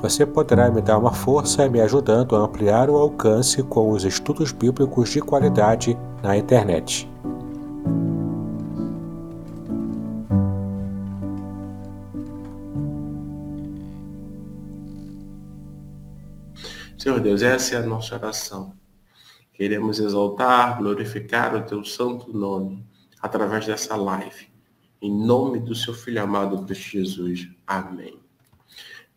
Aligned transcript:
Você 0.00 0.24
poderá 0.24 0.70
me 0.70 0.80
dar 0.80 0.98
uma 0.98 1.12
força 1.12 1.68
me 1.68 1.80
ajudando 1.80 2.36
a 2.36 2.40
ampliar 2.40 2.88
o 2.88 2.96
alcance 2.96 3.62
com 3.62 3.90
os 3.90 4.04
estudos 4.04 4.52
bíblicos 4.52 5.10
de 5.10 5.20
qualidade 5.20 5.96
na 6.22 6.36
internet. 6.36 7.08
Senhor 16.96 17.20
Deus, 17.20 17.42
essa 17.42 17.74
é 17.74 17.78
a 17.78 17.82
nossa 17.82 18.14
oração. 18.14 18.72
Queremos 19.52 20.00
exaltar, 20.00 20.78
glorificar 20.78 21.54
o 21.54 21.62
teu 21.62 21.84
santo 21.84 22.32
nome 22.32 22.82
através 23.20 23.66
dessa 23.66 23.94
live. 23.94 24.48
Em 25.02 25.14
nome 25.14 25.60
do 25.60 25.74
seu 25.74 25.92
filho 25.92 26.22
amado 26.22 26.64
Cristo 26.64 26.92
Jesus. 26.92 27.48
Amém. 27.66 28.23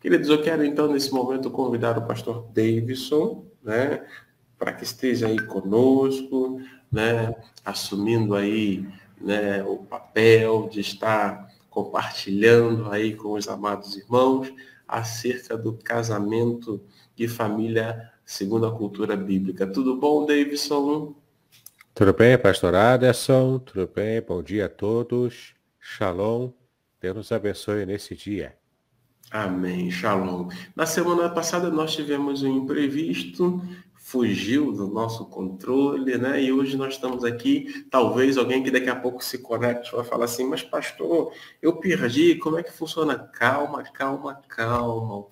Queridos, 0.00 0.28
eu 0.28 0.40
quero 0.40 0.64
então 0.64 0.86
nesse 0.92 1.12
momento 1.12 1.50
convidar 1.50 1.98
o 1.98 2.06
pastor 2.06 2.46
Davidson, 2.52 3.44
né, 3.62 4.06
para 4.56 4.72
que 4.72 4.84
esteja 4.84 5.26
aí 5.26 5.38
conosco, 5.40 6.60
né, 6.90 7.34
assumindo 7.64 8.36
aí 8.36 8.86
né, 9.20 9.62
o 9.64 9.78
papel 9.78 10.68
de 10.68 10.80
estar 10.80 11.48
compartilhando 11.68 12.88
aí 12.90 13.14
com 13.14 13.32
os 13.32 13.48
amados 13.48 13.96
irmãos 13.96 14.52
acerca 14.86 15.56
do 15.56 15.72
casamento 15.72 16.80
de 17.16 17.26
família 17.26 18.10
segundo 18.24 18.66
a 18.66 18.76
cultura 18.76 19.16
bíblica. 19.16 19.66
Tudo 19.66 19.96
bom, 19.96 20.24
Davidson? 20.24 21.14
Tudo 21.92 22.12
bem, 22.12 22.38
pastor 22.38 22.74
Aderson? 22.76 23.58
Tudo 23.58 23.90
bem? 23.92 24.22
Bom 24.22 24.42
dia 24.44 24.66
a 24.66 24.68
todos. 24.68 25.54
Shalom. 25.80 26.52
Deus 27.00 27.16
nos 27.16 27.32
abençoe 27.32 27.84
nesse 27.84 28.14
dia. 28.14 28.54
Amém. 29.30 29.90
Shalom. 29.90 30.48
Na 30.74 30.86
semana 30.86 31.28
passada 31.28 31.70
nós 31.70 31.94
tivemos 31.94 32.42
um 32.42 32.48
imprevisto 32.48 33.60
fugiu 34.08 34.72
do 34.72 34.86
nosso 34.86 35.26
controle, 35.26 36.16
né? 36.16 36.42
E 36.42 36.50
hoje 36.50 36.78
nós 36.78 36.94
estamos 36.94 37.24
aqui, 37.24 37.86
talvez 37.90 38.38
alguém 38.38 38.62
que 38.62 38.70
daqui 38.70 38.88
a 38.88 38.96
pouco 38.96 39.22
se 39.22 39.36
conecte 39.36 39.92
vai 39.92 40.02
falar 40.02 40.24
assim, 40.24 40.48
mas 40.48 40.62
pastor, 40.62 41.30
eu 41.60 41.76
perdi, 41.76 42.36
como 42.36 42.58
é 42.58 42.62
que 42.62 42.72
funciona? 42.72 43.18
Calma, 43.18 43.82
calma, 43.82 44.40
calma. 44.48 45.16
O 45.18 45.28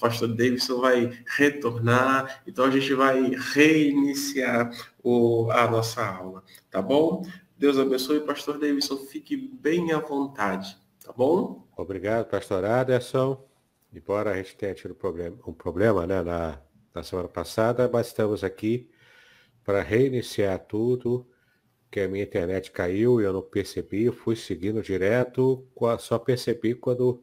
pastor 0.00 0.26
Davidson 0.34 0.80
vai 0.80 1.16
retornar, 1.36 2.42
então 2.44 2.64
a 2.64 2.70
gente 2.70 2.92
vai 2.94 3.30
reiniciar 3.54 4.72
o, 5.04 5.48
a 5.52 5.70
nossa 5.70 6.04
aula, 6.04 6.42
tá 6.68 6.82
bom? 6.82 7.24
Deus 7.56 7.78
abençoe, 7.78 8.18
pastor 8.26 8.58
Davidson, 8.58 8.96
fique 9.06 9.36
bem 9.36 9.92
à 9.92 10.00
vontade, 10.00 10.76
tá 10.98 11.12
bom? 11.16 11.64
Obrigado, 11.76 12.26
pastor 12.26 12.64
Aderson. 12.64 13.45
Embora 13.96 14.30
a 14.30 14.36
gente 14.36 14.56
tenha 14.56 14.74
tido 14.74 14.96
um 15.46 15.52
problema, 15.52 16.06
né, 16.06 16.22
na 16.22 16.62
na 16.96 17.02
semana 17.02 17.28
passada, 17.28 17.90
mas 17.92 18.06
estamos 18.06 18.42
aqui 18.42 18.88
para 19.62 19.82
reiniciar 19.82 20.58
tudo, 20.58 21.28
que 21.90 22.00
a 22.00 22.08
minha 22.08 22.24
internet 22.24 22.70
caiu 22.70 23.20
e 23.20 23.24
eu 23.24 23.34
não 23.34 23.42
percebi, 23.42 24.10
fui 24.10 24.34
seguindo 24.34 24.82
direto, 24.82 25.68
só 25.98 26.18
percebi 26.18 26.74
quando 26.74 27.22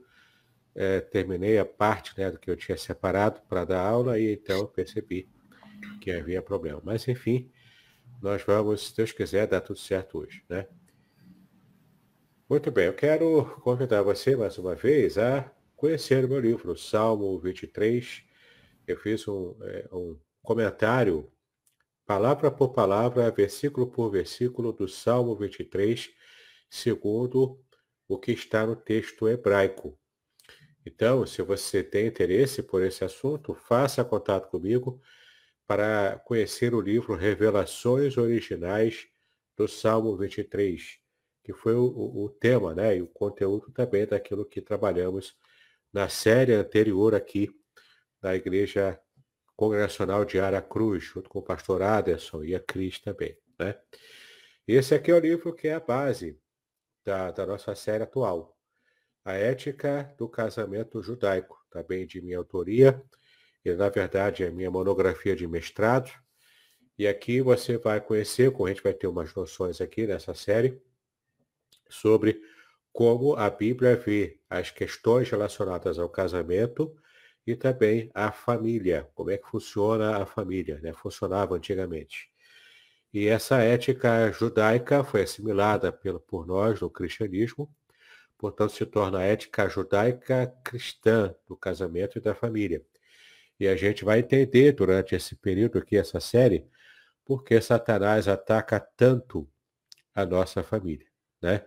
é, 0.76 1.02
terminei 1.02 1.58
a 1.58 1.66
parte 1.66 2.14
né, 2.18 2.30
do 2.30 2.38
que 2.38 2.52
eu 2.52 2.56
tinha 2.56 2.78
separado 2.78 3.42
para 3.50 3.66
dar 3.66 3.82
aula 3.82 4.20
e 4.20 4.34
então 4.34 4.60
eu 4.60 4.68
percebi 4.68 5.28
que 6.00 6.12
havia 6.12 6.42
problema. 6.42 6.80
Mas 6.84 7.08
enfim, 7.08 7.52
nós 8.22 8.44
vamos, 8.44 8.90
se 8.90 8.96
Deus 8.96 9.12
quiser, 9.12 9.48
dar 9.48 9.62
tudo 9.62 9.80
certo 9.80 10.20
hoje, 10.20 10.44
né? 10.48 10.68
Muito 12.48 12.70
bem, 12.70 12.86
eu 12.86 12.94
quero 12.94 13.46
convidar 13.62 14.04
você 14.04 14.36
mais 14.36 14.58
uma 14.60 14.76
vez 14.76 15.18
a 15.18 15.52
conhecer 15.84 16.26
meu 16.30 16.40
livro, 16.40 16.78
Salmo 16.78 17.38
23, 17.38 18.24
eu 18.88 18.98
fiz 18.98 19.28
um, 19.28 19.54
é, 19.64 19.90
um 19.92 20.18
comentário, 20.42 21.30
palavra 22.06 22.50
por 22.50 22.70
palavra, 22.70 23.30
versículo 23.30 23.88
por 23.88 24.10
versículo, 24.10 24.72
do 24.72 24.88
Salmo 24.88 25.36
23, 25.36 26.10
segundo 26.70 27.62
o 28.08 28.18
que 28.18 28.32
está 28.32 28.66
no 28.66 28.78
texto 28.78 29.28
hebraico. 29.28 30.00
Então, 30.86 31.26
se 31.26 31.42
você 31.42 31.84
tem 31.84 32.08
interesse 32.08 32.64
por 32.64 32.82
esse 32.82 33.04
assunto, 33.04 33.54
faça 33.54 34.06
contato 34.06 34.50
comigo 34.50 35.02
para 35.68 36.18
conhecer 36.24 36.74
o 36.74 36.80
livro 36.80 37.14
Revelações 37.14 38.18
Originais 38.18 39.06
do 39.58 39.68
Salmo 39.68 40.16
23, 40.16 40.98
que 41.44 41.52
foi 41.52 41.76
o, 41.76 42.24
o 42.24 42.30
tema 42.30 42.74
né, 42.74 42.96
e 42.96 43.02
o 43.02 43.08
conteúdo 43.08 43.70
também 43.70 44.08
daquilo 44.08 44.46
que 44.46 44.62
trabalhamos 44.62 45.36
na 45.94 46.10
série 46.10 46.54
anterior 46.54 47.14
aqui 47.14 47.50
da 48.20 48.36
Igreja 48.36 49.00
Congregacional 49.56 50.26
de 50.26 50.40
Aracruz, 50.40 51.04
junto 51.04 51.30
com 51.30 51.40
o 51.40 51.44
pastor 51.44 51.84
Aderson 51.84 52.44
e 52.44 52.56
a 52.56 52.60
Cris 52.60 53.00
também. 53.00 53.38
Né? 53.60 53.78
Esse 54.68 54.96
aqui 54.96 55.12
é 55.12 55.14
o 55.14 55.20
livro 55.20 55.54
que 55.54 55.68
é 55.68 55.76
a 55.76 55.80
base 55.80 56.40
da, 57.06 57.32
da 57.32 57.46
nossa 57.46 57.76
série 57.76 58.04
atual. 58.04 58.58
A 59.24 59.34
Ética 59.34 60.14
do 60.18 60.28
Casamento 60.28 61.02
Judaico, 61.02 61.64
também 61.70 62.08
de 62.08 62.22
minha 62.22 62.38
autoria, 62.38 63.02
e 63.64 63.72
na 63.74 63.88
verdade 63.90 64.44
é 64.44 64.50
minha 64.50 64.72
monografia 64.72 65.36
de 65.36 65.48
mestrado. 65.48 66.12
E 66.98 67.08
aqui 67.08 67.42
você 67.42 67.78
vai 67.78 68.02
conhecer, 68.02 68.54
a 68.54 68.68
gente 68.68 68.84
vai 68.84 68.94
ter 68.94 69.08
umas 69.08 69.34
noções 69.34 69.80
aqui 69.80 70.06
nessa 70.08 70.34
série, 70.34 70.82
sobre 71.90 72.42
como 72.94 73.36
a 73.36 73.50
Bíblia 73.50 73.96
vê 73.98 74.40
as 74.50 74.70
questões 74.70 75.30
relacionadas 75.30 75.98
ao 75.98 76.08
casamento 76.08 76.96
e 77.46 77.56
também 77.56 78.12
a 78.14 78.32
família, 78.32 79.10
como 79.16 79.32
é 79.32 79.38
que 79.38 79.50
funciona 79.50 80.18
a 80.18 80.26
família, 80.26 80.80
né? 80.82 80.94
funcionava 80.94 81.56
antigamente. 81.56 82.30
E 83.12 83.28
essa 83.28 83.58
ética 83.62 84.32
judaica 84.32 85.04
foi 85.04 85.24
assimilada 85.24 85.92
pelo, 85.92 86.20
por 86.20 86.46
nós 86.46 86.80
no 86.82 86.90
cristianismo, 86.90 87.70
portanto 88.38 88.74
se 88.74 88.86
torna 88.86 89.20
a 89.20 89.24
ética 89.24 89.68
judaica 89.68 90.48
cristã 90.64 91.36
do 91.48 91.58
casamento 91.58 92.18
e 92.18 92.22
da 92.22 92.36
família. 92.36 92.84
E 93.60 93.68
a 93.68 93.76
gente 93.76 94.06
vai 94.06 94.20
entender 94.20 94.72
durante 94.74 95.16
esse 95.16 95.36
período 95.36 95.80
aqui, 95.80 95.98
essa 95.98 96.20
série, 96.20 96.68
por 97.26 97.44
que 97.44 97.60
Satanás 97.62 98.28
ataca 98.28 98.80
tanto 98.80 99.50
a 100.14 100.26
nossa 100.26 100.64
família, 100.64 101.08
né? 101.42 101.66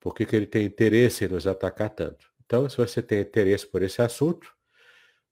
Por 0.00 0.14
que, 0.14 0.24
que 0.24 0.34
ele 0.34 0.46
tem 0.46 0.64
interesse 0.64 1.26
em 1.26 1.28
nos 1.28 1.46
atacar 1.46 1.90
tanto? 1.90 2.26
Então, 2.44 2.68
se 2.68 2.76
você 2.76 3.02
tem 3.02 3.20
interesse 3.20 3.66
por 3.66 3.82
esse 3.82 4.00
assunto, 4.00 4.52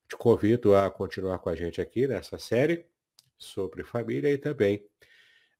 te 0.08 0.16
convido 0.16 0.76
a 0.76 0.90
continuar 0.90 1.38
com 1.38 1.48
a 1.48 1.56
gente 1.56 1.80
aqui 1.80 2.06
nessa 2.06 2.38
série 2.38 2.86
sobre 3.36 3.82
família 3.82 4.30
e 4.30 4.38
também 4.38 4.84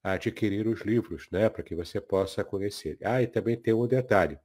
a 0.02 0.12
adquirir 0.12 0.66
os 0.68 0.82
livros, 0.82 1.28
né, 1.30 1.48
para 1.48 1.62
que 1.62 1.74
você 1.74 2.00
possa 2.00 2.44
conhecer. 2.44 2.98
Ah, 3.02 3.22
e 3.22 3.26
também 3.26 3.56
tem 3.56 3.74
um 3.74 3.86
detalhe. 3.86 4.38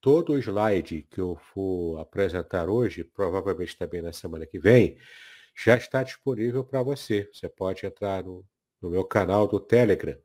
Todo 0.00 0.32
o 0.32 0.38
slide 0.38 1.02
que 1.10 1.20
eu 1.20 1.36
for 1.36 1.98
apresentar 1.98 2.68
hoje, 2.68 3.04
provavelmente 3.04 3.76
também 3.76 4.02
na 4.02 4.12
semana 4.12 4.46
que 4.46 4.58
vem, 4.58 4.98
já 5.56 5.76
está 5.76 6.02
disponível 6.02 6.64
para 6.64 6.82
você. 6.82 7.28
Você 7.32 7.48
pode 7.48 7.86
entrar 7.86 8.24
no, 8.24 8.44
no 8.80 8.90
meu 8.90 9.04
canal 9.04 9.48
do 9.48 9.58
Telegram, 9.58 10.16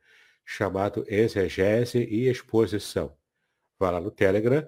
chamado 0.45 1.05
Exegese 1.07 1.99
e 1.99 2.27
Exposição. 2.27 3.15
Vá 3.81 3.89
lá 3.89 3.99
no 3.99 4.11
Telegram 4.11 4.63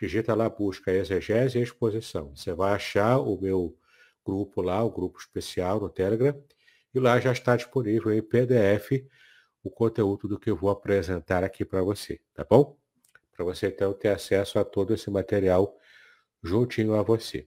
digita 0.00 0.34
lá, 0.34 0.48
busca 0.48 0.90
exegese 0.90 1.58
e 1.58 1.62
exposição. 1.62 2.34
Você 2.34 2.54
vai 2.54 2.72
achar 2.72 3.18
o 3.18 3.38
meu 3.38 3.76
grupo 4.24 4.62
lá, 4.62 4.82
o 4.82 4.90
grupo 4.90 5.18
especial 5.18 5.78
no 5.78 5.90
Telegram, 5.90 6.42
e 6.94 6.98
lá 6.98 7.20
já 7.20 7.32
está 7.32 7.54
disponível 7.54 8.12
em 8.12 8.22
PDF 8.22 9.06
o 9.62 9.70
conteúdo 9.70 10.26
do 10.26 10.38
que 10.38 10.50
eu 10.50 10.56
vou 10.56 10.70
apresentar 10.70 11.44
aqui 11.44 11.66
para 11.66 11.82
você, 11.82 12.18
tá 12.32 12.46
bom? 12.48 12.78
Para 13.30 13.44
você 13.44 13.66
então 13.66 13.92
ter 13.92 14.08
acesso 14.08 14.58
a 14.58 14.64
todo 14.64 14.94
esse 14.94 15.10
material 15.10 15.76
juntinho 16.42 16.94
a 16.94 17.02
você. 17.02 17.46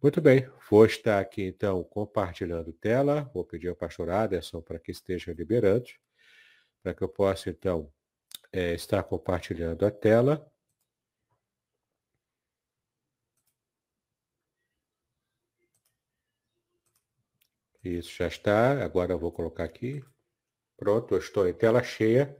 Muito 0.00 0.20
bem, 0.20 0.48
vou 0.70 0.86
estar 0.86 1.18
aqui 1.18 1.42
então 1.42 1.82
compartilhando 1.82 2.72
tela, 2.72 3.28
vou 3.34 3.44
pedir 3.44 3.68
ao 3.68 3.76
pastor 3.76 4.08
Aderson 4.08 4.60
para 4.60 4.78
que 4.78 4.92
esteja 4.92 5.32
liberando, 5.32 5.86
para 6.80 6.94
que 6.94 7.02
eu 7.02 7.08
possa 7.08 7.50
então 7.50 7.92
é, 8.52 8.74
estar 8.74 9.02
compartilhando 9.04 9.84
a 9.86 9.90
tela. 9.90 10.46
Isso 17.82 18.12
já 18.14 18.28
está. 18.28 18.84
Agora 18.84 19.12
eu 19.12 19.18
vou 19.18 19.32
colocar 19.32 19.64
aqui. 19.64 20.04
Pronto, 20.76 21.14
eu 21.14 21.18
estou 21.18 21.48
em 21.48 21.54
tela 21.54 21.82
cheia. 21.82 22.36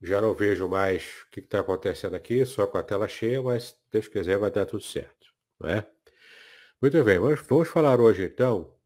Já 0.00 0.20
não 0.20 0.34
vejo 0.34 0.68
mais 0.68 1.22
o 1.22 1.30
que 1.30 1.40
está 1.40 1.60
acontecendo 1.60 2.14
aqui, 2.14 2.44
só 2.44 2.66
com 2.66 2.78
a 2.78 2.82
tela 2.82 3.08
cheia, 3.08 3.42
mas 3.42 3.64
se 3.64 3.76
Deus 3.90 4.08
quiser 4.08 4.38
vai 4.38 4.50
dar 4.50 4.66
tudo 4.66 4.82
certo. 4.82 5.34
É? 5.64 5.84
Muito 6.80 7.02
bem, 7.02 7.18
vamos, 7.18 7.40
vamos 7.40 7.68
falar 7.68 7.98
hoje 7.98 8.24
então 8.24 8.76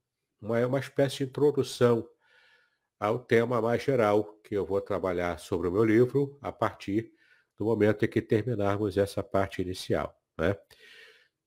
uma, 0.40 0.64
uma 0.66 0.78
espécie 0.78 1.18
de 1.18 1.24
introdução 1.24 2.08
ao 3.00 3.18
tema 3.18 3.62
mais 3.62 3.82
geral 3.82 4.38
que 4.44 4.54
eu 4.54 4.66
vou 4.66 4.78
trabalhar 4.78 5.38
sobre 5.38 5.66
o 5.66 5.72
meu 5.72 5.84
livro 5.84 6.38
a 6.42 6.52
partir 6.52 7.10
do 7.56 7.64
momento 7.64 8.04
em 8.04 8.08
que 8.08 8.20
terminarmos 8.20 8.98
essa 8.98 9.22
parte 9.22 9.62
inicial. 9.62 10.22
Né? 10.38 10.54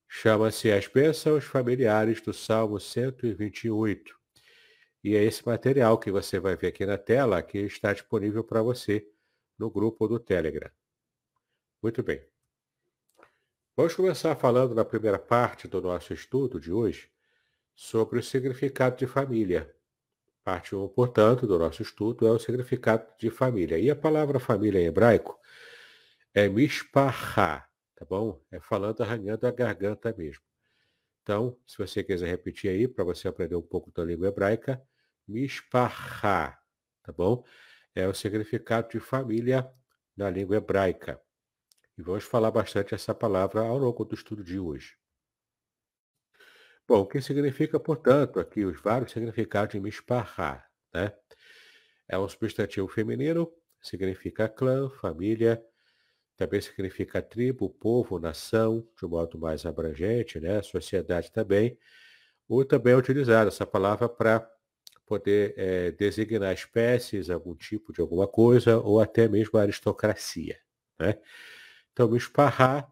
Chama-se 0.08 0.72
As 0.72 0.88
Bênçãos 0.88 1.44
Familiares 1.44 2.20
do 2.20 2.34
Salmo 2.34 2.80
128. 2.80 4.18
E 5.04 5.14
é 5.14 5.22
esse 5.22 5.46
material 5.46 5.96
que 5.98 6.10
você 6.10 6.40
vai 6.40 6.56
ver 6.56 6.68
aqui 6.68 6.84
na 6.84 6.98
tela 6.98 7.40
que 7.42 7.58
está 7.58 7.92
disponível 7.92 8.42
para 8.42 8.60
você 8.60 9.06
no 9.56 9.70
grupo 9.70 10.08
do 10.08 10.18
Telegram. 10.18 10.70
Muito 11.80 12.02
bem. 12.02 12.24
Vamos 13.76 13.94
começar 13.94 14.34
falando 14.36 14.74
na 14.74 14.84
primeira 14.84 15.18
parte 15.18 15.68
do 15.68 15.80
nosso 15.80 16.12
estudo 16.14 16.60
de 16.60 16.72
hoje 16.72 17.10
sobre 17.74 18.18
o 18.18 18.22
significado 18.22 18.96
de 18.96 19.06
família. 19.06 19.73
Parte 20.44 20.76
1, 20.76 20.86
portanto, 20.88 21.46
do 21.46 21.58
nosso 21.58 21.80
estudo 21.80 22.26
é 22.26 22.30
o 22.30 22.38
significado 22.38 23.06
de 23.18 23.30
família. 23.30 23.78
E 23.78 23.90
a 23.90 23.96
palavra 23.96 24.38
família 24.38 24.78
em 24.78 24.84
hebraico 24.84 25.38
é 26.34 26.46
mishpachá, 26.48 27.66
tá 27.96 28.04
bom? 28.04 28.44
É 28.52 28.60
falando 28.60 29.02
arranhando 29.02 29.46
a 29.46 29.50
garganta 29.50 30.14
mesmo. 30.16 30.42
Então, 31.22 31.56
se 31.66 31.78
você 31.78 32.04
quiser 32.04 32.28
repetir 32.28 32.70
aí, 32.70 32.86
para 32.86 33.04
você 33.04 33.26
aprender 33.26 33.56
um 33.56 33.62
pouco 33.62 33.90
da 33.90 34.04
língua 34.04 34.28
hebraica, 34.28 34.82
mishpachá, 35.26 36.60
tá 37.02 37.12
bom? 37.12 37.42
É 37.94 38.06
o 38.06 38.12
significado 38.12 38.90
de 38.90 39.00
família 39.00 39.66
na 40.14 40.28
língua 40.28 40.56
hebraica. 40.56 41.18
E 41.96 42.02
vamos 42.02 42.24
falar 42.24 42.50
bastante 42.50 42.94
essa 42.94 43.14
palavra 43.14 43.62
ao 43.62 43.78
longo 43.78 44.04
do 44.04 44.14
estudo 44.14 44.44
de 44.44 44.58
hoje. 44.58 44.94
Bom, 46.86 47.00
o 47.00 47.06
que 47.06 47.20
significa, 47.20 47.80
portanto, 47.80 48.38
aqui 48.38 48.64
os 48.64 48.80
vários 48.80 49.12
significados 49.12 49.72
de 49.72 49.80
mishpachá, 49.80 50.64
né? 50.94 51.12
É 52.08 52.18
um 52.18 52.28
substantivo 52.28 52.88
feminino, 52.88 53.50
significa 53.82 54.48
clã, 54.48 54.90
família, 54.90 55.62
também 56.36 56.60
significa 56.60 57.22
tribo, 57.22 57.70
povo, 57.70 58.18
nação, 58.18 58.86
de 58.98 59.06
um 59.06 59.10
modo 59.10 59.38
mais 59.38 59.66
abrangente, 59.66 60.40
né? 60.40 60.62
Sociedade 60.62 61.32
também. 61.32 61.78
Ou 62.48 62.64
também 62.64 62.94
é 62.94 62.96
utilizada 62.96 63.48
essa 63.48 63.66
palavra 63.66 64.08
para 64.08 64.48
poder 65.06 65.54
é, 65.58 65.92
designar 65.92 66.54
espécies, 66.54 67.30
algum 67.30 67.54
tipo 67.56 67.92
de 67.92 68.00
alguma 68.00 68.28
coisa, 68.28 68.78
ou 68.80 69.00
até 69.00 69.28
mesmo 69.28 69.58
aristocracia, 69.58 70.58
né? 71.00 71.18
Então, 71.92 72.08
mishpachá 72.10 72.88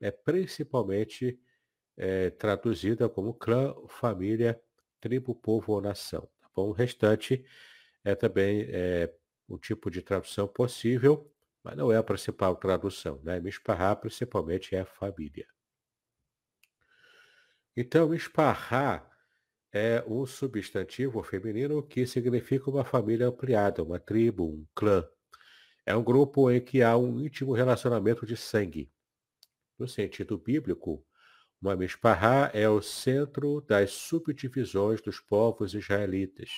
é 0.00 0.10
principalmente 0.10 1.38
é, 1.96 2.30
traduzida 2.30 3.08
como 3.08 3.34
clã, 3.34 3.74
família, 3.88 4.60
tribo, 5.00 5.34
povo 5.34 5.72
ou 5.72 5.80
nação. 5.80 6.28
Tá 6.40 6.48
bom? 6.54 6.68
O 6.68 6.72
restante 6.72 7.44
é 8.04 8.14
também 8.14 8.66
é, 8.68 9.12
um 9.48 9.58
tipo 9.58 9.90
de 9.90 10.02
tradução 10.02 10.46
possível, 10.46 11.32
mas 11.62 11.76
não 11.76 11.90
é 11.90 11.96
a 11.96 12.02
principal 12.02 12.56
tradução. 12.56 13.20
Né? 13.22 13.40
Mishpahá 13.40 13.96
principalmente 13.96 14.74
é 14.74 14.84
família. 14.84 15.46
Então, 17.76 18.08
Mishpahá 18.08 19.08
é 19.72 20.02
um 20.06 20.24
substantivo 20.24 21.22
feminino 21.22 21.82
que 21.82 22.06
significa 22.06 22.70
uma 22.70 22.84
família 22.84 23.28
ampliada, 23.28 23.82
uma 23.82 23.98
tribo, 23.98 24.44
um 24.44 24.66
clã. 24.74 25.06
É 25.84 25.94
um 25.94 26.02
grupo 26.02 26.50
em 26.50 26.60
que 26.60 26.82
há 26.82 26.96
um 26.96 27.20
íntimo 27.20 27.52
relacionamento 27.52 28.24
de 28.24 28.36
sangue. 28.36 28.90
No 29.78 29.86
sentido 29.86 30.38
bíblico, 30.38 31.05
uma 31.60 31.74
Mishpahá 31.74 32.50
é 32.52 32.68
o 32.68 32.82
centro 32.82 33.60
das 33.62 33.92
subdivisões 33.92 35.00
dos 35.00 35.20
povos 35.20 35.74
israelitas. 35.74 36.50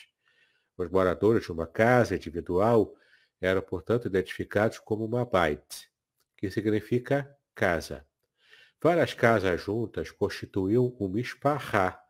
Os 0.76 0.90
moradores 0.90 1.44
de 1.44 1.52
uma 1.52 1.66
casa 1.66 2.16
individual 2.16 2.94
eram, 3.40 3.62
portanto, 3.62 4.06
identificados 4.06 4.78
como 4.78 5.04
uma 5.04 5.24
bait, 5.24 5.88
que 6.36 6.50
significa 6.50 7.36
casa. 7.54 8.06
Várias 8.80 9.14
casas 9.14 9.60
juntas 9.60 10.10
constituíam 10.10 10.96
um 11.00 11.08
Mishpahá, 11.08 12.00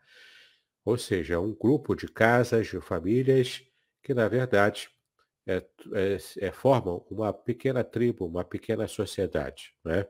ou 0.85 0.97
seja, 0.97 1.41
um 1.41 1.55
grupo 1.55 1.95
de 1.95 2.09
casas, 2.09 2.67
de 2.67 2.81
famílias, 2.81 3.63
que, 4.03 4.15
na 4.15 4.29
verdade, 4.29 4.91
é, 5.47 5.65
é, 5.95 6.19
é, 6.41 6.53
formam 6.53 7.07
uma 7.11 7.33
pequena 7.33 7.83
tribo, 7.83 8.27
uma 8.27 8.45
pequena 8.45 8.87
sociedade. 8.87 9.75
Né? 9.85 10.07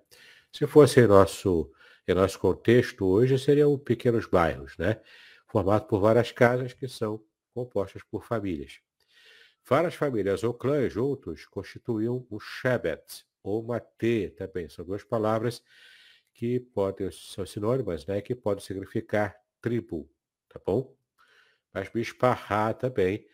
Se 0.52 0.66
fosse 0.66 1.06
nosso 1.06 1.72
em 2.08 2.14
nosso 2.14 2.38
contexto 2.38 3.06
hoje 3.06 3.38
seriam 3.38 3.78
pequenos 3.78 4.24
bairros, 4.24 4.76
né? 4.78 4.98
Formados 5.46 5.86
por 5.86 6.00
várias 6.00 6.32
casas 6.32 6.72
que 6.72 6.88
são 6.88 7.22
compostas 7.52 8.02
por 8.02 8.24
famílias. 8.24 8.80
Várias 9.68 9.94
famílias 9.94 10.42
ou 10.42 10.54
clãs 10.54 10.90
juntos 10.90 11.44
constituíam 11.44 12.26
o 12.30 12.40
Shebet, 12.40 13.26
ou 13.42 13.62
Matê 13.62 14.30
também. 14.30 14.70
São 14.70 14.86
duas 14.86 15.04
palavras 15.04 15.62
que 16.32 16.58
podem, 16.58 17.10
são 17.12 17.44
sinônimas, 17.44 18.06
né? 18.06 18.22
Que 18.22 18.34
podem 18.34 18.64
significar 18.64 19.38
tribo, 19.60 20.10
tá 20.48 20.58
bom? 20.64 20.96
Mas 21.74 21.92
Mishpahá 21.92 22.72
também, 22.72 23.26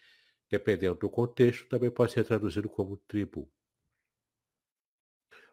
dependendo 0.51 0.97
do 0.97 1.09
contexto, 1.09 1.69
também 1.69 1.93
pode 1.93 2.11
ser 2.11 2.25
traduzido 2.25 2.69
como 2.69 2.97
tribo. 2.97 3.49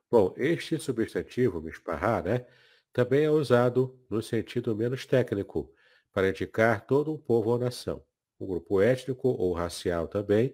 Bom, 0.10 0.34
este 0.38 0.80
substantivo, 0.80 1.62
Mishpahá, 1.62 2.24
né? 2.24 2.48
Também 2.94 3.24
é 3.24 3.32
usado 3.32 3.98
no 4.10 4.22
sentido 4.22 4.76
menos 4.76 5.06
técnico, 5.06 5.74
para 6.12 6.30
indicar 6.30 6.86
todo 6.86 7.14
um 7.14 7.18
povo 7.18 7.52
ou 7.52 7.58
nação, 7.58 8.04
um 8.40 8.46
grupo 8.46 8.82
étnico 8.82 9.30
ou 9.30 9.54
racial 9.54 10.08
também, 10.08 10.54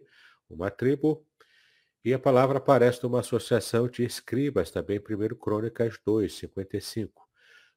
uma 0.50 0.70
tribo, 0.70 1.26
e 2.06 2.14
a 2.14 2.20
palavra 2.20 2.60
aparece 2.60 3.04
numa 3.04 3.20
associação 3.22 3.88
de 3.88 4.04
escribas, 4.04 4.72
também 4.72 5.00
1 5.00 5.36
Crônicas 5.36 6.00
2, 6.06 6.38
55, 6.38 7.28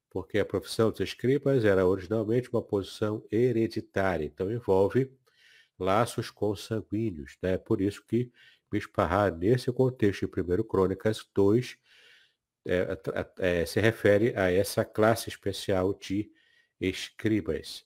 porque 0.09 0.39
a 0.39 0.45
profissão 0.45 0.91
dos 0.91 0.99
escribas 1.01 1.65
era 1.65 1.85
originalmente 1.85 2.49
uma 2.51 2.61
posição 2.61 3.25
hereditária, 3.31 4.25
então 4.25 4.51
envolve 4.51 5.11
laços 5.79 6.29
consanguíneos, 6.29 7.37
né? 7.41 7.57
Por 7.57 7.81
isso 7.81 8.03
que 8.05 8.31
Mishpahá, 8.71 9.31
nesse 9.31 9.71
contexto 9.71 10.27
de 10.27 10.41
1 10.41 10.63
Crônicas 10.63 11.25
2, 11.33 11.77
é, 12.65 12.97
é, 13.39 13.65
se 13.65 13.79
refere 13.79 14.33
a 14.35 14.51
essa 14.51 14.85
classe 14.85 15.29
especial 15.29 15.93
de 15.93 16.31
escribas. 16.79 17.85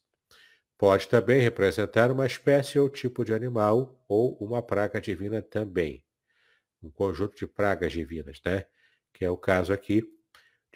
Pode 0.77 1.07
também 1.07 1.41
representar 1.41 2.11
uma 2.11 2.25
espécie 2.25 2.77
ou 2.77 2.89
tipo 2.89 3.23
de 3.23 3.33
animal 3.33 4.03
ou 4.07 4.37
uma 4.37 4.61
praga 4.61 4.99
divina 4.99 5.41
também. 5.41 6.03
Um 6.83 6.89
conjunto 6.89 7.35
de 7.35 7.47
pragas 7.47 7.93
divinas, 7.93 8.41
né? 8.45 8.65
Que 9.13 9.23
é 9.23 9.29
o 9.29 9.37
caso 9.37 9.71
aqui 9.71 10.03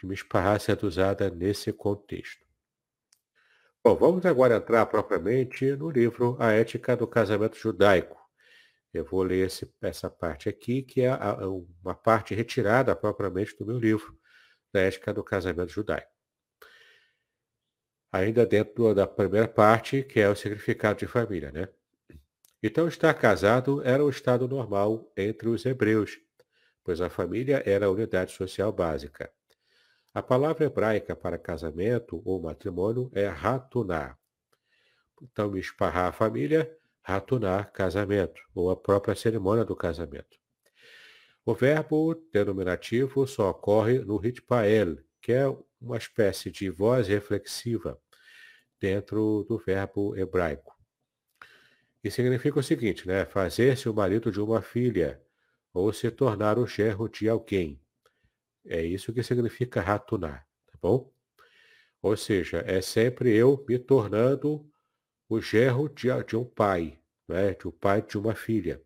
de 0.06 0.14
esparra 0.14 0.58
sendo 0.58 0.86
usada 0.86 1.30
nesse 1.30 1.72
contexto. 1.72 2.44
Bom, 3.82 3.96
vamos 3.96 4.26
agora 4.26 4.56
entrar 4.56 4.84
propriamente 4.86 5.64
no 5.76 5.90
livro 5.90 6.36
A 6.38 6.52
Ética 6.52 6.96
do 6.96 7.06
Casamento 7.06 7.56
Judaico, 7.56 8.19
eu 8.92 9.04
vou 9.04 9.22
ler 9.22 9.46
esse, 9.46 9.72
essa 9.80 10.10
parte 10.10 10.48
aqui, 10.48 10.82
que 10.82 11.02
é 11.02 11.10
a, 11.10 11.38
uma 11.82 11.94
parte 11.94 12.34
retirada 12.34 12.94
propriamente 12.96 13.56
do 13.56 13.64
meu 13.64 13.78
livro, 13.78 14.18
da 14.72 14.80
Ética 14.80 15.12
do 15.14 15.22
Casamento 15.22 15.70
Judaico. 15.70 16.10
Ainda 18.12 18.44
dentro 18.44 18.92
da 18.94 19.06
primeira 19.06 19.46
parte, 19.46 20.02
que 20.02 20.18
é 20.18 20.28
o 20.28 20.34
significado 20.34 20.98
de 20.98 21.06
família, 21.06 21.52
né? 21.52 21.68
Então, 22.62 22.88
estar 22.88 23.14
casado 23.14 23.82
era 23.84 24.04
o 24.04 24.10
estado 24.10 24.46
normal 24.46 25.10
entre 25.16 25.48
os 25.48 25.64
hebreus, 25.64 26.18
pois 26.84 27.00
a 27.00 27.08
família 27.08 27.62
era 27.64 27.86
a 27.86 27.90
unidade 27.90 28.32
social 28.32 28.72
básica. 28.72 29.32
A 30.12 30.20
palavra 30.20 30.64
hebraica 30.64 31.14
para 31.14 31.38
casamento 31.38 32.20
ou 32.24 32.42
matrimônio 32.42 33.10
é 33.14 33.28
ratuná. 33.28 34.18
Então, 35.22 35.56
esparrar 35.56 36.08
a 36.08 36.12
família 36.12 36.76
ratunar 37.02 37.72
casamento, 37.72 38.40
ou 38.54 38.70
a 38.70 38.76
própria 38.76 39.14
cerimônia 39.14 39.64
do 39.64 39.74
casamento. 39.74 40.38
O 41.44 41.54
verbo 41.54 42.14
denominativo 42.32 43.26
só 43.26 43.50
ocorre 43.50 43.98
no 44.00 44.16
ritpael, 44.16 44.98
que 45.20 45.32
é 45.32 45.44
uma 45.80 45.96
espécie 45.96 46.50
de 46.50 46.70
voz 46.70 47.08
reflexiva 47.08 48.00
dentro 48.78 49.44
do 49.48 49.58
verbo 49.58 50.16
hebraico. 50.16 50.76
E 52.02 52.10
significa 52.10 52.58
o 52.58 52.62
seguinte, 52.62 53.06
né? 53.06 53.26
Fazer-se 53.26 53.88
o 53.88 53.94
marido 53.94 54.30
de 54.30 54.40
uma 54.40 54.62
filha, 54.62 55.20
ou 55.72 55.92
se 55.92 56.10
tornar 56.10 56.58
o 56.58 56.66
gerro 56.66 57.08
de 57.08 57.28
alguém. 57.28 57.80
É 58.64 58.82
isso 58.82 59.12
que 59.12 59.22
significa 59.22 59.80
ratunar, 59.80 60.46
tá 60.66 60.78
bom? 60.80 61.12
Ou 62.02 62.16
seja, 62.16 62.62
é 62.66 62.80
sempre 62.80 63.34
eu 63.34 63.62
me 63.68 63.78
tornando 63.78 64.69
o 65.30 65.40
gerro 65.40 65.88
de, 65.88 66.08
de 66.26 66.36
um 66.36 66.44
pai, 66.44 66.98
né? 67.28 67.56
um 67.64 67.70
pai 67.70 68.02
de 68.02 68.18
uma 68.18 68.34
filha. 68.34 68.82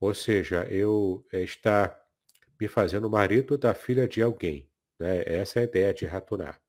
Ou 0.00 0.12
seja, 0.12 0.64
eu 0.64 1.24
é, 1.32 1.42
estar 1.42 1.96
me 2.60 2.66
fazendo 2.66 3.08
marido 3.08 3.56
da 3.56 3.72
filha 3.72 4.08
de 4.08 4.20
alguém. 4.20 4.68
Né? 4.98 5.22
Essa 5.24 5.60
é 5.60 5.62
a 5.62 5.64
ideia 5.64 5.94
de 5.94 6.06
ratunar. 6.06 6.60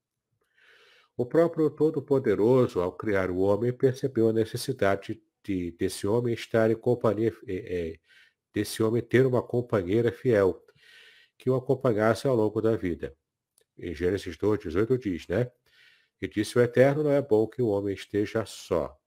O 1.17 1.25
próprio 1.25 1.69
Todo-Poderoso, 1.71 2.79
ao 2.79 2.91
criar 2.91 3.31
o 3.31 3.39
homem, 3.39 3.73
percebeu 3.73 4.29
a 4.29 4.33
necessidade 4.33 5.19
de, 5.43 5.71
desse 5.71 6.05
homem 6.05 6.35
estar 6.35 6.69
em 6.69 6.75
companhia, 6.75 7.35
é, 7.47 7.55
é, 7.55 7.99
desse 8.53 8.83
homem 8.83 9.01
ter 9.01 9.25
uma 9.25 9.41
companheira 9.41 10.11
fiel, 10.11 10.63
que 11.39 11.49
o 11.49 11.55
acompanhasse 11.55 12.27
ao 12.27 12.35
longo 12.35 12.61
da 12.61 12.75
vida. 12.75 13.15
Em 13.79 13.95
Gênesis 13.95 14.37
2, 14.37 14.59
18 14.59 14.97
diz, 14.99 15.27
né? 15.27 15.51
E 16.21 16.27
disse 16.27 16.57
o 16.57 16.61
Eterno, 16.61 17.03
não 17.03 17.11
é 17.11 17.21
bom 17.21 17.47
que 17.47 17.61
o 17.61 17.67
homem 17.67 17.93
esteja 17.93 18.45
só. 18.45 18.97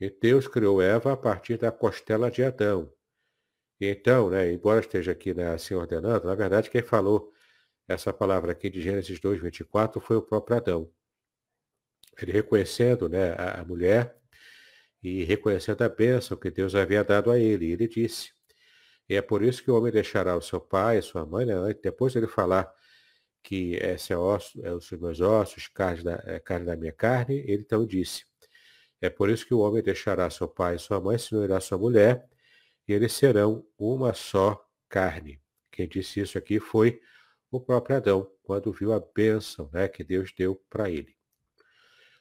E 0.00 0.10
Deus 0.10 0.48
criou 0.48 0.82
Eva 0.82 1.12
a 1.12 1.16
partir 1.16 1.56
da 1.56 1.70
costela 1.70 2.30
de 2.30 2.42
Adão. 2.42 2.92
E 3.80 3.86
então, 3.86 4.30
né, 4.30 4.52
embora 4.52 4.80
esteja 4.80 5.12
aqui 5.12 5.32
né, 5.34 5.52
assim 5.52 5.74
ordenando, 5.74 6.26
na 6.26 6.34
verdade 6.34 6.70
quem 6.70 6.82
falou 6.82 7.32
essa 7.88 8.12
palavra 8.12 8.52
aqui 8.52 8.70
de 8.70 8.80
Gênesis 8.80 9.20
2, 9.20 9.40
24 9.40 10.00
foi 10.00 10.16
o 10.16 10.22
próprio 10.22 10.56
Adão. 10.56 10.90
Ele 12.20 12.32
reconhecendo 12.32 13.08
né, 13.08 13.32
a, 13.32 13.60
a 13.60 13.64
mulher 13.64 14.16
e 15.02 15.24
reconhecendo 15.24 15.82
a 15.82 15.88
bênção 15.88 16.36
que 16.36 16.50
Deus 16.50 16.74
havia 16.74 17.02
dado 17.02 17.30
a 17.30 17.38
ele. 17.38 17.66
E 17.66 17.72
ele 17.72 17.88
disse, 17.88 18.32
e 19.08 19.14
é 19.14 19.22
por 19.22 19.42
isso 19.42 19.62
que 19.62 19.70
o 19.70 19.76
homem 19.76 19.92
deixará 19.92 20.36
o 20.36 20.42
seu 20.42 20.60
pai, 20.60 20.98
a 20.98 21.02
sua 21.02 21.26
mãe, 21.26 21.44
né, 21.46 21.54
depois 21.82 22.14
ele 22.16 22.26
falar 22.26 22.72
que 23.42 23.74
esse 23.74 24.12
é, 24.12 24.16
osso, 24.16 24.64
é 24.64 24.72
os 24.72 24.90
meus 24.92 25.20
ossos, 25.20 25.68
carne 25.68 26.04
da, 26.04 26.22
é 26.24 26.38
carne 26.38 26.66
da 26.66 26.76
minha 26.76 26.92
carne, 26.92 27.38
ele 27.46 27.62
então 27.62 27.84
disse, 27.84 28.24
é 29.00 29.10
por 29.10 29.28
isso 29.28 29.44
que 29.44 29.52
o 29.52 29.58
homem 29.58 29.82
deixará 29.82 30.30
seu 30.30 30.46
pai 30.46 30.76
e 30.76 30.78
sua 30.78 31.00
mãe, 31.00 31.18
se 31.18 31.34
não 31.34 31.42
irá 31.42 31.60
sua 31.60 31.76
mulher, 31.76 32.28
e 32.86 32.92
eles 32.92 33.12
serão 33.12 33.66
uma 33.76 34.14
só 34.14 34.64
carne. 34.88 35.40
Quem 35.70 35.88
disse 35.88 36.20
isso 36.20 36.38
aqui 36.38 36.60
foi 36.60 37.00
o 37.50 37.60
próprio 37.60 37.96
Adão, 37.96 38.30
quando 38.42 38.72
viu 38.72 38.92
a 38.92 39.00
bênção 39.00 39.68
né, 39.72 39.88
que 39.88 40.04
Deus 40.04 40.32
deu 40.36 40.54
para 40.70 40.88
ele. 40.88 41.16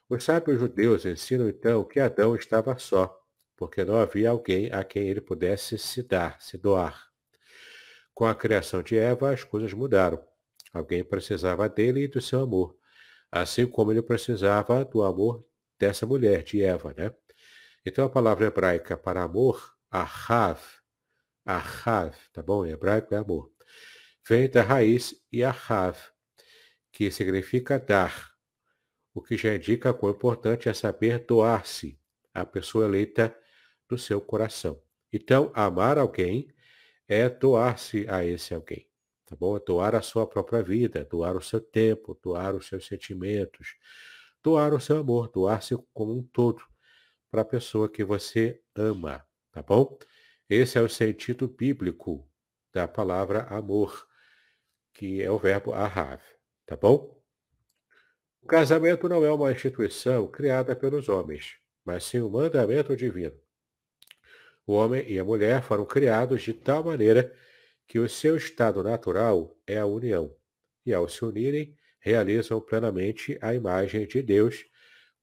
Os 0.10 0.24
sábios 0.24 0.60
judeus 0.60 1.06
ensinam 1.06 1.48
então 1.48 1.84
que 1.84 2.00
Adão 2.00 2.36
estava 2.36 2.78
só, 2.78 3.18
porque 3.56 3.86
não 3.86 3.96
havia 3.96 4.30
alguém 4.32 4.72
a 4.72 4.84
quem 4.84 5.08
ele 5.08 5.22
pudesse 5.22 5.78
se 5.78 6.02
dar, 6.04 6.42
se 6.42 6.58
doar. 6.58 7.08
Com 8.14 8.26
a 8.26 8.36
criação 8.36 8.84
de 8.84 8.98
Eva, 8.98 9.32
as 9.32 9.44
coisas 9.44 9.72
mudaram. 9.72 10.31
Alguém 10.74 11.04
precisava 11.04 11.68
dele 11.68 12.04
e 12.04 12.08
do 12.08 12.22
seu 12.22 12.42
amor, 12.42 12.78
assim 13.32 13.66
como 13.66 13.92
ele 13.92 14.02
precisava 14.02 14.86
do 14.86 15.04
amor 15.04 15.46
dessa 15.80 16.06
mulher, 16.06 16.44
de 16.44 16.62
Eva, 16.64 16.94
né? 16.98 17.14
Então 17.86 18.06
a 18.06 18.10
palavra 18.10 18.46
hebraica 18.46 18.98
para 18.98 19.24
amor, 19.24 19.76
ahav, 19.90 20.62
ahav, 21.46 22.16
tá 22.32 22.42
bom? 22.42 22.66
Em 22.66 22.72
hebraico 22.72 23.14
é 23.14 23.18
amor 23.18 23.52
vem 24.28 24.50
da 24.50 24.62
raiz 24.62 25.16
Yahav, 25.34 25.98
que 26.92 27.12
significa 27.12 27.80
dar, 27.80 28.32
o 29.14 29.22
que 29.22 29.36
já 29.38 29.54
indica 29.54 29.94
quão 29.94 30.12
importante 30.12 30.70
é 30.70 30.74
saber 30.74 31.20
doar-se 31.26 32.00
à 32.34 32.46
pessoa 32.46 32.86
eleita 32.86 33.36
do 33.90 33.98
seu 33.98 34.22
coração. 34.22 34.82
Então, 35.12 35.52
amar 35.54 35.98
alguém 35.98 36.48
é 37.08 37.28
doar-se 37.28 38.08
a 38.08 38.24
esse 38.24 38.54
alguém, 38.54 38.90
tá 39.32 39.38
bom? 39.38 39.58
Doar 39.66 39.96
a 39.96 40.02
sua 40.02 40.28
própria 40.28 40.62
vida, 40.62 41.06
doar 41.06 41.38
o 41.38 41.42
seu 41.42 41.62
tempo, 41.62 42.20
doar 42.22 42.54
os 42.54 42.68
seus 42.68 42.86
sentimentos, 42.86 43.78
doar 44.44 44.74
o 44.74 44.80
seu 44.80 44.98
amor, 44.98 45.30
doar-se 45.30 45.78
como 45.94 46.14
um 46.14 46.22
todo 46.22 46.62
para 47.30 47.42
a 47.42 47.46
pessoa 47.46 47.90
que 47.90 48.04
você 48.04 48.62
ama, 48.76 49.26
tá 49.50 49.64
bom? 49.64 49.98
Esse 50.50 50.78
é 50.78 50.82
o 50.82 50.90
sentido 50.90 51.48
bíblico 51.48 52.30
da 52.74 52.90
palavra 52.90 53.44
amor 53.44 54.06
que 54.94 55.22
é 55.22 55.32
o 55.32 55.40
verbo 55.40 55.72
ahav, 55.72 56.22
tá 56.66 56.76
bom? 56.76 57.18
O 58.42 58.48
casamento 58.48 59.08
não 59.08 59.24
é 59.24 59.32
uma 59.32 59.54
instituição 59.54 60.28
criada 60.28 60.76
pelos 60.76 61.08
homens, 61.08 61.56
mas 61.86 62.04
sim 62.04 62.20
um 62.20 62.30
mandamento 62.30 62.98
divino. 62.98 63.40
O 64.68 64.74
homem 64.74 65.10
e 65.10 65.18
a 65.18 65.24
mulher 65.24 65.64
foram 65.64 65.86
criados 65.86 66.42
de 66.42 66.54
tal 66.54 66.84
maneira 66.84 67.34
que 67.34 67.51
o 68.00 68.10
seu 68.10 68.38
estado 68.38 68.84
natural 68.84 69.56
é 69.66 69.78
a 69.78 69.86
união, 69.86 70.36
e 70.86 70.94
ao 70.94 71.08
se 71.08 71.24
unirem, 71.24 71.76
realizam 72.00 72.60
plenamente 72.60 73.38
a 73.42 73.54
imagem 73.54 74.06
de 74.08 74.22
Deus, 74.22 74.66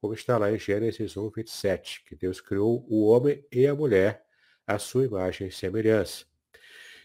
como 0.01 0.15
está 0.15 0.39
lá 0.39 0.53
em 0.53 0.59
Gênesis 0.59 1.17
1, 1.17 1.31
27, 1.31 2.05
que 2.05 2.15
Deus 2.15 2.41
criou 2.41 2.87
o 2.89 3.07
homem 3.07 3.45
e 3.51 3.67
a 3.67 3.75
mulher 3.75 4.25
à 4.67 4.79
sua 4.79 5.05
imagem 5.05 5.49
e 5.49 5.53
semelhança. 5.53 6.25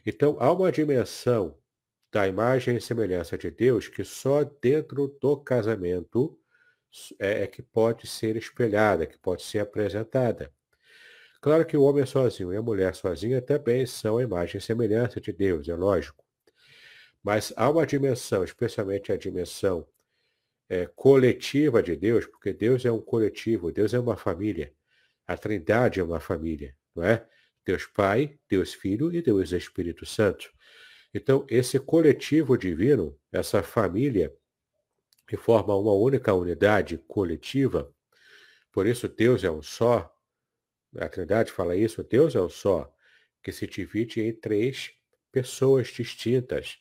Então, 0.05 0.38
há 0.39 0.51
uma 0.51 0.72
dimensão 0.72 1.58
da 2.12 2.27
imagem 2.27 2.75
e 2.75 2.82
semelhança 2.82 3.38
de 3.38 3.50
Deus 3.50 3.88
que 3.88 4.03
só 4.03 4.43
dentro 4.43 5.08
do 5.20 5.38
casamento 5.38 6.38
é, 7.20 7.43
é, 7.43 7.48
que 7.48 7.63
pode 7.63 8.05
ser 8.05 8.36
espelhada, 8.36 9.08
que 9.08 9.17
pode 9.17 9.41
ser 9.41 9.60
apresentada. 9.60 10.53
Claro 11.43 11.65
que 11.65 11.75
o 11.75 11.83
homem 11.83 12.05
sozinho 12.05 12.53
e 12.53 12.55
a 12.55 12.62
mulher 12.62 12.95
sozinha 12.95 13.41
também 13.41 13.85
são 13.85 14.17
a 14.17 14.23
imagem 14.23 14.59
e 14.59 14.62
semelhança 14.62 15.19
de 15.19 15.33
Deus, 15.33 15.67
é 15.67 15.75
lógico. 15.75 16.23
Mas 17.21 17.51
há 17.57 17.69
uma 17.69 17.85
dimensão, 17.85 18.45
especialmente 18.45 19.12
a 19.12 19.17
dimensão 19.17 19.85
é, 20.69 20.85
coletiva 20.95 21.83
de 21.83 21.97
Deus, 21.97 22.25
porque 22.25 22.53
Deus 22.53 22.85
é 22.85 22.91
um 22.93 23.01
coletivo, 23.01 23.73
Deus 23.73 23.93
é 23.93 24.00
uma 24.00 24.15
família. 24.15 24.73
A 25.27 25.35
Trindade 25.35 26.00
é 26.00 26.03
uma 26.05 26.21
família, 26.21 26.73
não 26.95 27.03
é? 27.03 27.27
Deus 27.65 27.85
Pai, 27.88 28.39
Deus 28.47 28.73
Filho 28.73 29.13
e 29.13 29.21
Deus 29.21 29.51
Espírito 29.51 30.05
Santo. 30.05 30.50
Então, 31.13 31.45
esse 31.50 31.77
coletivo 31.77 32.57
divino, 32.57 33.19
essa 33.33 33.62
família, 33.62 34.33
que 35.27 35.35
forma 35.35 35.75
uma 35.75 35.91
única 35.91 36.33
unidade 36.33 36.97
coletiva, 37.05 37.93
por 38.71 38.88
isso 38.88 39.09
Deus 39.09 39.43
é 39.43 39.51
um 39.51 39.62
só, 39.62 40.12
a 40.97 41.09
Trindade 41.09 41.51
fala 41.51 41.75
isso, 41.75 42.03
Deus 42.03 42.35
é 42.35 42.41
um 42.41 42.50
só, 42.50 42.93
que 43.41 43.51
se 43.51 43.67
divide 43.67 44.21
em 44.21 44.33
três 44.33 44.91
pessoas 45.31 45.88
distintas. 45.88 46.79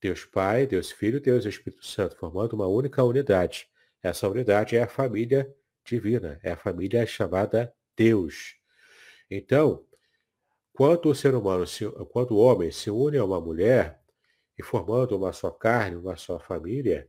Deus 0.00 0.24
Pai, 0.24 0.66
Deus 0.66 0.92
Filho, 0.92 1.20
Deus 1.20 1.44
Espírito 1.44 1.84
Santo, 1.84 2.16
formando 2.16 2.52
uma 2.52 2.66
única 2.68 3.02
unidade. 3.02 3.68
Essa 4.02 4.28
unidade 4.28 4.76
é 4.76 4.82
a 4.82 4.88
família 4.88 5.52
divina, 5.84 6.38
é 6.42 6.52
a 6.52 6.56
família 6.56 7.04
chamada 7.06 7.74
Deus. 7.96 8.54
Então, 9.30 9.84
quando 10.72 11.08
o 11.08 11.14
ser 11.14 11.34
humano, 11.34 11.64
quando 12.10 12.32
o 12.32 12.38
homem 12.38 12.70
se 12.70 12.90
une 12.90 13.18
a 13.18 13.24
uma 13.24 13.40
mulher 13.40 14.00
e 14.56 14.62
formando 14.62 15.16
uma 15.16 15.32
só 15.32 15.50
carne, 15.50 15.96
uma 15.96 16.16
só 16.16 16.38
família, 16.38 17.08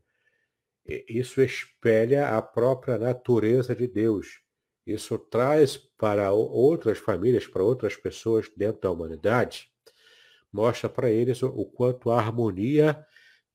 isso 1.07 1.41
espelha 1.41 2.35
a 2.35 2.41
própria 2.41 2.97
natureza 2.97 3.75
de 3.75 3.87
Deus. 3.87 4.41
Isso 4.91 5.17
traz 5.17 5.77
para 5.77 6.31
outras 6.31 6.97
famílias, 6.97 7.45
para 7.45 7.63
outras 7.63 7.95
pessoas 7.95 8.49
dentro 8.55 8.81
da 8.81 8.91
humanidade, 8.91 9.69
mostra 10.51 10.89
para 10.89 11.11
eles 11.11 11.43
o 11.43 11.65
quanto 11.65 12.09
a 12.09 12.17
harmonia 12.17 13.05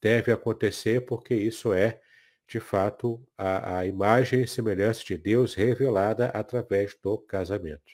deve 0.01 0.31
acontecer, 0.31 1.05
porque 1.05 1.35
isso 1.35 1.73
é, 1.73 2.01
de 2.47 2.61
fato, 2.61 3.27
a, 3.37 3.79
a 3.79 3.87
imagem 3.87 4.43
e 4.43 4.47
semelhança 4.47 5.03
de 5.05 5.17
Deus 5.17 5.55
revelada 5.55 6.27
através 6.27 6.95
do 7.03 7.19
casamento. 7.19 7.93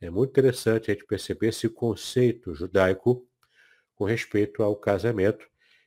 É 0.00 0.10
muito 0.10 0.30
interessante 0.30 0.90
a 0.90 0.94
gente 0.94 1.06
perceber 1.06 1.48
esse 1.48 1.68
conceito 1.68 2.54
judaico 2.54 3.26
com 3.94 4.04
respeito 4.04 4.62
ao 4.62 4.76
casamento, 4.76 5.46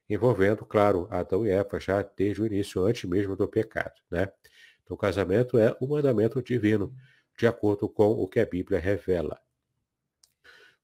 envolvendo, 0.10 0.66
claro, 0.66 1.08
Adão 1.10 1.46
e 1.46 1.50
Eva 1.50 1.80
já 1.80 2.02
desde 2.02 2.42
o 2.42 2.46
início, 2.46 2.84
antes 2.84 3.10
mesmo 3.10 3.36
do 3.36 3.48
pecado. 3.48 3.94
Né? 4.10 4.30
O 4.92 4.98
casamento 4.98 5.58
é 5.58 5.76
um 5.80 5.88
mandamento 5.88 6.42
divino, 6.42 6.94
de 7.38 7.48
acordo 7.48 7.88
com 7.88 8.12
o 8.12 8.28
que 8.28 8.40
a 8.40 8.46
Bíblia 8.46 8.80
revela. 8.80 9.40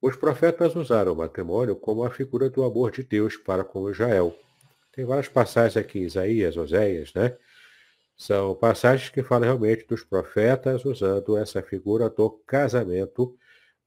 Os 0.01 0.15
profetas 0.15 0.75
usaram 0.75 1.11
o 1.11 1.15
matrimônio 1.15 1.75
como 1.75 2.03
a 2.03 2.09
figura 2.09 2.49
do 2.49 2.63
amor 2.63 2.91
de 2.91 3.03
Deus 3.03 3.35
para 3.35 3.63
com 3.63 3.89
Israel. 3.89 4.33
Tem 4.93 5.03
várias 5.03 5.27
passagens 5.27 5.75
aqui, 5.75 5.99
Isaías, 5.99 6.55
Oséias, 6.55 7.13
né? 7.13 7.37
São 8.15 8.55
passagens 8.55 9.09
que 9.09 9.21
falam 9.21 9.43
realmente 9.43 9.85
dos 9.85 10.03
profetas 10.03 10.85
usando 10.85 11.37
essa 11.37 11.61
figura 11.61 12.09
do 12.09 12.29
casamento 12.47 13.37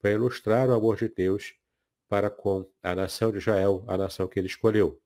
para 0.01 0.13
ilustrar 0.13 0.69
o 0.69 0.75
amor 0.75 0.97
de 0.97 1.09
Deus 1.09 1.55
para 2.09 2.29
com 2.29 2.67
a 2.83 2.95
nação 2.95 3.33
de 3.33 3.39
Israel, 3.39 3.85
a 3.89 3.97
nação 3.97 4.29
que 4.29 4.39
ele 4.39 4.49
escolheu. 4.49 5.01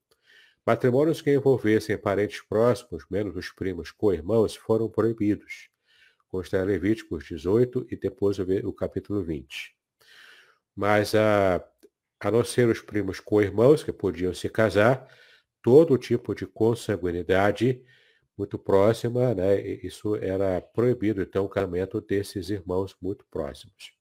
Matrimônios 0.65 1.21
que 1.21 1.31
envolvessem 1.31 1.95
parentes 1.95 2.41
próximos, 2.41 3.05
menos 3.09 3.35
os 3.35 3.51
primos 3.51 3.91
co-irmãos, 3.91 4.55
foram 4.55 4.89
proibidos. 4.89 5.69
Consta 6.27 6.63
Levíticos 6.63 7.23
18 7.23 7.85
e 7.91 7.95
depois 7.95 8.39
o 8.39 8.73
capítulo 8.73 9.23
20. 9.23 9.75
Mas 10.75 11.13
a, 11.13 11.63
a 12.19 12.31
não 12.31 12.43
ser 12.43 12.67
os 12.67 12.81
primos 12.81 13.19
co-irmãos 13.19 13.83
que 13.83 13.93
podiam 13.93 14.33
se 14.33 14.49
casar, 14.49 15.07
todo 15.61 15.97
tipo 15.99 16.33
de 16.33 16.47
consanguinidade 16.47 17.83
muito 18.35 18.57
próxima, 18.57 19.35
né? 19.35 19.61
Isso 19.61 20.15
era 20.15 20.59
proibido, 20.61 21.21
então, 21.21 21.45
o 21.45 21.49
casamento 21.49 22.01
desses 22.01 22.49
irmãos 22.49 22.95
muito 22.99 23.23
próximos. 23.29 23.93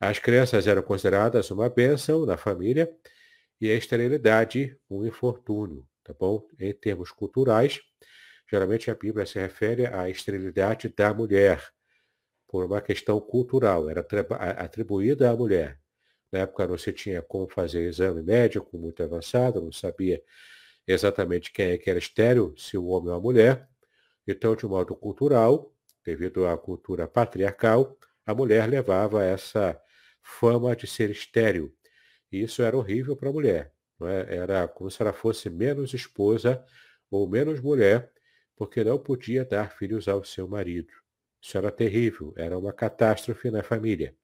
As 0.00 0.18
crianças 0.18 0.66
eram 0.66 0.82
consideradas 0.82 1.50
uma 1.50 1.68
bênção 1.68 2.26
na 2.26 2.36
família 2.36 2.92
e 3.60 3.70
a 3.70 3.74
esterilidade, 3.74 4.76
um 4.90 5.04
infortúnio, 5.06 5.86
tá 6.04 6.14
bom? 6.14 6.46
Em 6.58 6.72
termos 6.72 7.10
culturais, 7.10 7.80
geralmente 8.50 8.90
a 8.90 8.94
Bíblia 8.94 9.26
se 9.26 9.38
refere 9.38 9.86
à 9.86 10.08
esterilidade 10.08 10.88
da 10.88 11.12
mulher, 11.12 11.62
por 12.48 12.64
uma 12.64 12.80
questão 12.80 13.20
cultural, 13.20 13.90
era 13.90 14.06
atribuída 14.58 15.30
à 15.30 15.36
mulher. 15.36 15.78
Na 16.32 16.40
época 16.40 16.66
não 16.66 16.78
se 16.78 16.92
tinha 16.92 17.22
como 17.22 17.48
fazer 17.48 17.82
exame 17.88 18.22
médico 18.22 18.78
muito 18.78 19.02
avançado, 19.02 19.60
não 19.60 19.72
sabia 19.72 20.22
exatamente 20.86 21.52
quem 21.52 21.72
é 21.72 21.78
que 21.78 21.90
era 21.90 21.98
estéreo, 21.98 22.54
se 22.56 22.78
o 22.78 22.86
homem 22.86 23.10
ou 23.10 23.16
a 23.16 23.20
mulher. 23.20 23.68
Então, 24.26 24.56
de 24.56 24.66
modo 24.66 24.94
cultural, 24.96 25.74
devido 26.04 26.46
à 26.46 26.56
cultura 26.56 27.08
patriarcal, 27.08 27.98
a 28.26 28.34
mulher 28.34 28.68
levava 28.68 29.24
essa 29.24 29.80
fama 30.22 30.76
de 30.76 30.86
ser 30.86 31.10
estéreo. 31.10 31.74
E 32.30 32.42
isso 32.42 32.62
era 32.62 32.76
horrível 32.76 33.16
para 33.16 33.28
a 33.28 33.32
mulher. 33.32 33.72
É? 34.02 34.36
Era 34.36 34.68
como 34.68 34.90
se 34.90 35.02
ela 35.02 35.12
fosse 35.12 35.50
menos 35.50 35.92
esposa 35.92 36.64
ou 37.10 37.28
menos 37.28 37.60
mulher, 37.60 38.12
porque 38.56 38.84
não 38.84 38.98
podia 38.98 39.44
dar 39.44 39.70
filhos 39.70 40.08
ao 40.08 40.24
seu 40.24 40.46
marido. 40.46 40.92
Isso 41.40 41.56
era 41.56 41.70
terrível, 41.70 42.34
era 42.36 42.58
uma 42.58 42.72
catástrofe 42.72 43.50
na 43.50 43.62
família. 43.62 44.14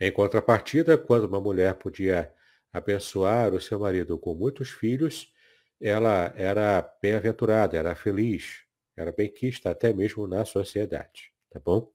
Em 0.00 0.10
contrapartida, 0.10 0.98
quando 0.98 1.24
uma 1.24 1.40
mulher 1.40 1.74
podia 1.74 2.32
abençoar 2.72 3.54
o 3.54 3.60
seu 3.60 3.78
marido 3.78 4.18
com 4.18 4.34
muitos 4.34 4.70
filhos, 4.70 5.32
ela 5.80 6.32
era 6.36 6.82
bem-aventurada, 7.00 7.76
era 7.76 7.94
feliz, 7.94 8.64
era 8.96 9.12
bem-quista 9.12 9.70
até 9.70 9.92
mesmo 9.92 10.26
na 10.26 10.44
sociedade, 10.44 11.32
tá 11.50 11.60
bom? 11.60 11.92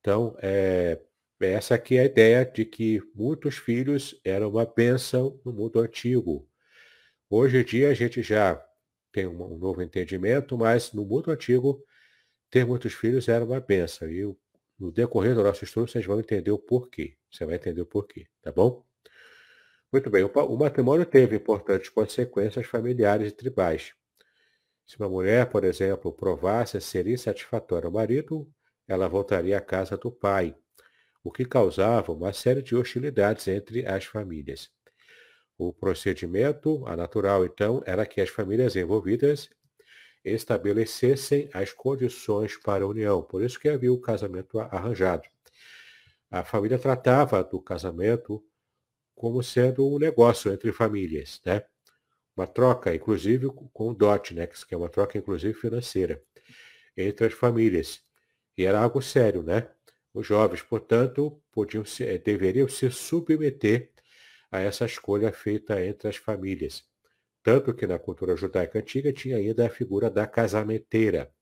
Então, 0.00 0.36
é, 0.40 1.00
essa 1.44 1.74
aqui 1.74 1.96
é 1.96 2.02
a 2.02 2.04
ideia 2.04 2.44
de 2.44 2.64
que 2.64 3.00
muitos 3.14 3.56
filhos 3.56 4.18
eram 4.24 4.50
uma 4.50 4.66
bênção 4.66 5.40
no 5.44 5.52
mundo 5.52 5.80
antigo. 5.80 6.48
Hoje 7.28 7.58
em 7.58 7.64
dia 7.64 7.90
a 7.90 7.94
gente 7.94 8.22
já 8.22 8.62
tem 9.10 9.26
um 9.26 9.56
novo 9.58 9.82
entendimento, 9.82 10.56
mas 10.56 10.92
no 10.92 11.04
mundo 11.04 11.30
antigo 11.30 11.84
ter 12.50 12.66
muitos 12.66 12.92
filhos 12.92 13.28
era 13.28 13.44
uma 13.44 13.60
bênção. 13.60 14.08
E 14.10 14.22
no 14.78 14.92
decorrer 14.92 15.34
do 15.34 15.42
nosso 15.42 15.64
estudo 15.64 15.90
vocês 15.90 16.04
vão 16.04 16.20
entender 16.20 16.50
o 16.50 16.58
porquê. 16.58 17.16
Você 17.30 17.44
vai 17.44 17.56
entender 17.56 17.80
o 17.80 17.86
porquê, 17.86 18.26
tá 18.42 18.52
bom? 18.52 18.84
Muito 19.92 20.08
bem, 20.08 20.24
o 20.24 20.56
matrimônio 20.56 21.04
teve 21.04 21.36
importantes 21.36 21.90
consequências 21.90 22.66
familiares 22.66 23.30
e 23.30 23.34
tribais. 23.34 23.94
Se 24.86 24.98
uma 24.98 25.08
mulher, 25.08 25.48
por 25.50 25.64
exemplo, 25.64 26.12
provasse 26.12 26.80
ser 26.80 27.06
insatisfatória 27.06 27.86
ao 27.86 27.92
marido, 27.92 28.50
ela 28.88 29.08
voltaria 29.08 29.56
à 29.56 29.60
casa 29.60 29.96
do 29.96 30.10
pai 30.10 30.56
o 31.24 31.30
que 31.30 31.44
causava 31.44 32.12
uma 32.12 32.32
série 32.32 32.62
de 32.62 32.74
hostilidades 32.74 33.46
entre 33.48 33.86
as 33.86 34.04
famílias. 34.04 34.70
O 35.56 35.72
procedimento, 35.72 36.84
a 36.86 36.96
natural 36.96 37.44
então, 37.44 37.82
era 37.86 38.04
que 38.06 38.20
as 38.20 38.28
famílias 38.28 38.74
envolvidas 38.74 39.48
estabelecessem 40.24 41.48
as 41.52 41.72
condições 41.72 42.56
para 42.56 42.84
a 42.84 42.86
união. 42.86 43.22
Por 43.22 43.42
isso 43.42 43.58
que 43.58 43.68
havia 43.68 43.92
o 43.92 44.00
casamento 44.00 44.58
arranjado. 44.58 45.28
A 46.30 46.44
família 46.44 46.78
tratava 46.78 47.42
do 47.44 47.60
casamento 47.60 48.42
como 49.14 49.42
sendo 49.42 49.86
um 49.86 49.98
negócio 49.98 50.52
entre 50.52 50.72
famílias, 50.72 51.40
né? 51.44 51.62
Uma 52.36 52.46
troca, 52.46 52.94
inclusive 52.94 53.48
com 53.72 53.90
o 53.90 53.94
dote, 53.94 54.34
né? 54.34 54.46
Que 54.46 54.74
é 54.74 54.76
uma 54.78 54.88
troca, 54.88 55.18
inclusive, 55.18 55.52
financeira 55.54 56.22
entre 56.96 57.26
as 57.26 57.32
famílias. 57.34 58.00
E 58.56 58.64
era 58.64 58.80
algo 58.80 59.02
sério, 59.02 59.42
né? 59.42 59.68
Os 60.14 60.26
jovens, 60.26 60.62
portanto, 60.62 61.40
podiam 61.52 61.84
se, 61.84 62.04
eh, 62.04 62.18
deveriam 62.18 62.68
se 62.68 62.90
submeter 62.90 63.90
a 64.50 64.60
essa 64.60 64.84
escolha 64.86 65.32
feita 65.32 65.84
entre 65.84 66.08
as 66.08 66.16
famílias. 66.16 66.84
Tanto 67.42 67.74
que 67.74 67.86
na 67.86 67.98
cultura 67.98 68.36
judaica 68.36 68.78
antiga 68.80 69.12
tinha 69.12 69.36
ainda 69.38 69.66
a 69.66 69.70
figura 69.70 70.10
da 70.10 70.26
casamenteira, 70.26 71.32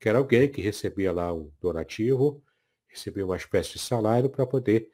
que 0.00 0.08
era 0.08 0.18
alguém 0.18 0.50
que 0.50 0.60
recebia 0.62 1.12
lá 1.12 1.32
um 1.34 1.50
donativo, 1.60 2.42
recebia 2.88 3.24
uma 3.24 3.36
espécie 3.36 3.74
de 3.74 3.78
salário 3.78 4.30
para 4.30 4.46
poder 4.46 4.90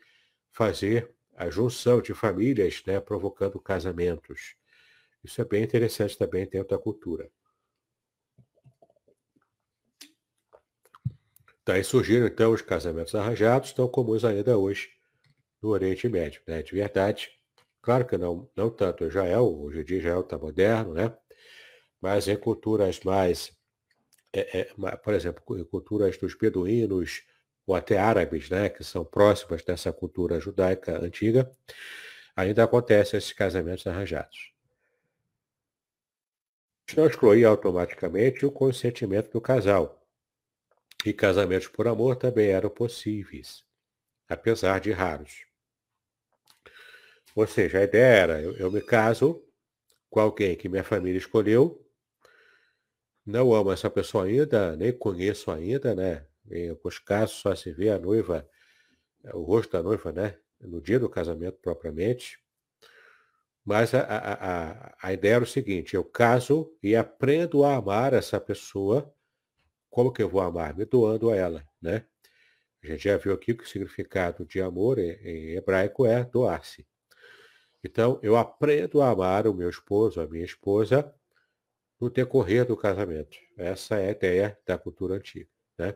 fazer 0.53 1.11
a 1.37 1.51
junção 1.51 2.01
de 2.03 2.15
famílias, 2.15 2.83
né, 2.87 3.01
provocando 3.01 3.61
casamentos. 3.61 4.57
Isso 5.25 5.41
é 5.41 5.45
bem 5.45 5.65
interessante 5.65 6.19
também 6.19 6.47
dentro 6.49 6.71
da 6.71 6.79
cultura. 6.79 7.31
Daí 11.65 11.85
surgiram 11.85 12.27
então 12.27 12.53
os 12.53 12.61
casamentos 12.61 13.15
arranjados, 13.15 13.73
tão 13.73 13.89
comuns 13.89 14.25
ainda 14.25 14.59
hoje 14.59 14.91
no 15.63 15.69
Oriente 15.71 16.09
Médio, 16.09 16.43
né? 16.47 16.61
De 16.63 16.73
verdade. 16.73 17.31
Claro 17.81 18.05
que 18.05 18.17
não, 18.17 18.51
não 18.57 18.69
tanto 18.69 19.05
Israel, 19.05 19.45
hoje 19.61 19.81
em 19.81 19.85
dia 19.85 19.99
Israel 19.99 20.21
está 20.21 20.37
moderno, 20.37 20.93
né? 20.93 21.17
Mas 22.01 22.27
em 22.27 22.37
culturas 22.37 23.01
mais, 23.01 23.53
é, 24.33 24.61
é, 24.61 24.97
por 24.97 25.15
exemplo, 25.15 25.59
em 25.59 25.65
culturas 25.65 26.17
dos 26.19 26.35
beduínos, 26.35 27.23
ou 27.65 27.77
até 27.77 27.97
árabes, 27.97 28.51
né? 28.51 28.69
Que 28.69 28.83
são 28.83 29.05
próximas 29.05 29.63
dessa 29.63 29.93
cultura 29.93 30.41
judaica 30.41 30.99
antiga, 30.99 31.51
ainda 32.35 32.65
acontecem 32.65 33.19
esses 33.19 33.33
casamentos 33.33 33.87
arranjados. 33.87 34.53
Não 36.97 37.07
exclui 37.07 37.45
automaticamente 37.45 38.45
o 38.45 38.51
consentimento 38.51 39.31
do 39.31 39.41
casal 39.41 40.02
e 41.05 41.13
casamentos 41.13 41.69
por 41.69 41.89
amor 41.89 42.17
também 42.17 42.51
eram 42.51 42.71
possíveis, 42.71 43.65
apesar 44.29 44.81
de 44.81 44.93
raros. 44.93 45.47
Ou 47.35 47.47
seja, 47.47 47.79
a 47.79 47.85
ideia 47.85 48.05
era, 48.05 48.43
eu, 48.43 48.57
eu 48.57 48.71
me 48.71 48.81
caso 48.81 49.43
com 50.11 50.21
alguém 50.21 50.57
que 50.57 50.69
minha 50.69 50.85
família 50.85 51.19
escolheu, 51.19 51.83
não 53.25 53.55
amo 53.55 53.73
essa 53.73 53.89
pessoa 53.89 54.25
ainda, 54.25 54.77
nem 54.77 54.93
conheço 54.93 55.51
ainda, 55.51 55.95
né? 55.95 56.27
Em 56.51 56.71
alguns 56.71 56.99
casos 56.99 57.37
só 57.37 57.55
se 57.55 57.73
vê 57.73 57.89
a 57.89 57.99
noiva, 57.99 58.49
o 59.33 59.43
rosto 59.43 59.73
da 59.73 59.83
noiva, 59.83 60.13
né? 60.13 60.37
No 60.61 60.81
dia 60.81 60.99
do 60.99 61.09
casamento 61.09 61.59
propriamente. 61.63 62.39
Mas 63.65 63.95
a, 63.95 64.01
a, 64.01 64.33
a, 64.33 64.97
a 65.03 65.13
ideia 65.13 65.35
era 65.37 65.45
o 65.45 65.47
seguinte, 65.47 65.95
eu 65.95 66.05
caso 66.05 66.77
e 66.83 66.97
aprendo 66.97 67.65
a 67.65 67.77
amar 67.77 68.13
essa 68.13 68.41
pessoa 68.41 69.13
como 69.93 70.11
que 70.11 70.23
eu 70.23 70.29
vou 70.29 70.41
amar? 70.41 70.75
Me 70.75 70.87
doando 70.87 71.31
a 71.31 71.37
ela, 71.37 71.63
né? 71.81 72.07
A 72.83 72.87
gente 72.87 73.05
já 73.05 73.17
viu 73.19 73.35
aqui 73.35 73.55
que 73.55 73.63
o 73.63 73.69
significado 73.69 74.45
de 74.47 74.61
amor 74.61 74.99
em 74.99 75.51
hebraico 75.55 76.07
é 76.07 76.25
doar-se. 76.25 76.87
Então, 77.85 78.19
eu 78.23 78.35
aprendo 78.37 79.03
a 79.03 79.11
amar 79.11 79.47
o 79.47 79.53
meu 79.53 79.69
esposo, 79.69 80.19
a 80.21 80.27
minha 80.27 80.47
esposa, 80.47 81.15
no 82.01 82.09
decorrer 82.09 82.65
do 82.65 82.75
casamento. 82.75 83.37
Essa 83.57 83.97
é 83.97 84.09
a 84.09 84.13
ideia 84.13 84.59
da 84.67 84.79
cultura 84.79 85.17
antiga. 85.17 85.51
Né? 85.79 85.95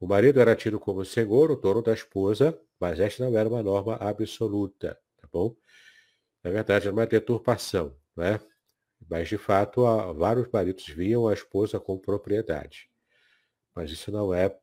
O 0.00 0.06
marido 0.08 0.40
era 0.40 0.56
tido 0.56 0.80
como 0.80 1.04
senhor, 1.04 1.52
o 1.52 1.56
dono 1.56 1.82
da 1.82 1.94
esposa, 1.94 2.58
mas 2.80 2.98
esta 2.98 3.24
não 3.24 3.38
era 3.38 3.48
uma 3.48 3.62
norma 3.62 3.94
absoluta, 3.94 4.98
tá 5.20 5.28
bom? 5.32 5.54
Na 6.42 6.50
verdade, 6.50 6.88
era 6.88 6.92
uma 6.92 7.06
deturpação, 7.06 7.96
né? 8.16 8.40
Mas, 9.08 9.28
de 9.28 9.38
fato, 9.38 9.82
vários 10.14 10.48
maridos 10.50 10.86
viam 10.88 11.28
a 11.28 11.32
esposa 11.32 11.78
como 11.78 12.00
propriedade. 12.00 12.92
Mas 13.74 13.90
isso 13.90 14.10
não 14.10 14.32
é 14.32 14.56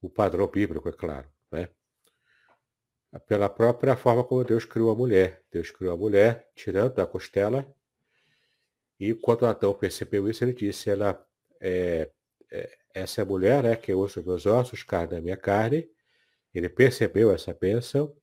o 0.00 0.08
padrão 0.10 0.46
bíblico, 0.46 0.88
é 0.88 0.92
claro. 0.92 1.26
Né? 1.50 1.68
Pela 3.26 3.48
própria 3.48 3.96
forma 3.96 4.24
como 4.24 4.44
Deus 4.44 4.64
criou 4.64 4.90
a 4.90 4.94
mulher. 4.94 5.42
Deus 5.50 5.70
criou 5.70 5.94
a 5.94 5.96
mulher 5.96 6.50
tirando 6.54 6.94
da 6.94 7.06
costela. 7.06 7.66
E 8.98 9.14
quando 9.14 9.46
Adão 9.46 9.72
percebeu 9.72 10.28
isso, 10.28 10.44
ele 10.44 10.52
disse, 10.52 10.90
ela, 10.90 11.24
é, 11.60 12.10
é, 12.50 12.78
essa 12.92 13.20
é 13.20 13.22
a 13.22 13.26
mulher, 13.26 13.62
né, 13.62 13.76
que 13.76 13.92
é 13.92 13.94
osso 13.94 14.20
dos 14.20 14.26
meus 14.26 14.46
ossos, 14.46 14.82
carne 14.82 15.08
da 15.08 15.20
minha 15.20 15.36
carne. 15.36 15.88
Ele 16.54 16.68
percebeu 16.68 17.32
essa 17.32 17.52
bênção. 17.54 18.14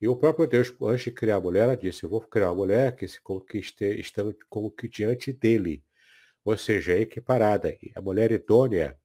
E 0.00 0.08
o 0.08 0.16
próprio 0.16 0.46
Deus, 0.46 0.74
antes 0.82 1.04
de 1.04 1.10
criar 1.10 1.36
a 1.36 1.40
mulher, 1.40 1.64
ela 1.64 1.76
disse, 1.76 2.04
eu 2.04 2.10
vou 2.10 2.20
criar 2.22 2.48
uma 2.48 2.56
mulher 2.56 2.96
que 2.96 3.06
se 3.06 3.20
conquiste, 3.20 3.84
estando 4.00 4.34
como 4.48 4.70
que 4.70 4.88
diante 4.88 5.32
dele 5.32 5.84
ou 6.44 6.56
seja, 6.56 6.92
é 6.92 7.00
equiparada. 7.00 7.76
A 7.94 8.00
mulher 8.00 8.32
idônea, 8.32 8.98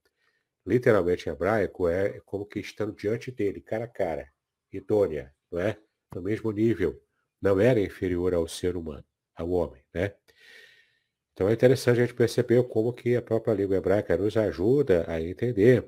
literalmente 0.66 1.30
em 1.30 1.32
hebraico, 1.32 1.88
é 1.88 2.20
como 2.26 2.46
que 2.46 2.60
estando 2.60 2.94
diante 2.94 3.32
dele, 3.32 3.62
cara 3.62 3.86
a 3.86 3.88
cara, 3.88 4.32
idônea, 4.72 5.34
não 5.52 5.60
é? 5.60 5.78
No 6.14 6.22
mesmo 6.22 6.52
nível, 6.52 7.02
não 7.42 7.60
era 7.60 7.80
inferior 7.80 8.34
ao 8.34 8.48
ser 8.48 8.76
humano, 8.76 9.06
ao 9.36 9.50
homem, 9.52 9.84
né? 9.94 10.14
Então 11.34 11.50
é 11.50 11.54
interessante 11.54 12.00
a 12.00 12.06
gente 12.06 12.16
perceber 12.16 12.64
como 12.64 12.94
que 12.94 13.16
a 13.16 13.22
própria 13.22 13.54
língua 13.54 13.76
hebraica 13.76 14.18
nos 14.18 14.38
ajuda 14.38 15.06
a 15.08 15.22
entender 15.22 15.86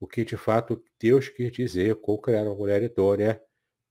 o 0.00 0.08
que 0.08 0.24
de 0.24 0.36
fato 0.36 0.82
Deus 0.98 1.28
quis 1.28 1.52
dizer 1.52 1.94
com 1.96 2.18
criar 2.18 2.42
uma 2.42 2.54
mulher 2.56 2.82
idônea 2.82 3.40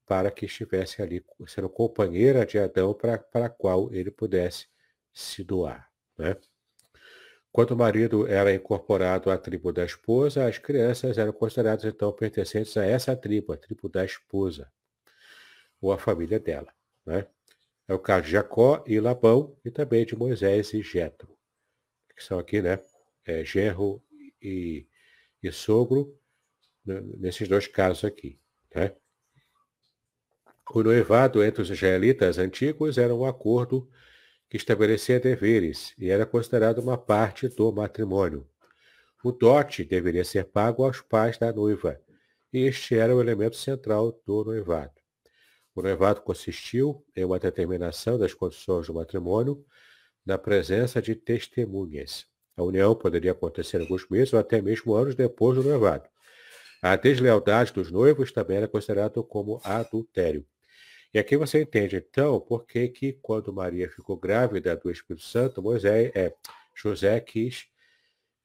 para 0.05 0.29
que 0.31 0.47
estivesse 0.47 1.01
ali 1.01 1.23
sendo 1.47 1.69
companheira 1.69 2.45
de 2.45 2.57
Adão 2.57 2.93
para, 2.93 3.17
para 3.17 3.45
a 3.45 3.49
qual 3.49 3.93
ele 3.93 4.11
pudesse 4.11 4.67
se 5.13 5.43
doar. 5.43 5.87
Né? 6.17 6.35
Quando 7.51 7.71
o 7.71 7.77
marido 7.77 8.27
era 8.27 8.53
incorporado 8.53 9.31
à 9.31 9.37
tribo 9.37 9.73
da 9.73 9.83
esposa, 9.83 10.47
as 10.47 10.57
crianças 10.57 11.17
eram 11.17 11.33
consideradas 11.33 11.83
então 11.85 12.11
pertencentes 12.11 12.77
a 12.77 12.85
essa 12.85 13.15
tribo, 13.15 13.53
a 13.53 13.57
tribo 13.57 13.89
da 13.89 14.05
esposa, 14.05 14.71
ou 15.81 15.91
a 15.91 15.97
família 15.97 16.39
dela. 16.39 16.71
Né? 17.05 17.25
É 17.87 17.93
o 17.93 17.99
caso 17.99 18.25
de 18.25 18.31
Jacó 18.31 18.83
e 18.85 18.99
Labão, 18.99 19.57
e 19.65 19.71
também 19.71 20.05
de 20.05 20.15
Moisés 20.15 20.73
e 20.73 20.83
Jetro, 20.83 21.35
que 22.15 22.23
são 22.23 22.37
aqui, 22.37 22.61
né? 22.61 22.79
É, 23.25 23.43
genro 23.43 24.01
e, 24.41 24.87
e 25.41 25.51
sogro, 25.51 26.17
né? 26.85 27.01
nesses 27.17 27.47
dois 27.47 27.67
casos 27.67 28.05
aqui. 28.05 28.39
Né? 28.73 28.95
O 30.71 30.83
noivado 30.83 31.43
entre 31.43 31.63
os 31.63 31.69
israelitas 31.69 32.37
antigos 32.37 32.99
era 32.99 33.13
um 33.13 33.25
acordo 33.25 33.89
que 34.49 34.57
estabelecia 34.57 35.19
deveres 35.19 35.93
e 35.97 36.09
era 36.09 36.25
considerado 36.25 36.79
uma 36.79 36.97
parte 36.97 37.47
do 37.47 37.71
matrimônio. 37.71 38.47
O 39.23 39.31
dote 39.31 39.83
deveria 39.83 40.23
ser 40.23 40.45
pago 40.45 40.83
aos 40.83 41.01
pais 41.01 41.37
da 41.37 41.53
noiva, 41.53 41.99
e 42.51 42.63
este 42.65 42.95
era 42.95 43.15
o 43.15 43.21
elemento 43.21 43.55
central 43.55 44.19
do 44.25 44.43
noivado. 44.43 44.93
O 45.75 45.81
noivado 45.81 46.21
consistiu 46.21 47.05
em 47.15 47.23
uma 47.23 47.37
determinação 47.37 48.17
das 48.17 48.33
condições 48.33 48.87
do 48.87 48.93
matrimônio 48.93 49.63
na 50.25 50.37
presença 50.37 51.01
de 51.01 51.15
testemunhas. 51.15 52.25
A 52.57 52.63
união 52.63 52.95
poderia 52.95 53.31
acontecer 53.31 53.79
alguns 53.79 54.09
meses 54.09 54.33
ou 54.33 54.39
até 54.39 54.61
mesmo 54.61 54.93
anos 54.93 55.15
depois 55.15 55.57
do 55.57 55.63
noivado. 55.63 56.09
A 56.81 56.95
deslealdade 56.95 57.73
dos 57.73 57.91
noivos 57.91 58.31
também 58.31 58.57
era 58.57 58.67
considerada 58.67 59.21
como 59.21 59.61
adultério. 59.63 60.45
E 61.13 61.19
aqui 61.19 61.35
você 61.35 61.61
entende, 61.61 61.97
então, 61.97 62.39
por 62.39 62.65
que 62.65 62.87
que 62.89 63.13
quando 63.13 63.51
Maria 63.51 63.89
ficou 63.89 64.15
grávida 64.15 64.75
do 64.75 64.91
Espírito 64.91 65.25
Santo, 65.25 65.61
Moisés, 65.61 66.11
é, 66.15 66.35
José 66.75 67.19
quis 67.19 67.67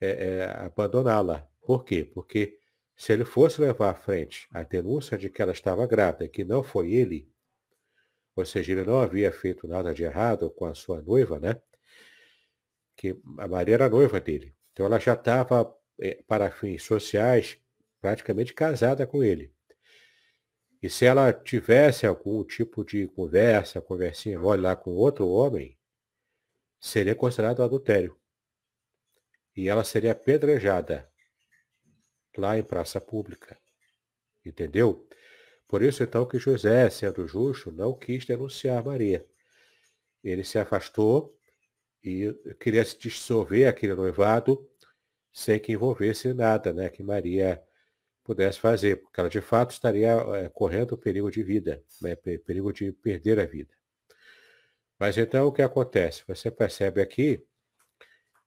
é, 0.01 0.09
é, 0.09 0.45
abandoná-la. 0.67 1.49
Por 1.63 1.85
quê? 1.85 2.05
Porque 2.05 2.59
se 2.97 3.13
ele 3.13 3.25
fosse 3.25 3.61
levar 3.61 3.91
à 3.91 3.95
frente 3.95 4.49
a 4.53 4.63
denúncia 4.63 5.17
de 5.17 5.31
que 5.31 5.41
ela 5.41 5.53
estava 5.53 5.87
grávida, 5.87 6.29
que 6.29 6.45
não 6.45 6.63
foi 6.63 6.93
ele, 6.93 7.31
ou 8.37 8.45
seja, 8.45 8.73
ele 8.73 8.85
não 8.85 9.01
havia 9.01 9.31
feito 9.33 9.69
nada 9.69 9.95
de 9.95 10.03
errado 10.03 10.51
com 10.51 10.67
a 10.67 10.75
sua 10.75 11.01
noiva, 11.01 11.39
né? 11.39 11.61
Que 12.97 13.17
a 13.39 13.47
Maria 13.49 13.75
era 13.75 13.89
noiva 13.89 14.21
dele. 14.21 14.55
Então 14.73 14.87
ela 14.87 14.99
já 14.99 15.15
estava, 15.15 15.73
é, 16.01 16.23
para 16.27 16.51
fins 16.51 16.83
sociais, 16.83 17.59
praticamente 18.01 18.53
casada 18.53 19.07
com 19.07 19.23
ele. 19.23 19.54
E 20.85 20.91
se 20.91 21.07
ela 21.07 21.33
tivesse 21.33 22.05
algum 22.05 22.45
tipo 22.45 22.85
de 22.85 23.07
conversa, 23.07 23.81
conversinha 23.81 24.39
mole 24.39 24.61
lá 24.61 24.77
com 24.77 24.91
outro 24.91 25.27
homem, 25.27 25.79
seria 26.79 27.15
considerado 27.15 27.63
adultério. 27.63 28.15
E 29.57 29.67
ela 29.67 29.83
seria 29.83 30.13
apedrejada 30.13 31.11
lá 32.37 32.59
em 32.59 32.63
praça 32.63 33.01
pública. 33.01 33.59
Entendeu? 34.45 35.09
Por 35.67 35.81
isso, 35.81 36.03
então, 36.03 36.27
que 36.27 36.39
José, 36.39 36.91
sendo 36.91 37.27
justo, 37.27 37.73
não 37.73 37.99
quis 37.99 38.27
denunciar 38.27 38.85
Maria. 38.85 39.27
Ele 40.23 40.45
se 40.45 40.59
afastou 40.59 41.35
e 42.03 42.31
queria 42.61 42.85
se 42.85 42.99
dissolver 42.99 43.69
aquele 43.69 43.95
noivado 43.95 44.71
sem 45.33 45.59
que 45.59 45.73
envolvesse 45.73 46.35
nada, 46.35 46.75
né? 46.75 46.91
Que 46.91 47.03
Maria 47.03 47.65
pudesse 48.25 48.59
fazer, 48.59 48.97
porque 48.97 49.21
ela 49.21 49.29
de 49.29 49.41
fato 49.41 49.73
estaria 49.73 50.13
é, 50.13 50.49
correndo 50.49 50.97
perigo 50.97 51.31
de 51.31 51.43
vida, 51.43 51.83
né, 52.01 52.17
perigo 52.17 52.73
de 52.73 52.91
perder 52.91 53.39
a 53.39 53.45
vida. 53.45 53.73
Mas 54.99 55.19
então 55.19 55.47
o 55.47 55.53
que 55.53 55.63
acontece? 55.63 56.25
Você 56.27 56.51
percebe 56.51 57.03
aqui 57.03 57.45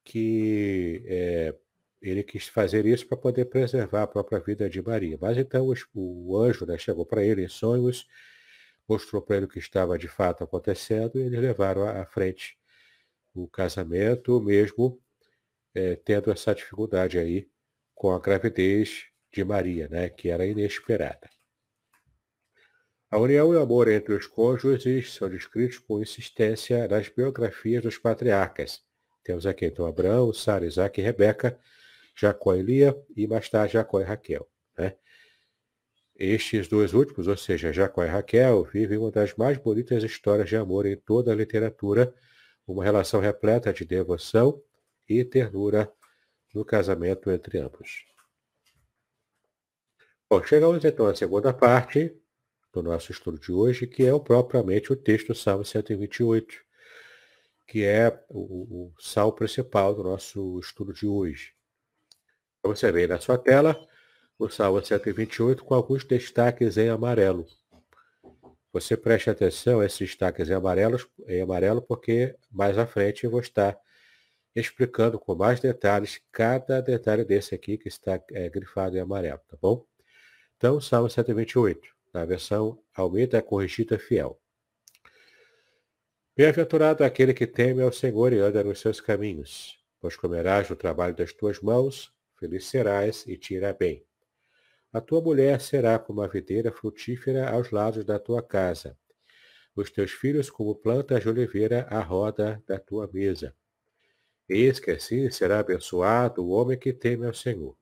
que 0.04 1.04
é, 1.06 1.56
ele 2.02 2.24
quis 2.24 2.48
fazer 2.48 2.86
isso 2.86 3.08
para 3.08 3.18
poder 3.18 3.46
preservar 3.46 4.04
a 4.04 4.08
própria 4.08 4.40
vida 4.40 4.70
de 4.70 4.82
Maria. 4.82 5.18
Mas 5.22 5.38
então 5.38 5.68
o, 5.68 5.76
o 5.94 6.38
anjo 6.38 6.66
né, 6.66 6.78
chegou 6.78 7.06
para 7.06 7.24
ele 7.24 7.44
em 7.44 7.50
sonhos, 7.50 8.08
mostrou 8.88 9.22
para 9.22 9.38
ele 9.38 9.46
o 9.46 9.50
que 9.50 9.60
estava 9.60 9.98
de 9.98 10.08
fato 10.08 10.44
acontecendo 10.44 11.20
e 11.20 11.24
eles 11.24 11.40
levaram 11.40 11.84
à 11.88 12.06
frente 12.06 12.58
o 13.36 13.48
casamento, 13.48 14.42
mesmo 14.42 15.00
é, 15.76 15.96
tendo 15.96 16.32
essa 16.32 16.56
dificuldade 16.56 17.20
aí 17.20 17.48
com 17.94 18.12
a 18.12 18.20
gravidez 18.20 19.06
de 19.38 19.43
Maria, 19.43 19.88
né, 19.88 20.10
que 20.10 20.30
era 20.30 20.47
inesperada. 20.47 21.30
A 23.10 23.19
união 23.19 23.54
e 23.54 23.56
o 23.56 23.62
amor 23.62 23.88
entre 23.88 24.15
os 24.15 24.26
cônjuges 24.26 25.13
são 25.13 25.30
descritos 25.30 25.78
com 25.78 26.02
insistência 26.02 26.88
nas 26.88 27.08
biografias 27.08 27.84
dos 27.84 27.97
patriarcas. 28.00 28.82
Temos 29.23 29.45
aqui 29.45 29.67
então 29.67 29.86
Abraão, 29.86 30.34
Sara, 30.34 30.65
Isaac 30.65 31.00
e 31.00 31.04
Rebeca, 31.04 31.58
Jacó 32.15 32.56
e 32.56 32.63
Lia 32.63 33.00
e 33.15 33.28
mais 33.28 33.47
tarde 33.47 33.73
Jacó 33.73 34.02
e 34.02 34.04
Raquel. 34.04 34.50
Né? 34.76 34.95
Estes 36.15 36.67
dois 36.67 36.95
últimos, 36.95 37.28
ou 37.28 37.38
seja, 37.38 37.71
Jacó 37.71 38.04
e 38.04 38.08
Raquel, 38.08 38.63
vivem 38.63 38.97
uma 38.97 39.12
das 39.12 39.36
mais 39.36 39.58
bonitas 39.58 40.04
histórias 40.04 40.50
de 40.50 40.58
amor 40.58 40.88
em 40.88 40.97
toda 40.97 41.32
a 41.32 41.36
literatura, 41.36 42.12
uma 42.65 42.84
relação 42.84 43.21
repleta 43.21 43.71
de 43.71 43.86
devoção 43.86 44.60
e 45.08 45.23
ternura 45.23 45.89
no 46.54 46.65
casamento 46.65 47.30
entre 47.30 47.60
ambos. 47.60 48.17
Bom, 50.30 50.44
chegamos 50.44 50.84
então 50.84 51.08
à 51.08 51.16
segunda 51.16 51.54
parte 51.54 52.13
do 52.74 52.84
nosso 52.84 53.13
estudo 53.13 53.40
de 53.40 53.50
hoje, 53.50 53.88
que 53.88 54.06
é 54.06 54.13
o, 54.13 54.20
propriamente 54.20 54.92
o 54.92 54.96
texto 54.96 55.28
do 55.28 55.36
Salmo 55.36 55.63
128, 55.63 56.54
que 57.66 57.86
é 57.86 58.10
o, 58.28 58.88
o 58.88 58.94
salmo 59.00 59.32
principal 59.32 59.96
do 59.96 60.04
nosso 60.04 60.60
estudo 60.60 60.92
de 60.92 61.08
hoje. 61.08 61.54
Então, 62.60 62.76
você 62.76 62.92
vê 62.92 63.08
na 63.08 63.22
sua 63.22 63.38
tela 63.38 63.80
o 64.38 64.50
Salmo 64.50 64.84
128 64.84 65.63
com 65.63 65.74
alguns 65.74 66.04
destaques 66.04 66.78
em 66.78 66.90
amarelo. 66.90 67.46
Você 68.74 68.98
preste 68.98 69.30
atenção 69.30 69.80
a 69.80 69.86
esses 69.86 70.10
destaques 70.10 70.50
em, 70.50 70.54
em 70.54 71.42
amarelo, 71.42 71.82
porque 71.82 72.36
mais 72.52 72.78
à 72.78 72.86
frente 72.86 73.24
eu 73.24 73.32
vou 73.32 73.40
estar 73.40 73.80
explicando 74.54 75.18
com 75.18 75.36
mais 75.36 75.62
detalhes 75.62 76.20
cada 76.34 76.82
detalhe 76.82 77.24
desse 77.24 77.56
aqui 77.56 77.78
que 77.78 77.88
está 77.88 78.22
é, 78.32 78.50
grifado 78.50 78.98
em 78.98 79.00
amarelo, 79.00 79.40
tá 79.48 79.58
bom? 79.62 79.88
Então, 80.58 80.82
Salmo 80.82 81.08
128, 81.08 81.88
na 82.12 82.26
versão 82.26 82.80
Almeida 82.96 83.43
Corrigida 83.43 84.00
Fiel. 84.00 84.41
Bem-aventurado 86.36 87.04
aquele 87.04 87.32
que 87.32 87.46
teme 87.46 87.84
ao 87.84 87.91
Senhor 87.91 88.34
e 88.34 88.39
anda 88.39 88.63
nos 88.63 88.80
seus 88.80 89.00
caminhos, 89.00 89.80
pois 90.02 90.15
comerás 90.15 90.67
o 90.72 90.76
trabalho 90.76 91.15
das 91.15 91.32
tuas 91.32 91.62
mãos, 91.62 92.12
feliz 92.39 92.65
serás 92.65 93.24
e 93.28 93.38
te 93.38 93.54
irá 93.54 93.72
bem. 93.72 94.04
A 94.91 95.00
tua 95.00 95.22
mulher 95.22 95.62
será 95.62 96.00
como 96.00 96.22
a 96.22 96.28
videira 96.28 96.72
frutífera 96.72 97.52
aos 97.52 97.70
lados 97.70 98.04
da 98.04 98.17
tua 98.17 98.41
casa, 98.41 98.98
os 99.76 99.91
teus 99.91 100.12
filhos 100.12 100.50
como 100.50 100.74
plantas 100.74 101.22
de 101.22 101.30
oliveira 101.30 101.86
à 101.88 102.02
roda 102.02 102.63
da 102.65 102.80
tua 102.80 103.08
mesa. 103.13 103.56
Eis 104.50 104.80
que 104.80 104.89
assim 104.89 105.30
será 105.30 105.60
abençoado 105.60 106.43
o 106.43 106.50
homem 106.50 106.80
que 106.80 106.91
teme 106.91 107.28
ao 107.28 107.34
Senhor. 107.34 107.78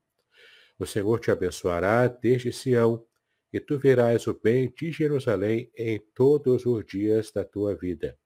O 0.78 0.86
Senhor 0.86 1.20
te 1.20 1.32
abençoará 1.32 2.08
desde 2.08 2.52
Sião, 2.52 3.06
e 3.52 3.60
tu 3.60 3.78
verás 3.78 4.28
o 4.28 4.34
bem 4.34 4.74
de 4.78 4.92
Jerusalém 4.92 5.72
em 5.78 6.00
todos 6.14 6.66
os 6.66 6.86
dias 6.86 7.32
da 7.32 7.46
tua 7.46 7.74
vida. 7.74 8.18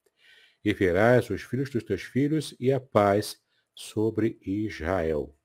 E 0.65 0.73
verás 0.73 1.29
os 1.29 1.43
filhos 1.43 1.69
dos 1.69 1.83
teus 1.83 2.01
filhos 2.01 2.55
e 2.59 2.71
a 2.71 2.79
paz 2.79 3.39
sobre 3.75 4.39
Israel. 4.41 5.35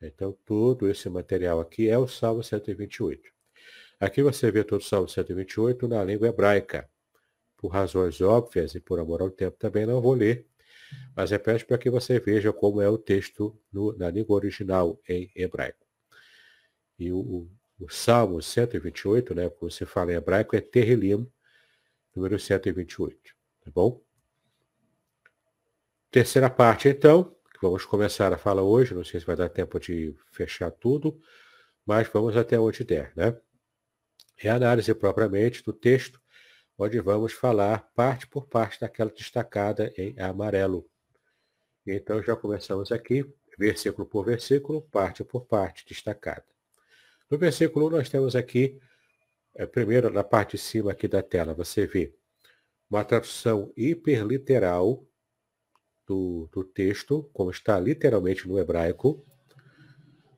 Então, 0.00 0.36
todo 0.44 0.88
esse 0.88 1.08
material 1.08 1.60
aqui 1.60 1.88
é 1.88 1.98
o 1.98 2.06
Salmo 2.06 2.42
128. 2.42 3.30
Aqui 4.00 4.22
você 4.22 4.50
vê 4.50 4.64
todo 4.64 4.80
o 4.80 4.84
Salmo 4.84 5.08
128 5.08 5.86
na 5.86 6.02
língua 6.04 6.28
hebraica. 6.28 6.88
Por 7.56 7.68
razões 7.68 8.20
óbvias 8.20 8.74
e 8.74 8.80
por 8.80 8.98
amor 8.98 9.20
ao 9.22 9.30
tempo 9.30 9.56
também 9.56 9.86
não 9.86 10.00
vou 10.00 10.14
ler, 10.14 10.46
mas 11.14 11.30
repete 11.30 11.64
para 11.64 11.78
que 11.78 11.90
você 11.90 12.18
veja 12.18 12.52
como 12.52 12.80
é 12.80 12.88
o 12.88 12.98
texto 12.98 13.56
no, 13.72 13.96
na 13.96 14.10
língua 14.10 14.36
original 14.36 15.00
em 15.08 15.30
hebraico. 15.36 15.81
E 17.02 17.10
o, 17.10 17.50
o 17.80 17.88
Salmo 17.88 18.40
128, 18.40 19.34
né, 19.34 19.50
como 19.50 19.68
você 19.68 19.84
fala 19.84 20.12
em 20.12 20.14
hebraico, 20.14 20.54
é 20.54 20.60
Terrilim, 20.60 21.28
número 22.14 22.38
128, 22.38 23.34
tá 23.64 23.72
bom? 23.74 24.00
Terceira 26.12 26.48
parte, 26.48 26.88
então, 26.88 27.34
que 27.52 27.60
vamos 27.60 27.84
começar 27.84 28.32
a 28.32 28.38
fala 28.38 28.62
hoje. 28.62 28.94
Não 28.94 29.02
sei 29.02 29.18
se 29.18 29.26
vai 29.26 29.34
dar 29.34 29.48
tempo 29.48 29.80
de 29.80 30.14
fechar 30.30 30.70
tudo, 30.70 31.20
mas 31.84 32.06
vamos 32.06 32.36
até 32.36 32.56
onde 32.56 32.84
der, 32.84 33.12
né? 33.16 33.36
É 34.38 34.48
a 34.48 34.54
análise 34.54 34.94
propriamente 34.94 35.60
do 35.64 35.72
texto, 35.72 36.20
onde 36.78 37.00
vamos 37.00 37.32
falar 37.32 37.90
parte 37.96 38.28
por 38.28 38.46
parte 38.46 38.78
daquela 38.78 39.10
destacada 39.10 39.92
em 39.96 40.14
amarelo. 40.20 40.88
Então 41.84 42.22
já 42.22 42.36
começamos 42.36 42.92
aqui, 42.92 43.28
versículo 43.58 44.06
por 44.06 44.24
versículo, 44.24 44.82
parte 44.82 45.24
por 45.24 45.46
parte 45.46 45.84
destacada. 45.84 46.51
No 47.32 47.38
versículo 47.38 47.86
1 47.86 47.90
nós 47.92 48.10
temos 48.10 48.36
aqui, 48.36 48.78
é, 49.54 49.64
primeiro 49.64 50.10
na 50.10 50.22
parte 50.22 50.58
de 50.58 50.62
cima 50.62 50.92
aqui 50.92 51.08
da 51.08 51.22
tela, 51.22 51.54
você 51.54 51.86
vê 51.86 52.14
uma 52.90 53.02
tradução 53.06 53.72
hiperliteral 53.74 55.02
do, 56.06 56.46
do 56.52 56.62
texto, 56.62 57.30
como 57.32 57.50
está 57.50 57.80
literalmente 57.80 58.46
no 58.46 58.58
hebraico, 58.58 59.24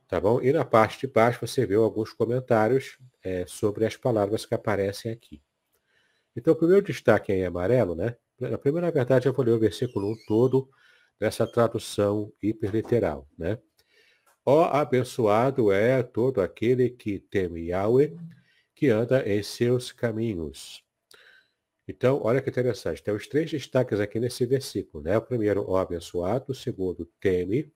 tá 0.07 0.21
bom? 0.21 0.41
E 0.41 0.53
na 0.53 0.63
parte 0.63 1.05
de 1.05 1.07
baixo 1.07 1.45
você 1.45 1.65
vê 1.65 1.75
alguns 1.75 2.13
comentários 2.13 2.97
é, 3.21 3.45
sobre 3.45 3.85
as 3.85 3.97
palavras 3.97 4.45
que 4.45 4.55
aparecem 4.55 5.11
aqui. 5.11 5.43
Então, 6.33 6.53
o 6.53 6.55
primeiro 6.55 6.85
destaque 6.85 7.33
em 7.33 7.45
amarelo, 7.45 7.93
né? 7.93 8.15
Na 8.39 8.57
primeira, 8.57 8.87
na 8.87 8.93
verdade, 8.93 9.27
eu 9.27 9.33
vou 9.33 9.43
ler 9.43 9.51
o 9.51 9.59
versículo 9.59 10.13
1 10.13 10.15
todo 10.25 10.69
nessa 11.19 11.45
tradução 11.45 12.31
hiperliteral, 12.41 13.27
né? 13.37 13.59
Ó 14.45 14.63
abençoado 14.63 15.71
é 15.71 16.03
todo 16.03 16.39
aquele 16.39 16.89
que 16.89 17.17
teme 17.17 17.69
Yahweh, 17.69 18.15
que 18.75 18.89
anda 18.89 19.27
em 19.27 19.41
seus 19.41 19.91
caminhos. 19.91 20.83
Então, 21.87 22.21
olha 22.23 22.41
que 22.41 22.49
interessante. 22.49 23.01
Tem 23.01 23.13
os 23.13 23.27
três 23.27 23.49
destaques 23.49 23.99
aqui 23.99 24.19
nesse 24.19 24.45
versículo, 24.45 25.03
né? 25.03 25.17
O 25.17 25.21
primeiro, 25.21 25.65
ó 25.67 25.77
abençoado, 25.77 26.51
o 26.51 26.55
segundo, 26.55 27.05
teme, 27.19 27.71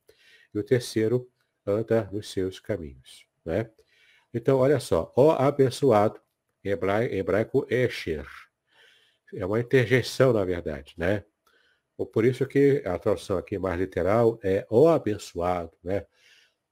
e 0.54 0.60
o 0.60 0.64
terceiro, 0.64 1.30
anda 1.66 2.10
nos 2.12 2.32
seus 2.32 2.60
caminhos, 2.60 3.26
né? 3.46 3.70
Então, 4.34 4.58
olha 4.60 4.80
só, 4.80 5.12
ó 5.16 5.32
abençoado, 5.32 6.20
em 6.64 6.72
hebraico, 6.72 7.66
Esher. 7.70 8.28
É 9.34 9.46
uma 9.46 9.60
interjeição, 9.60 10.34
na 10.34 10.44
verdade, 10.44 10.94
né? 10.98 11.24
Por 12.14 12.26
isso 12.26 12.46
que 12.46 12.82
a 12.86 12.98
tradução 12.98 13.38
aqui 13.38 13.58
mais 13.58 13.80
literal 13.80 14.40
é 14.44 14.66
ó 14.70 14.90
abençoado, 14.90 15.72
né? 15.84 16.06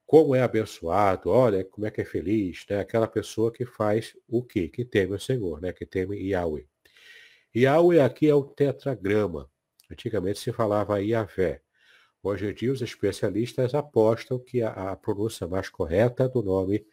Como 0.07 0.33
é 0.33 0.41
abençoado, 0.41 1.29
olha 1.29 1.65
como 1.65 1.85
é 1.85 1.91
que 1.91 1.99
é 1.99 2.05
feliz, 2.05 2.65
né? 2.69 2.79
Aquela 2.79 3.09
pessoa 3.09 3.51
que 3.51 3.65
faz 3.65 4.15
o 4.25 4.41
quê? 4.41 4.69
Que 4.69 4.85
teme 4.85 5.13
o 5.13 5.19
Senhor, 5.19 5.59
né? 5.59 5.73
Que 5.73 5.85
teme 5.85 6.17
Yahweh. 6.17 6.65
Yahweh 7.53 7.99
aqui 7.99 8.29
é 8.29 8.33
o 8.33 8.45
tetragrama. 8.45 9.51
Antigamente 9.91 10.39
se 10.39 10.53
falava 10.53 11.01
Yahvé. 11.01 11.61
Hoje 12.23 12.49
em 12.49 12.53
dia 12.53 12.71
os 12.71 12.81
especialistas 12.81 13.75
apostam 13.75 14.39
que 14.39 14.61
a, 14.61 14.91
a 14.91 14.95
pronúncia 14.95 15.45
mais 15.45 15.67
correta 15.67 16.29
do 16.29 16.41
nome 16.41 16.87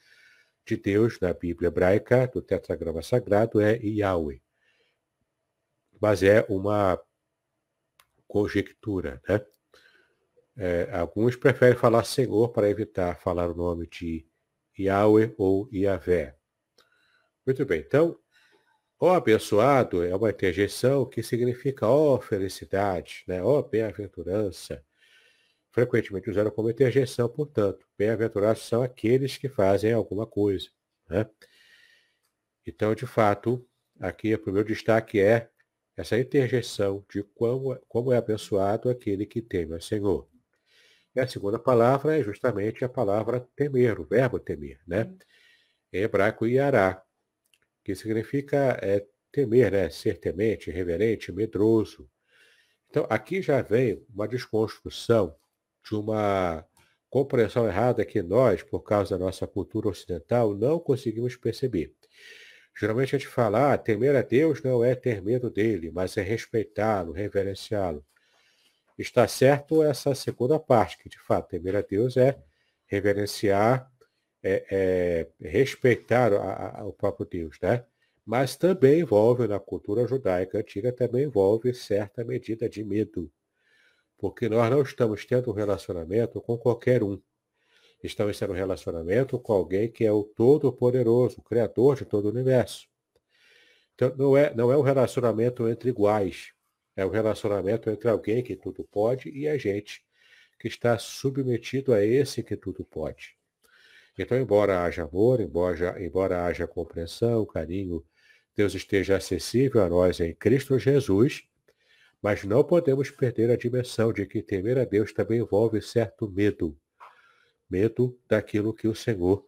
de 0.67 0.77
Deus 0.77 1.21
na 1.21 1.33
Bíblia 1.33 1.69
hebraica, 1.69 2.27
do 2.27 2.43
tetragrama 2.43 3.01
sagrado, 3.01 3.61
é 3.61 3.77
Yahweh. 3.77 4.43
Mas 6.01 6.25
é 6.25 6.45
uma 6.49 7.01
conjectura, 8.27 9.23
né? 9.29 9.41
É, 10.57 10.89
alguns 10.93 11.35
preferem 11.35 11.77
falar 11.77 12.05
Senhor 12.05 12.49
para 12.51 12.71
evitar 12.71 13.19
falar 13.19 13.51
o 13.51 13.55
nome 13.55 13.89
de 13.89 14.25
Yahweh 14.79 15.35
ou 15.37 15.69
Yahvé. 15.73 16.37
Muito 17.45 17.65
bem, 17.67 17.81
então, 17.81 18.19
ó 19.01 19.15
abençoado 19.15 20.03
é 20.05 20.15
uma 20.15 20.31
interjeição 20.31 21.05
que 21.05 21.23
significa 21.23 21.87
ó 21.87 22.19
felicidade, 22.21 23.25
né? 23.27 23.43
ó 23.43 23.63
bem-aventurança. 23.63 24.85
Frequentemente 25.73 26.31
usada 26.31 26.53
como 26.53 26.71
interjeição, 26.71 27.29
portanto, 27.29 27.85
bem-aventurados 27.99 28.63
são 28.63 28.83
aqueles 28.83 29.37
que 29.37 29.49
fazem 29.49 29.93
alguma 29.93 30.25
coisa. 30.25 30.69
Né? 31.09 31.29
Então, 32.65 32.95
de 32.95 33.07
fato, 33.07 33.67
aqui 34.01 34.33
o 34.33 34.39
primeiro 34.39 34.69
destaque 34.69 35.21
é 35.21 35.51
essa 35.97 36.19
interjeição 36.19 37.05
de 37.11 37.23
como, 37.23 37.77
como 37.89 38.13
é 38.13 38.17
abençoado 38.17 38.89
aquele 38.89 39.27
que 39.27 39.43
teme 39.43 39.75
ao 39.75 39.81
Senhor. 39.81 40.29
E 41.15 41.21
a 41.21 41.27
segunda 41.27 41.59
palavra 41.59 42.19
é 42.19 42.23
justamente 42.23 42.85
a 42.85 42.89
palavra 42.89 43.47
temer, 43.55 44.01
o 44.01 44.05
verbo 44.05 44.39
temer, 44.39 44.81
né? 44.87 45.13
Em 45.93 46.03
hebraico, 46.03 46.47
iará, 46.47 47.03
que 47.85 47.95
significa 47.95 48.79
é, 48.83 49.07
temer, 49.31 49.73
né? 49.73 49.91
Ser 49.91 50.19
temente, 50.19 50.71
reverente, 50.71 51.31
medroso. 51.31 52.11
Então, 52.91 53.07
aqui 53.09 53.41
já 53.43 53.63
vem 53.63 54.05
uma 54.13 54.27
desconstrução 54.27 55.37
de 55.85 55.95
uma 55.95 56.67
compreensão 57.09 57.67
errada 57.67 58.05
que 58.05 58.23
nós, 58.23 58.63
por 58.65 58.81
causa 58.81 59.17
da 59.17 59.25
nossa 59.25 59.47
cultura 59.47 59.89
ocidental, 59.89 60.53
não 60.55 60.81
conseguimos 60.81 61.37
perceber. 61.37 61.95
Geralmente 62.77 63.15
a 63.15 63.19
gente 63.19 63.29
fala, 63.29 63.73
ah, 63.73 63.79
temer 63.79 64.17
a 64.17 64.23
Deus 64.23 64.63
não 64.63 64.83
é 64.85 64.97
ter 64.97 65.23
medo 65.23 65.49
dele, 65.49 65.93
mas 65.93 66.17
é 66.17 66.23
respeitá-lo, 66.23 67.13
reverenciá-lo. 67.13 68.05
Está 68.97 69.27
certo 69.27 69.83
essa 69.83 70.15
segunda 70.15 70.59
parte, 70.59 70.99
que 70.99 71.09
de 71.09 71.19
fato 71.19 71.49
temer 71.49 71.77
a 71.77 71.83
Deus 71.83 72.17
é 72.17 72.39
reverenciar, 72.87 73.91
é, 74.43 75.29
é 75.41 75.49
respeitar 75.49 76.33
a, 76.33 76.81
a, 76.81 76.85
o 76.85 76.93
próprio 76.93 77.27
Deus, 77.27 77.59
né? 77.61 77.85
Mas 78.25 78.57
também 78.57 79.01
envolve, 79.01 79.47
na 79.47 79.59
cultura 79.59 80.07
judaica 80.07 80.59
antiga, 80.59 80.93
também 80.93 81.25
envolve 81.25 81.75
certa 81.75 82.25
medida 82.25 82.69
de 82.69 82.83
medo. 82.83 83.31
Porque 84.17 84.49
nós 84.49 84.71
não 84.71 84.81
estamos 84.81 85.27
tendo 85.27 85.51
um 85.51 85.55
relacionamento 85.55 86.41
com 86.41 86.57
qualquer 86.57 87.03
um 87.03 87.21
estão 88.07 88.31
em 88.31 88.51
um 88.51 88.53
relacionamento 88.53 89.39
com 89.39 89.53
alguém 89.53 89.91
que 89.91 90.05
é 90.05 90.13
o 90.13 90.25
Todo-Poderoso, 90.25 91.41
o 91.41 91.43
Criador 91.43 91.97
de 91.97 92.05
todo 92.05 92.27
o 92.27 92.31
universo. 92.31 92.87
Então, 93.95 94.15
não 94.17 94.37
é, 94.37 94.55
não 94.55 94.73
é 94.73 94.77
um 94.77 94.83
relacionamento 94.83 95.69
entre 95.69 95.89
iguais. 95.89 96.53
É 96.97 97.05
um 97.05 97.11
relacionamento 97.11 97.91
entre 97.91 98.09
alguém 98.09 98.43
que 98.43 98.57
tudo 98.57 98.85
pode 98.85 99.29
e 99.31 99.49
a 99.49 99.57
gente 99.59 100.05
que 100.59 100.69
está 100.69 100.97
submetido 100.99 101.93
a 101.93 102.05
esse 102.05 102.43
que 102.43 102.57
tudo 102.57 102.85
pode. 102.85 103.37
Então, 104.19 104.39
embora 104.39 104.83
haja 104.83 105.03
amor, 105.03 105.41
embora, 105.41 106.03
embora 106.03 106.45
haja 106.45 106.67
compreensão, 106.67 107.45
carinho, 107.45 108.05
Deus 108.57 108.75
esteja 108.75 109.17
acessível 109.17 109.83
a 109.83 109.89
nós 109.89 110.21
em 110.21 110.33
Cristo 110.33 110.79
Jesus, 110.79 111.43
mas 112.23 112.45
não 112.45 112.63
podemos 112.63 113.11
perder 113.11 113.51
a 113.51 113.57
dimensão 113.57 114.13
de 114.13 114.25
que 114.25 114.41
temer 114.41 114.79
a 114.79 114.85
Deus 114.85 115.13
também 115.13 115.41
envolve 115.41 115.83
certo 115.83 116.31
medo 116.31 116.79
medo 117.69 118.17
daquilo 118.29 118.73
que 118.73 118.87
o 118.87 118.95
Senhor 118.95 119.45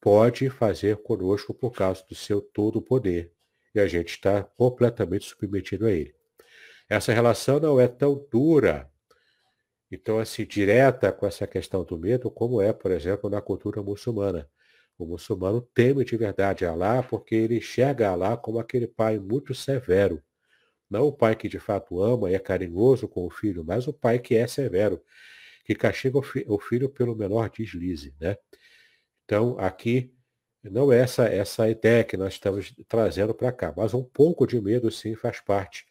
pode 0.00 0.50
fazer 0.50 0.98
conosco 0.98 1.54
por 1.54 1.72
causa 1.72 2.04
do 2.06 2.14
seu 2.14 2.40
todo 2.40 2.82
poder. 2.82 3.32
E 3.74 3.80
a 3.80 3.86
gente 3.86 4.10
está 4.10 4.42
completamente 4.42 5.24
submetido 5.24 5.86
a 5.86 5.92
ele. 5.92 6.14
Essa 6.88 7.12
relação 7.12 7.58
não 7.58 7.80
é 7.80 7.88
tão 7.88 8.26
dura, 8.30 8.90
então 9.90 10.18
assim, 10.18 10.44
direta 10.44 11.12
com 11.12 11.26
essa 11.26 11.46
questão 11.46 11.84
do 11.84 11.98
medo, 11.98 12.30
como 12.30 12.60
é, 12.60 12.72
por 12.72 12.90
exemplo, 12.90 13.30
na 13.30 13.40
cultura 13.40 13.82
muçulmana. 13.82 14.48
O 14.98 15.06
muçulmano 15.06 15.60
teme 15.60 16.04
de 16.04 16.16
verdade 16.16 16.64
Alá 16.64 17.02
porque 17.02 17.34
ele 17.34 17.58
enxerga 17.58 18.10
Alá 18.10 18.36
como 18.36 18.58
aquele 18.58 18.86
pai 18.86 19.18
muito 19.18 19.54
severo. 19.54 20.22
Não 20.90 21.06
o 21.06 21.12
pai 21.12 21.34
que 21.34 21.48
de 21.48 21.58
fato 21.58 22.00
ama 22.02 22.30
e 22.30 22.34
é 22.34 22.38
carinhoso 22.38 23.08
com 23.08 23.26
o 23.26 23.30
filho, 23.30 23.64
mas 23.64 23.88
o 23.88 23.92
pai 23.92 24.18
que 24.18 24.36
é 24.36 24.46
severo, 24.46 25.02
que 25.64 25.74
castiga 25.74 26.18
o, 26.18 26.58
filho 26.58 26.88
pelo 26.88 27.16
menor 27.16 27.50
deslize. 27.50 28.14
Né? 28.20 28.36
Então, 29.24 29.58
aqui 29.58 30.14
não 30.62 30.92
é 30.92 31.00
essa, 31.00 31.24
essa 31.26 31.68
ideia 31.68 32.04
que 32.04 32.16
nós 32.16 32.34
estamos 32.34 32.74
trazendo 32.86 33.34
para 33.34 33.52
cá, 33.52 33.72
mas 33.76 33.94
um 33.94 34.04
pouco 34.04 34.46
de 34.46 34.60
medo 34.60 34.90
sim 34.90 35.14
faz 35.14 35.40
parte 35.40 35.86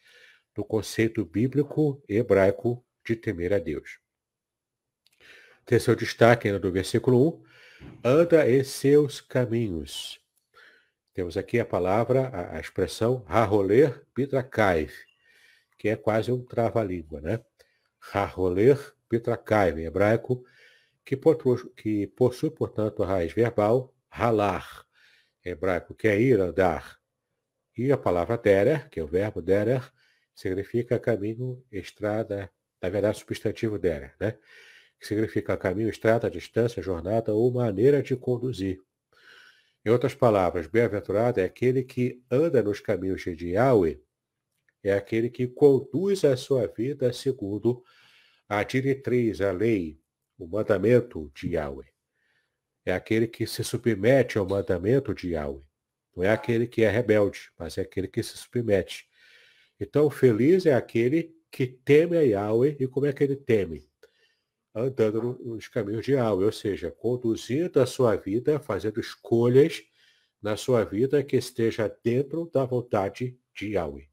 do 0.54 0.64
conceito 0.64 1.24
bíblico 1.24 2.02
hebraico 2.08 2.84
de 3.04 3.16
temer 3.16 3.52
a 3.52 3.58
Deus. 3.58 3.98
Terceiro 5.64 5.98
destaque 5.98 6.48
ainda 6.48 6.60
do 6.60 6.70
versículo 6.70 7.28
1, 7.28 7.44
anda 8.04 8.48
em 8.48 8.62
seus 8.62 9.20
caminhos. 9.20 10.20
Temos 11.12 11.36
aqui 11.36 11.58
a 11.58 11.64
palavra, 11.64 12.28
a, 12.28 12.56
a 12.56 12.60
expressão 12.60 13.24
Haroler 13.26 14.04
Bidrakaiv, 14.14 14.92
que 15.78 15.88
é 15.88 15.96
quase 15.96 16.30
um 16.30 16.44
trava-língua, 16.44 17.20
né? 17.20 17.40
Haroler 18.12 18.94
Pitracaiva, 19.08 19.80
em 19.80 19.84
hebraico, 19.84 20.44
que, 21.04 21.18
que 21.76 22.06
possui, 22.08 22.50
portanto, 22.50 23.02
a 23.02 23.06
raiz 23.06 23.32
verbal 23.32 23.94
ralar, 24.08 24.84
hebraico, 25.44 25.94
que 25.94 26.08
é 26.08 26.20
ir, 26.20 26.40
andar. 26.40 26.98
E 27.76 27.90
a 27.92 27.98
palavra 27.98 28.38
derer, 28.38 28.88
que 28.88 29.00
é 29.00 29.02
o 29.02 29.06
verbo 29.06 29.42
derer, 29.42 29.82
significa 30.34 30.98
caminho, 30.98 31.64
estrada, 31.70 32.50
na 32.82 32.88
verdade, 32.88 33.18
substantivo 33.18 33.78
derer, 33.78 34.14
né? 34.20 34.36
Que 34.98 35.06
significa 35.06 35.56
caminho, 35.56 35.88
estrada, 35.88 36.30
distância, 36.30 36.82
jornada 36.82 37.32
ou 37.32 37.52
maneira 37.52 38.02
de 38.02 38.16
conduzir. 38.16 38.80
Em 39.84 39.90
outras 39.90 40.14
palavras, 40.14 40.66
bem-aventurado 40.66 41.40
é 41.40 41.44
aquele 41.44 41.82
que 41.82 42.22
anda 42.30 42.62
nos 42.62 42.80
caminhos 42.80 43.22
de 43.22 43.50
Yahweh, 43.50 44.00
é 44.84 44.92
aquele 44.92 45.30
que 45.30 45.48
conduz 45.48 46.24
a 46.24 46.36
sua 46.36 46.66
vida 46.66 47.10
segundo 47.12 47.82
a 48.46 48.62
diretriz, 48.62 49.40
a 49.40 49.50
lei, 49.50 49.98
o 50.38 50.46
mandamento 50.46 51.32
de 51.34 51.54
Yahweh. 51.54 51.88
É 52.84 52.92
aquele 52.92 53.26
que 53.26 53.46
se 53.46 53.64
submete 53.64 54.36
ao 54.36 54.46
mandamento 54.46 55.14
de 55.14 55.30
Yahweh. 55.30 55.64
Não 56.14 56.22
é 56.22 56.30
aquele 56.30 56.66
que 56.66 56.82
é 56.82 56.90
rebelde, 56.90 57.50
mas 57.58 57.78
é 57.78 57.80
aquele 57.80 58.06
que 58.06 58.22
se 58.22 58.36
submete. 58.36 59.08
Então, 59.78 60.08
feliz 60.10 60.66
é 60.66 60.74
aquele 60.74 61.34
que 61.50 61.66
teme 61.66 62.16
a 62.16 62.22
Yahweh. 62.22 62.76
E 62.80 62.86
como 62.86 63.06
é 63.06 63.12
que 63.12 63.24
ele 63.24 63.36
teme? 63.36 63.88
Andando 64.74 65.38
nos 65.44 65.68
caminhos 65.68 66.04
de 66.04 66.12
Yahweh, 66.12 66.46
ou 66.46 66.52
seja, 66.52 66.90
conduzindo 66.90 67.80
a 67.80 67.86
sua 67.86 68.16
vida, 68.16 68.58
fazendo 68.58 69.00
escolhas 69.00 69.84
na 70.42 70.56
sua 70.56 70.84
vida 70.84 71.22
que 71.22 71.36
esteja 71.36 71.88
dentro 72.02 72.50
da 72.52 72.64
vontade 72.64 73.38
de 73.54 73.68
Yahweh. 73.72 74.08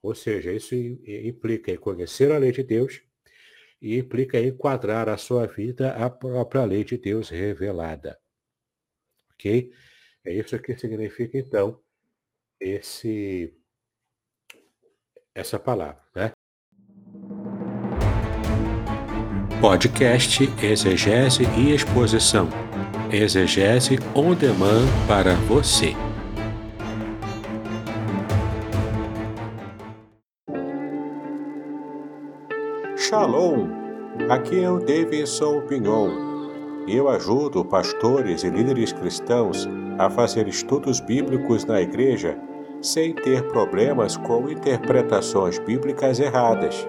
Ou 0.00 0.14
seja, 0.14 0.52
isso 0.52 0.74
implica 0.74 1.72
em 1.72 1.76
conhecer 1.76 2.30
a 2.30 2.38
lei 2.38 2.52
de 2.52 2.62
Deus 2.62 3.02
e 3.82 3.98
implica 3.98 4.40
enquadrar 4.40 5.08
a 5.08 5.16
sua 5.16 5.46
vida 5.46 5.92
à 5.92 6.08
própria 6.08 6.64
lei 6.64 6.84
de 6.84 6.96
Deus 6.96 7.28
revelada. 7.28 8.18
Ok? 9.32 9.72
É 10.24 10.32
isso 10.32 10.58
que 10.58 10.76
significa, 10.76 11.36
então, 11.36 11.80
esse, 12.58 13.54
essa 15.36 15.58
palavra, 15.58 15.98
né? 16.14 16.32
Podcast 19.60 20.50
Exegese 20.62 21.44
e 21.58 21.74
Exposição. 21.74 22.48
Exegese 23.12 23.98
on 24.14 24.34
demand 24.34 24.86
para 25.06 25.34
você. 25.46 25.94
Shalom! 32.96 33.68
Aqui 34.30 34.64
é 34.64 34.70
o 34.70 34.78
Davidson 34.78 35.60
Pinhon. 35.66 36.10
Eu 36.88 37.08
ajudo 37.08 37.64
pastores 37.64 38.42
e 38.42 38.48
líderes 38.48 38.92
cristãos 38.92 39.68
a 39.98 40.08
fazer 40.08 40.48
estudos 40.48 40.98
bíblicos 40.98 41.64
na 41.64 41.80
igreja 41.80 42.38
sem 42.80 43.14
ter 43.14 43.42
problemas 43.48 44.16
com 44.16 44.48
interpretações 44.48 45.58
bíblicas 45.58 46.20
erradas. 46.20 46.86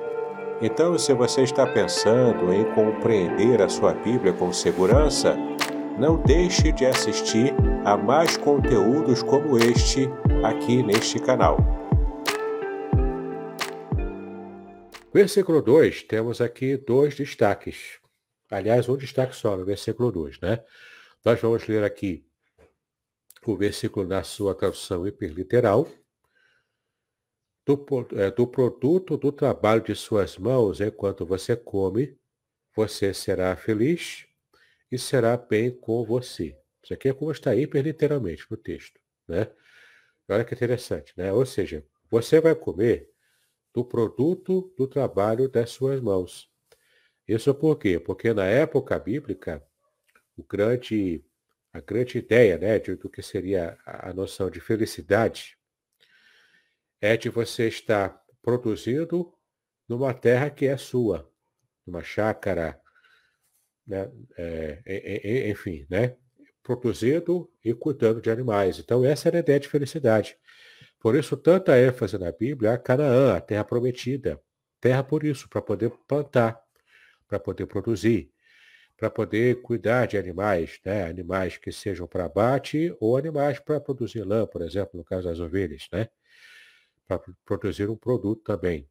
Então, 0.61 0.97
se 0.97 1.13
você 1.13 1.43
está 1.43 1.67
pensando 1.67 2.51
em 2.51 2.65
compreender 2.73 3.61
a 3.61 3.69
sua 3.69 3.93
Bíblia 3.93 4.33
com 4.33 4.51
segurança, 4.51 5.37
não 5.99 6.17
deixe 6.17 6.71
de 6.71 6.85
assistir 6.85 7.53
a 7.85 7.95
mais 7.95 8.37
conteúdos 8.37 9.23
como 9.23 9.57
este 9.57 10.09
aqui 10.43 10.83
neste 10.83 11.19
canal. 11.19 11.57
Versículo 15.13 15.61
2, 15.61 16.03
temos 16.03 16.41
aqui 16.41 16.77
dois 16.77 17.15
destaques. 17.15 17.99
Aliás, 18.51 18.87
um 18.87 18.97
destaque 18.97 19.35
só 19.35 19.57
no 19.57 19.65
versículo 19.65 20.11
2, 20.11 20.39
né? 20.41 20.59
Nós 21.25 21.41
vamos 21.41 21.67
ler 21.67 21.83
aqui 21.83 22.26
o 23.51 23.57
versículo 23.57 24.07
na 24.07 24.23
sua 24.23 24.55
tradução 24.55 25.07
hiperliteral. 25.07 25.87
Do, 27.65 27.85
é, 28.15 28.31
do 28.31 28.47
produto 28.47 29.17
do 29.17 29.29
trabalho 29.29 29.81
de 29.81 29.93
suas 29.93 30.37
mãos, 30.37 30.79
enquanto 30.79 31.25
você 31.25 31.53
come, 31.53 32.17
você 32.73 33.13
será 33.13 33.55
feliz 33.57 34.25
e 34.89 34.97
será 34.97 35.35
bem 35.35 35.71
com 35.71 36.05
você. 36.05 36.57
Isso 36.81 36.93
aqui 36.93 37.09
é 37.09 37.13
como 37.13 37.31
está 37.31 37.53
hiperliteralmente 37.53 38.45
no 38.49 38.55
texto, 38.55 38.99
né? 39.27 39.51
Olha 40.29 40.45
que 40.45 40.53
interessante, 40.53 41.13
né? 41.17 41.33
Ou 41.33 41.45
seja, 41.45 41.85
você 42.09 42.39
vai 42.39 42.55
comer 42.55 43.09
do 43.73 43.83
produto 43.83 44.73
do 44.77 44.87
trabalho 44.87 45.49
das 45.49 45.71
suas 45.71 45.99
mãos. 45.99 46.49
Isso 47.27 47.53
por 47.53 47.77
quê? 47.77 47.99
Porque 47.99 48.33
na 48.33 48.45
época 48.45 48.97
bíblica, 48.97 49.61
o 50.37 50.43
grande, 50.43 51.23
a 51.77 51.81
grande 51.81 52.17
ideia 52.17 52.57
né, 52.57 52.79
de, 52.79 52.95
do 52.95 53.09
que 53.09 53.21
seria 53.21 53.77
a 53.85 54.11
noção 54.11 54.49
de 54.49 54.59
felicidade 54.59 55.55
é 56.99 57.15
de 57.15 57.29
você 57.29 57.67
estar 57.67 58.19
produzindo 58.41 59.31
numa 59.87 60.13
terra 60.13 60.49
que 60.49 60.65
é 60.65 60.75
sua, 60.75 61.31
numa 61.85 62.03
chácara, 62.03 62.79
né, 63.85 64.11
é, 64.35 65.49
enfim, 65.49 65.85
né, 65.89 66.17
produzindo 66.63 67.49
e 67.63 67.73
cuidando 67.73 68.21
de 68.21 68.31
animais. 68.31 68.79
Então 68.79 69.05
essa 69.05 69.29
era 69.29 69.37
a 69.37 69.39
ideia 69.39 69.59
de 69.59 69.69
felicidade. 69.69 70.35
Por 70.99 71.15
isso, 71.15 71.37
tanta 71.37 71.79
ênfase 71.79 72.17
na 72.17 72.31
Bíblia 72.31 72.73
a 72.73 72.77
Canaã, 72.77 73.35
a 73.35 73.41
terra 73.41 73.63
prometida. 73.63 74.41
Terra 74.81 75.03
por 75.03 75.23
isso, 75.23 75.47
para 75.47 75.61
poder 75.61 75.91
plantar, 76.07 76.59
para 77.27 77.39
poder 77.39 77.67
produzir, 77.67 78.31
para 78.97 79.11
poder 79.11 79.61
cuidar 79.61 80.07
de 80.07 80.17
animais, 80.17 80.79
né? 80.83 81.05
animais 81.05 81.55
que 81.55 81.71
sejam 81.71 82.07
para 82.07 82.25
abate 82.25 82.95
ou 82.99 83.15
animais 83.15 83.59
para 83.59 83.79
produzir 83.79 84.23
lã, 84.23 84.47
por 84.47 84.63
exemplo, 84.63 84.97
no 84.97 85.03
caso 85.03 85.27
das 85.27 85.39
ovelhas, 85.39 85.87
né? 85.93 86.09
para 87.07 87.21
produzir 87.45 87.89
um 87.89 87.95
produto 87.95 88.41
também. 88.41 88.89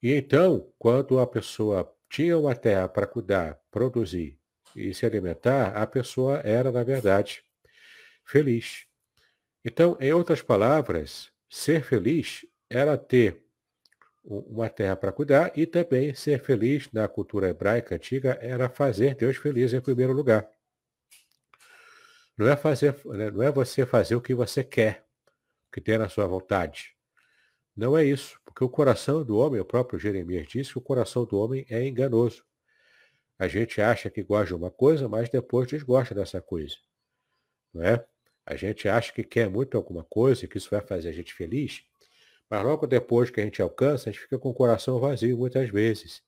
E 0.00 0.14
então, 0.14 0.72
quando 0.78 1.18
a 1.18 1.26
pessoa 1.26 1.92
tinha 2.08 2.38
uma 2.38 2.54
terra 2.54 2.88
para 2.88 3.06
cuidar, 3.06 3.60
produzir 3.70 4.38
e 4.74 4.94
se 4.94 5.04
alimentar, 5.04 5.76
a 5.76 5.86
pessoa 5.86 6.38
era, 6.44 6.70
na 6.70 6.84
verdade, 6.84 7.42
feliz. 8.24 8.86
Então, 9.64 9.96
em 10.00 10.12
outras 10.12 10.40
palavras, 10.40 11.32
ser 11.50 11.82
feliz 11.82 12.46
era 12.70 12.96
ter 12.96 13.44
uma 14.28 14.68
terra 14.68 14.94
para 14.94 15.10
cuidar 15.10 15.52
e 15.56 15.66
também 15.66 16.14
ser 16.14 16.42
feliz 16.42 16.90
na 16.92 17.08
cultura 17.08 17.48
hebraica 17.48 17.94
antiga 17.94 18.38
era 18.42 18.68
fazer 18.68 19.14
Deus 19.14 19.38
feliz 19.38 19.72
em 19.72 19.80
primeiro 19.80 20.12
lugar. 20.12 20.46
Não 22.36 22.46
é, 22.46 22.56
fazer, 22.56 22.94
né, 23.06 23.30
não 23.30 23.42
é 23.42 23.50
você 23.50 23.86
fazer 23.86 24.14
o 24.14 24.20
que 24.20 24.34
você 24.34 24.62
quer, 24.62 25.06
o 25.68 25.72
que 25.72 25.80
tem 25.80 25.96
na 25.96 26.08
sua 26.08 26.26
vontade. 26.26 26.94
Não 27.74 27.96
é 27.96 28.04
isso, 28.04 28.38
porque 28.44 28.62
o 28.62 28.68
coração 28.68 29.24
do 29.24 29.38
homem, 29.38 29.60
o 29.60 29.64
próprio 29.64 29.98
Jeremias 29.98 30.46
disse 30.46 30.72
que 30.72 30.78
o 30.78 30.82
coração 30.82 31.24
do 31.24 31.38
homem 31.38 31.64
é 31.70 31.84
enganoso. 31.86 32.44
A 33.38 33.48
gente 33.48 33.80
acha 33.80 34.10
que 34.10 34.22
gosta 34.22 34.48
de 34.48 34.54
uma 34.54 34.70
coisa, 34.70 35.08
mas 35.08 35.28
depois 35.28 35.68
desgosta 35.68 36.14
dessa 36.14 36.40
coisa. 36.40 36.76
Não 37.72 37.82
é? 37.82 38.04
A 38.44 38.56
gente 38.56 38.88
acha 38.88 39.12
que 39.12 39.24
quer 39.24 39.48
muito 39.48 39.76
alguma 39.76 40.04
coisa, 40.04 40.46
que 40.46 40.58
isso 40.58 40.70
vai 40.70 40.80
fazer 40.80 41.08
a 41.08 41.12
gente 41.12 41.32
feliz, 41.32 41.84
mas 42.50 42.64
logo 42.64 42.86
depois 42.86 43.30
que 43.30 43.40
a 43.40 43.44
gente 43.44 43.60
alcança, 43.60 44.08
a 44.08 44.12
gente 44.12 44.22
fica 44.22 44.38
com 44.38 44.50
o 44.50 44.54
coração 44.54 44.98
vazio 44.98 45.36
muitas 45.36 45.68
vezes. 45.68 46.22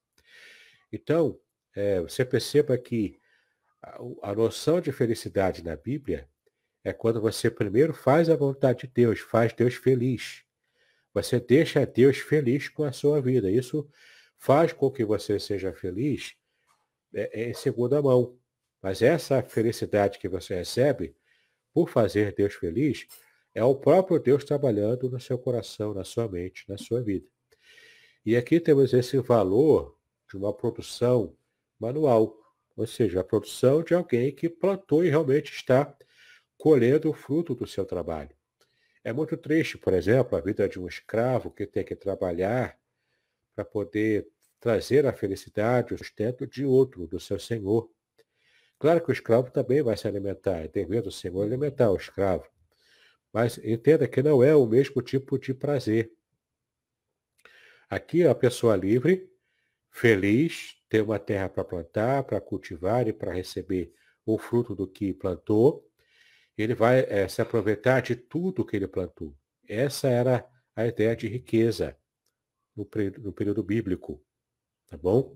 Então, 0.93 1.39
é, 1.75 2.01
você 2.01 2.25
perceba 2.25 2.77
que 2.77 3.19
a, 3.83 3.99
a 4.23 4.35
noção 4.35 4.81
de 4.81 4.93
felicidade 4.93 5.65
na 5.65 5.77
Bíblia 5.77 6.29
é 6.85 6.93
quando 6.93 7.21
você 7.21 7.51
primeiro 7.51 7.93
faz 7.93 8.29
a 8.29 8.37
vontade 8.37 8.81
de 8.81 8.87
Deus, 8.89 9.21
faz 9.21 9.53
Deus 9.53 9.75
feliz. 9.75 10.43
Você 11.13 11.41
deixa 11.41 11.85
Deus 11.85 12.19
feliz 12.19 12.69
com 12.69 12.85
a 12.85 12.93
sua 12.93 13.21
vida. 13.21 13.51
Isso 13.51 13.89
faz 14.39 14.73
com 14.73 14.91
que 14.91 15.05
você 15.05 15.39
seja 15.39 15.73
feliz 15.73 16.35
é, 17.15 17.43
é, 17.43 17.51
em 17.51 17.55
segunda 17.55 18.01
mão. 18.01 18.39
Mas 18.83 19.03
essa 19.03 19.43
felicidade 19.43 20.19
que 20.19 20.29
você 20.29 20.55
recebe 20.55 21.15
por 21.73 21.89
fazer 21.89 22.35
Deus 22.35 22.55
feliz, 22.55 23.07
é 23.55 23.65
o 23.65 23.75
próprio 23.75 24.19
Deus 24.19 24.45
trabalhando 24.45 25.11
no 25.11 25.21
seu 25.21 25.39
coração, 25.39 25.93
na 25.93 26.05
sua 26.05 26.29
mente, 26.29 26.65
na 26.69 26.79
sua 26.79 27.03
vida. 27.03 27.27
E 28.25 28.37
aqui 28.37 28.61
temos 28.61 28.93
esse 28.93 29.19
valor 29.19 29.97
de 30.29 30.37
uma 30.37 30.53
produção 30.53 31.37
manual, 31.79 32.37
ou 32.77 32.87
seja, 32.87 33.21
a 33.21 33.25
produção 33.25 33.83
de 33.83 33.95
alguém 33.95 34.35
que 34.35 34.49
plantou 34.49 35.05
e 35.05 35.09
realmente 35.09 35.53
está 35.53 35.97
colhendo 36.57 37.11
o 37.11 37.15
fruto 37.15 37.55
do 37.55 37.67
seu 37.67 37.85
trabalho. 37.85 38.35
É 39.03 39.13
muito 39.13 39.37
triste, 39.37 39.79
por 39.79 39.95
exemplo, 39.95 40.37
a 40.37 40.41
vida 40.41 40.69
de 40.69 40.79
um 40.79 40.87
escravo 40.87 41.51
que 41.51 41.67
tem 41.67 41.85
que 41.85 41.97
trabalhar 41.97 42.79
para 43.55 43.65
poder 43.65 44.29
trazer 44.61 45.07
a 45.07 45.13
felicidade, 45.13 45.95
o 45.95 45.99
sustento 45.99 46.47
de 46.47 46.65
outro, 46.65 47.07
do 47.07 47.19
seu 47.19 47.39
senhor. 47.39 47.91
Claro 48.79 49.03
que 49.03 49.11
o 49.11 49.13
escravo 49.13 49.51
também 49.51 49.83
vai 49.83 49.97
se 49.97 50.07
alimentar, 50.07 50.59
é 50.59 50.69
dever 50.69 51.03
do 51.03 51.11
Senhor 51.11 51.43
alimentar 51.43 51.91
o 51.91 51.97
escravo. 51.97 52.47
Mas 53.33 53.59
entenda 53.59 54.09
que 54.09 54.23
não 54.23 54.43
é 54.43 54.55
o 54.55 54.67
mesmo 54.67 55.01
tipo 55.03 55.39
de 55.39 55.55
prazer. 55.55 56.13
Aqui 57.89 58.27
a 58.27 58.35
pessoa 58.35 58.77
livre, 58.77 59.31
feliz, 59.91 60.77
tem 60.89 61.01
uma 61.01 61.19
terra 61.19 61.49
para 61.49 61.65
plantar, 61.65 62.25
para 62.25 62.41
cultivar 62.41 63.07
e 63.09 63.13
para 63.13 63.33
receber 63.33 63.93
o 64.25 64.39
fruto 64.39 64.75
do 64.75 64.87
que 64.87 65.13
plantou. 65.13 65.89
Ele 66.57 66.75
vai 66.75 67.01
é, 67.09 67.27
se 67.29 67.41
aproveitar 67.41 68.01
de 68.01 68.15
tudo 68.15 68.65
que 68.65 68.77
ele 68.77 68.87
plantou. 68.87 69.37
Essa 69.69 70.09
era 70.09 70.47
a 70.75 70.87
ideia 70.87 71.17
de 71.17 71.29
riqueza 71.29 71.97
no, 72.77 72.89
no 73.19 73.33
período 73.33 73.63
bíblico. 73.63 74.23
Tá 74.87 74.97
bom? 74.97 75.35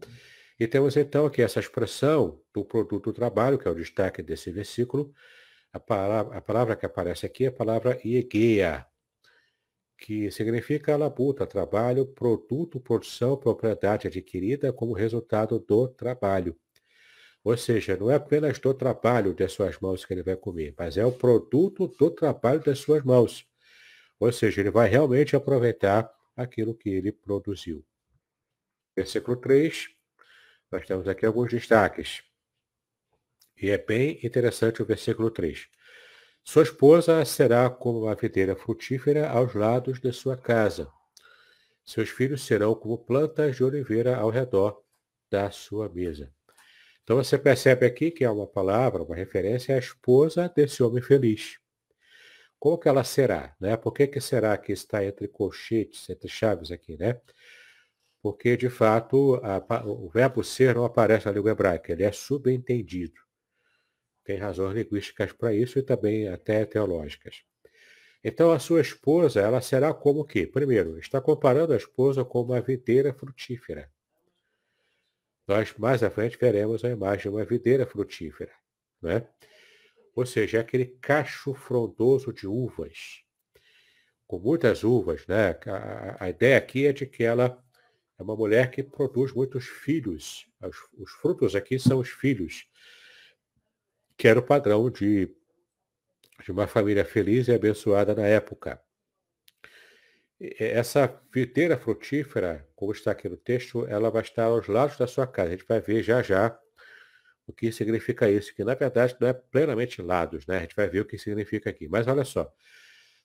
E 0.59 0.66
temos 0.66 0.97
então 0.97 1.26
aqui 1.26 1.42
essa 1.42 1.61
expressão 1.61 2.40
do 2.53 2.64
produto 2.64 3.05
do 3.05 3.12
trabalho, 3.12 3.59
que 3.59 3.66
é 3.66 3.70
o 3.70 3.74
destaque 3.74 4.22
desse 4.22 4.51
versículo. 4.51 5.12
A 5.75 5.81
palavra, 5.81 6.39
a 6.39 6.41
palavra 6.41 6.77
que 6.77 6.87
aparece 6.87 7.27
aqui 7.27 7.47
é 7.47 7.49
a 7.49 7.53
palavra 7.53 8.01
iegeia, 8.05 8.87
que 9.99 10.31
significa 10.31 10.97
labuta, 10.97 11.49
trabalho, 11.49 12.07
produto, 12.07 12.79
produção, 12.79 13.37
propriedade 13.37 14.07
adquirida 14.07 14.72
como 14.72 14.93
resultado 14.93 15.59
do 15.59 15.89
trabalho. 15.89 16.57
Ou 17.43 17.57
seja, 17.57 17.97
não 17.97 18.09
é 18.09 18.14
apenas 18.14 18.61
do 18.61 18.72
trabalho 18.72 19.35
das 19.35 19.51
suas 19.51 19.77
mãos 19.81 20.05
que 20.05 20.14
ele 20.14 20.22
vai 20.22 20.37
comer, 20.37 20.72
mas 20.79 20.97
é 20.97 21.05
o 21.05 21.11
produto 21.11 21.89
do 21.89 22.09
trabalho 22.09 22.61
das 22.61 22.79
suas 22.79 23.03
mãos. 23.03 23.45
Ou 24.20 24.31
seja, 24.31 24.61
ele 24.61 24.70
vai 24.70 24.89
realmente 24.89 25.35
aproveitar 25.35 26.09
aquilo 26.37 26.72
que 26.72 26.89
ele 26.89 27.11
produziu. 27.11 27.85
Versículo 28.97 29.37
3, 29.39 29.89
nós 30.70 30.87
temos 30.87 31.09
aqui 31.09 31.27
alguns 31.27 31.51
destaques. 31.51 32.22
E 33.61 33.71
é 33.71 33.79
bem 33.79 34.19
interessante 34.23 34.83
o 34.83 34.87
versículo 34.87 35.31
3. 35.31 35.69
Sua 36.43 36.63
esposa 36.63 37.25
será 37.25 37.71
como 37.71 38.03
uma 38.03 38.15
videira 38.15 38.55
frutífera 38.55 39.29
aos 39.31 39.55
lados 39.55 40.01
de 40.01 40.13
sua 40.13 40.37
casa. 40.37 40.89
Seus 41.85 42.11
filhos 42.11 42.45
serão 42.45 42.75
como 42.75 42.99
plantas 42.99 43.57
de 43.57 43.65
oliveira 43.65 44.17
ao 44.17 44.31
redor 44.31 44.83
da 45.31 45.51
sua 45.51 45.89
mesa. 45.89 46.33
Então 47.03 47.17
você 47.17 47.39
percebe 47.39 47.87
aqui 47.87 48.11
que 48.11 48.25
é 48.25 48.31
uma 48.31 48.47
palavra, 48.47 49.03
uma 49.03 49.15
referência 49.15 49.75
à 49.75 49.79
esposa 49.79 50.51
desse 50.55 50.83
homem 50.83 51.03
feliz. 51.03 51.59
Como 52.59 52.79
que 52.79 52.89
ela 52.89 53.05
será? 53.05 53.55
Né? 53.61 53.77
Por 53.77 53.93
que, 53.93 54.07
que 54.07 54.21
será 54.21 54.57
que 54.57 54.73
está 54.73 55.05
entre 55.05 55.29
colchetes, 55.29 56.09
entre 56.09 56.29
chaves 56.29 56.71
aqui, 56.71 56.97
né? 56.97 57.21
Porque, 58.23 58.57
de 58.57 58.71
fato, 58.71 59.39
a, 59.43 59.85
o 59.85 60.09
verbo 60.09 60.43
ser 60.43 60.75
não 60.75 60.87
aparece 60.87 61.27
na 61.27 61.33
língua 61.33 61.51
hebraica, 61.51 61.93
ele 61.93 62.05
é 62.05 62.11
subentendido. 62.11 63.21
Tem 64.25 64.39
razões 64.39 64.75
linguísticas 64.75 65.33
para 65.33 65.55
isso 65.55 65.79
e 65.79 65.83
também 65.83 66.29
até 66.29 66.64
teológicas. 66.64 67.45
Então, 68.22 68.51
a 68.51 68.59
sua 68.59 68.81
esposa, 68.81 69.41
ela 69.41 69.61
será 69.61 69.93
como 69.93 70.20
o 70.20 70.25
quê? 70.25 70.47
Primeiro, 70.47 70.99
está 70.99 71.20
comparando 71.20 71.75
a 71.75 71.77
esposa 71.77 72.25
com 72.25 72.41
uma 72.41 72.61
videira 72.61 73.12
frutífera. 73.12 73.91
Nós, 75.47 75.75
mais 75.77 76.03
à 76.03 76.09
frente, 76.09 76.39
veremos 76.41 76.83
a 76.85 76.89
imagem 76.89 77.22
de 77.25 77.29
uma 77.29 77.45
videira 77.45 77.85
frutífera. 77.85 78.53
Né? 79.03 79.29
Ou 80.16 80.25
seja, 80.25 80.57
é 80.57 80.61
aquele 80.62 80.87
cacho 80.87 81.53
frondoso 81.53 82.33
de 82.33 82.47
uvas. 82.47 83.22
Com 84.27 84.39
muitas 84.39 84.85
uvas, 84.85 85.27
né? 85.27 85.51
A, 85.66 86.25
a, 86.25 86.31
ideia 86.31 86.57
aqui 86.57 86.87
é 86.87 86.95
de 86.95 87.05
que 87.05 87.22
ela 87.22 87.62
é 88.18 88.22
uma 88.22 88.35
mulher 88.35 88.70
que 88.70 88.83
produz 88.83 89.35
muitos 89.35 89.66
filhos. 89.66 90.47
Os, 90.62 90.77
os 90.95 91.11
frutos 91.12 91.55
aqui 91.55 91.79
são 91.79 91.99
os 91.99 92.09
filhos 92.09 92.66
que 94.25 94.29
era 94.29 94.41
o 94.41 94.43
padrão 94.43 94.89
de, 94.89 95.31
de 96.43 96.51
uma 96.51 96.66
família 96.66 97.05
feliz 97.05 97.47
e 97.47 97.53
abençoada 97.53 98.14
na 98.14 98.27
época. 98.27 98.81
Essa 100.41 101.20
videira 101.31 101.77
frutífera, 101.77 102.66
como 102.75 102.91
está 102.93 103.11
aqui 103.11 103.29
no 103.29 103.37
texto, 103.37 103.87
ela 103.87 104.11
vai 104.11 104.22
estar 104.22 104.45
aos 104.45 104.66
lados 104.66 104.97
da 104.97 105.07
sua 105.07 105.27
casa. 105.27 105.49
A 105.49 105.51
gente 105.51 105.66
vai 105.68 105.79
ver 105.79 106.03
já 106.03 106.22
já 106.22 106.59
o 107.47 107.53
que 107.53 107.70
significa 107.70 108.31
isso, 108.31 108.55
que 108.55 108.64
na 108.64 108.75
verdade 108.75 109.14
não 109.20 109.29
é 109.29 109.35
plenamente 109.35 110.01
lados, 110.01 110.47
né? 110.47 110.57
A 110.57 110.61
gente 110.61 110.75
vai 110.75 110.89
ver 110.89 111.01
o 111.01 111.05
que 111.05 111.18
significa 111.18 111.68
aqui. 111.68 111.87
Mas 111.87 112.07
olha 112.07 112.25
só, 112.25 112.51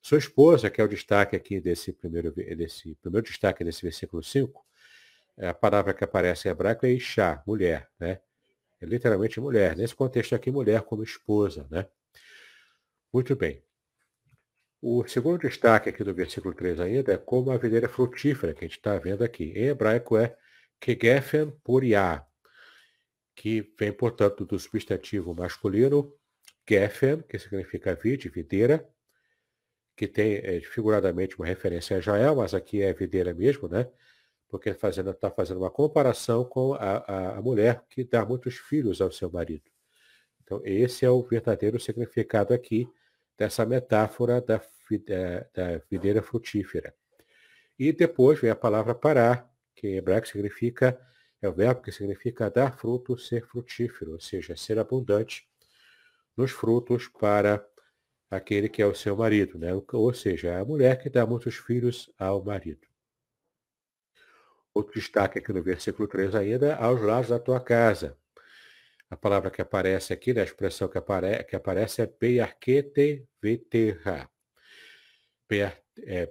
sua 0.02 0.18
esposa, 0.18 0.70
que 0.70 0.82
é 0.82 0.84
o 0.84 0.88
destaque 0.89 1.34
aqui 1.34 1.62
desse 1.62 1.93
primeiro, 1.93 2.30
desse 2.30 2.93
primeiro 2.95 3.26
destaque 3.26 3.64
desse 3.64 3.82
versículo 3.84 4.22
5, 4.22 4.66
é 5.38 5.47
a 5.47 5.54
palavra 5.54 5.93
que 5.93 6.04
aparece 6.04 6.50
em 6.50 6.52
hebraico 6.52 6.86
é 6.86 6.89
Ishá, 6.91 7.41
mulher, 7.47 7.89
né? 7.97 8.20
É 8.82 8.86
literalmente 8.86 9.40
mulher. 9.40 9.76
Nesse 9.76 9.96
contexto 9.96 10.34
aqui, 10.34 10.52
mulher 10.52 10.82
como 10.84 11.04
esposa, 11.04 11.68
né? 11.70 11.88
Muito 13.12 13.36
bem. 13.36 13.64
O 14.82 15.06
segundo 15.06 15.42
destaque 15.42 15.90
aqui 15.90 16.04
do 16.04 16.14
versículo 16.14 16.54
3 16.54 16.80
ainda 16.80 17.14
é 17.14 17.18
como 17.18 17.52
a 17.52 17.58
videira 17.58 17.90
frutífera 17.90 18.54
que 18.54 18.64
a 18.64 18.68
gente 18.68 18.78
está 18.78 18.98
vendo 18.98 19.24
aqui. 19.24 19.52
Em 19.56 19.66
hebraico 19.66 20.18
é 20.18 20.38
Kegefen 20.80 21.52
Puriah, 21.64 22.26
que 23.36 23.74
vem, 23.78 23.92
portanto, 23.92 24.46
do 24.46 24.58
substantivo 24.58 25.36
masculino 25.36 26.14
Gefen, 26.68 27.22
que 27.24 27.40
significa 27.40 27.96
vide, 27.96 28.30
videira, 28.30 28.88
que 29.98 30.08
tem 30.08 30.36
é, 30.36 30.62
figuradamente 30.62 31.36
uma 31.36 31.46
referência 31.46 31.98
a 31.98 32.00
Israel, 32.00 32.36
mas 32.36 32.54
aqui 32.54 32.82
é 32.82 32.94
videira 32.94 33.34
mesmo, 33.34 33.68
né? 33.68 33.90
Porque 34.50 34.70
está 34.70 34.82
fazendo, 34.82 35.16
fazendo 35.36 35.60
uma 35.60 35.70
comparação 35.70 36.43
com 36.43 36.74
a, 36.74 37.38
a, 37.38 37.41
mulher 37.41 37.84
que 37.89 38.04
dá 38.04 38.26
muitos 38.26 38.56
filhos 38.58 39.00
ao 39.00 39.12
seu 39.12 39.32
marido. 39.32 39.70
Então, 40.43 40.60
esse 40.66 41.06
é 41.06 41.10
o 41.10 41.22
verdadeiro 41.22 41.80
significado 41.80 42.54
aqui 42.54 42.89
dessa 43.38 43.66
metáfora 43.66 44.41
da, 44.41 44.58
da, 44.58 45.39
da 45.54 45.82
videira 45.89 46.24
frutífera. 46.24 46.93
E 47.78 47.93
depois 47.93 48.39
vem 48.41 48.50
a 48.50 48.56
palavra 48.56 48.95
parar, 48.95 49.50
que 49.76 49.88
em 49.88 49.95
hebraico 49.95 50.28
significa, 50.28 51.00
é 51.41 51.47
o 51.47 51.54
verbo 51.54 51.82
que 51.82 51.91
significa 51.91 52.50
dar 52.50 52.78
fruto, 52.78 53.18
ser 53.18 53.45
frutífero, 53.45 54.14
ou 54.14 54.20
seja, 54.20 54.58
ser 54.58 54.80
abundante 54.80 55.47
nos 56.36 56.52
frutos 56.52 57.08
para 57.08 57.64
aquele 58.32 58.68
que 58.68 58.82
é 58.82 58.86
o 58.86 58.95
seu 58.95 59.16
marido, 59.16 59.58
né? 59.58 59.70
ou 59.93 60.14
seja, 60.14 60.60
a 60.60 60.66
mulher 60.66 61.02
que 61.02 61.10
dá 61.10 61.26
muitos 61.26 61.56
filhos 61.56 62.12
ao 62.18 62.43
marido. 62.43 62.89
Outro 64.74 64.93
destaque 64.93 65.39
aqui 65.39 65.51
no 65.51 65.63
versículo 65.63 66.07
3 66.07 66.36
ainda, 66.36 66.76
aos 66.76 67.01
lados 67.01 67.30
da 67.30 67.39
tua 67.39 67.59
casa. 67.59 68.17
A 69.09 69.17
palavra 69.17 69.49
que 69.49 69.61
aparece 69.61 70.13
aqui, 70.13 70.34
né, 70.34 70.41
a 70.41 70.43
expressão 70.43 70.88
que, 70.88 70.97
apare, 70.97 71.43
que 71.43 71.55
aparece 71.55 72.01
é 72.03 72.05
Bearquete 72.05 73.28
veterra. 73.41 74.30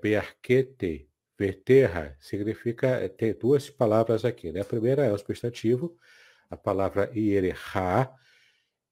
Bearquete 0.01 1.11
veterra 1.36 2.16
significa, 2.20 2.86
é, 2.86 3.09
tem 3.09 3.34
duas 3.34 3.68
palavras 3.68 4.24
aqui. 4.24 4.53
Né? 4.53 4.61
A 4.61 4.64
primeira 4.64 5.05
é 5.05 5.12
o 5.12 5.18
substantivo, 5.18 5.97
a 6.49 6.57
palavra 6.57 7.11
iererra, 7.16 8.14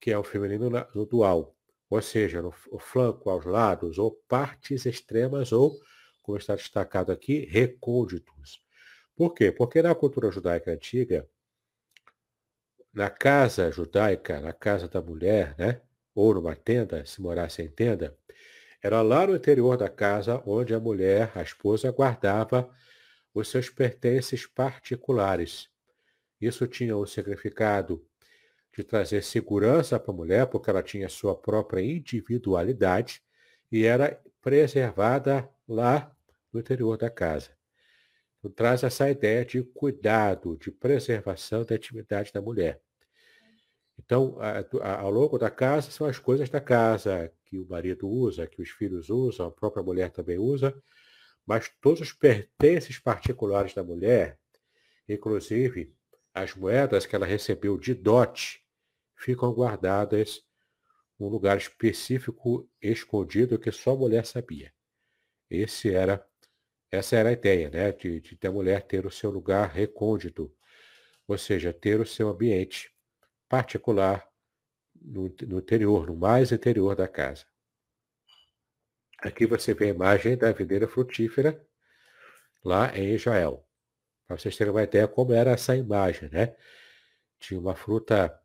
que 0.00 0.10
é 0.10 0.18
o 0.18 0.24
feminino 0.24 0.68
no 0.68 1.06
dual, 1.06 1.56
ou 1.88 2.02
seja, 2.02 2.42
no 2.42 2.52
o 2.70 2.78
flanco, 2.80 3.30
aos 3.30 3.44
lados, 3.44 3.98
ou 3.98 4.12
partes 4.28 4.84
extremas, 4.84 5.52
ou, 5.52 5.78
como 6.22 6.38
está 6.38 6.56
destacado 6.56 7.12
aqui, 7.12 7.46
recônditos. 7.46 8.65
Por 9.16 9.32
quê? 9.32 9.50
Porque 9.50 9.80
na 9.80 9.94
cultura 9.94 10.30
judaica 10.30 10.70
antiga, 10.70 11.26
na 12.92 13.08
casa 13.08 13.72
judaica, 13.72 14.40
na 14.40 14.52
casa 14.52 14.88
da 14.88 15.00
mulher, 15.00 15.54
né? 15.58 15.80
ou 16.14 16.34
numa 16.34 16.54
tenda, 16.54 17.04
se 17.06 17.20
morasse 17.22 17.62
em 17.62 17.68
tenda, 17.68 18.16
era 18.82 19.00
lá 19.00 19.26
no 19.26 19.34
interior 19.34 19.76
da 19.78 19.88
casa 19.88 20.42
onde 20.46 20.74
a 20.74 20.80
mulher, 20.80 21.32
a 21.34 21.42
esposa, 21.42 21.90
guardava 21.90 22.70
os 23.34 23.48
seus 23.48 23.70
pertences 23.70 24.46
particulares. 24.46 25.70
Isso 26.38 26.66
tinha 26.66 26.96
o 26.96 27.06
significado 27.06 28.06
de 28.76 28.84
trazer 28.84 29.22
segurança 29.22 29.98
para 29.98 30.12
a 30.12 30.16
mulher, 30.16 30.46
porque 30.46 30.68
ela 30.68 30.82
tinha 30.82 31.08
sua 31.08 31.34
própria 31.34 31.80
individualidade 31.80 33.22
e 33.72 33.84
era 33.86 34.20
preservada 34.42 35.48
lá 35.66 36.14
no 36.52 36.60
interior 36.60 36.98
da 36.98 37.08
casa 37.08 37.56
traz 38.50 38.82
essa 38.82 39.10
ideia 39.10 39.44
de 39.44 39.62
cuidado, 39.62 40.56
de 40.56 40.70
preservação 40.70 41.64
da 41.64 41.74
intimidade 41.74 42.32
da 42.32 42.40
mulher. 42.40 42.80
Então, 43.98 44.36
ao 44.80 45.10
longo 45.10 45.38
da 45.38 45.50
casa, 45.50 45.90
são 45.90 46.06
as 46.06 46.18
coisas 46.18 46.50
da 46.50 46.60
casa 46.60 47.32
que 47.44 47.58
o 47.58 47.66
marido 47.66 48.08
usa, 48.08 48.46
que 48.46 48.60
os 48.60 48.70
filhos 48.70 49.08
usam, 49.08 49.46
a 49.46 49.50
própria 49.50 49.82
mulher 49.82 50.10
também 50.10 50.38
usa, 50.38 50.74
mas 51.46 51.70
todos 51.80 52.00
os 52.00 52.12
pertences 52.12 52.98
particulares 52.98 53.72
da 53.72 53.82
mulher, 53.82 54.38
inclusive 55.08 55.94
as 56.34 56.54
moedas 56.54 57.06
que 57.06 57.16
ela 57.16 57.24
recebeu 57.24 57.78
de 57.78 57.94
dote, 57.94 58.62
ficam 59.14 59.52
guardadas 59.52 60.44
num 61.18 61.28
lugar 61.28 61.56
específico, 61.56 62.68
escondido, 62.82 63.58
que 63.58 63.72
só 63.72 63.92
a 63.92 63.96
mulher 63.96 64.26
sabia. 64.26 64.70
Esse 65.48 65.94
era 65.94 66.26
essa 66.90 67.16
era 67.16 67.30
a 67.30 67.32
ideia, 67.32 67.68
né? 67.70 67.92
De, 67.92 68.20
de 68.20 68.46
a 68.46 68.52
mulher 68.52 68.82
ter 68.82 69.06
o 69.06 69.10
seu 69.10 69.30
lugar 69.30 69.68
recôndito, 69.70 70.54
ou 71.26 71.36
seja, 71.36 71.72
ter 71.72 72.00
o 72.00 72.06
seu 72.06 72.28
ambiente 72.28 72.92
particular 73.48 74.26
no, 74.94 75.34
no 75.46 75.58
interior, 75.58 76.06
no 76.06 76.16
mais 76.16 76.52
interior 76.52 76.94
da 76.94 77.08
casa. 77.08 77.44
Aqui 79.18 79.46
você 79.46 79.74
vê 79.74 79.86
a 79.86 79.94
imagem 79.94 80.36
da 80.36 80.52
videira 80.52 80.86
frutífera 80.86 81.60
lá 82.64 82.96
em 82.96 83.14
Israel. 83.14 83.66
Para 84.26 84.36
vocês 84.36 84.56
terem 84.56 84.72
uma 84.72 84.82
ideia 84.82 85.08
como 85.08 85.32
era 85.32 85.52
essa 85.52 85.76
imagem, 85.76 86.28
né? 86.30 86.54
Tinha 87.38 87.60
uma 87.60 87.74
fruta 87.74 88.38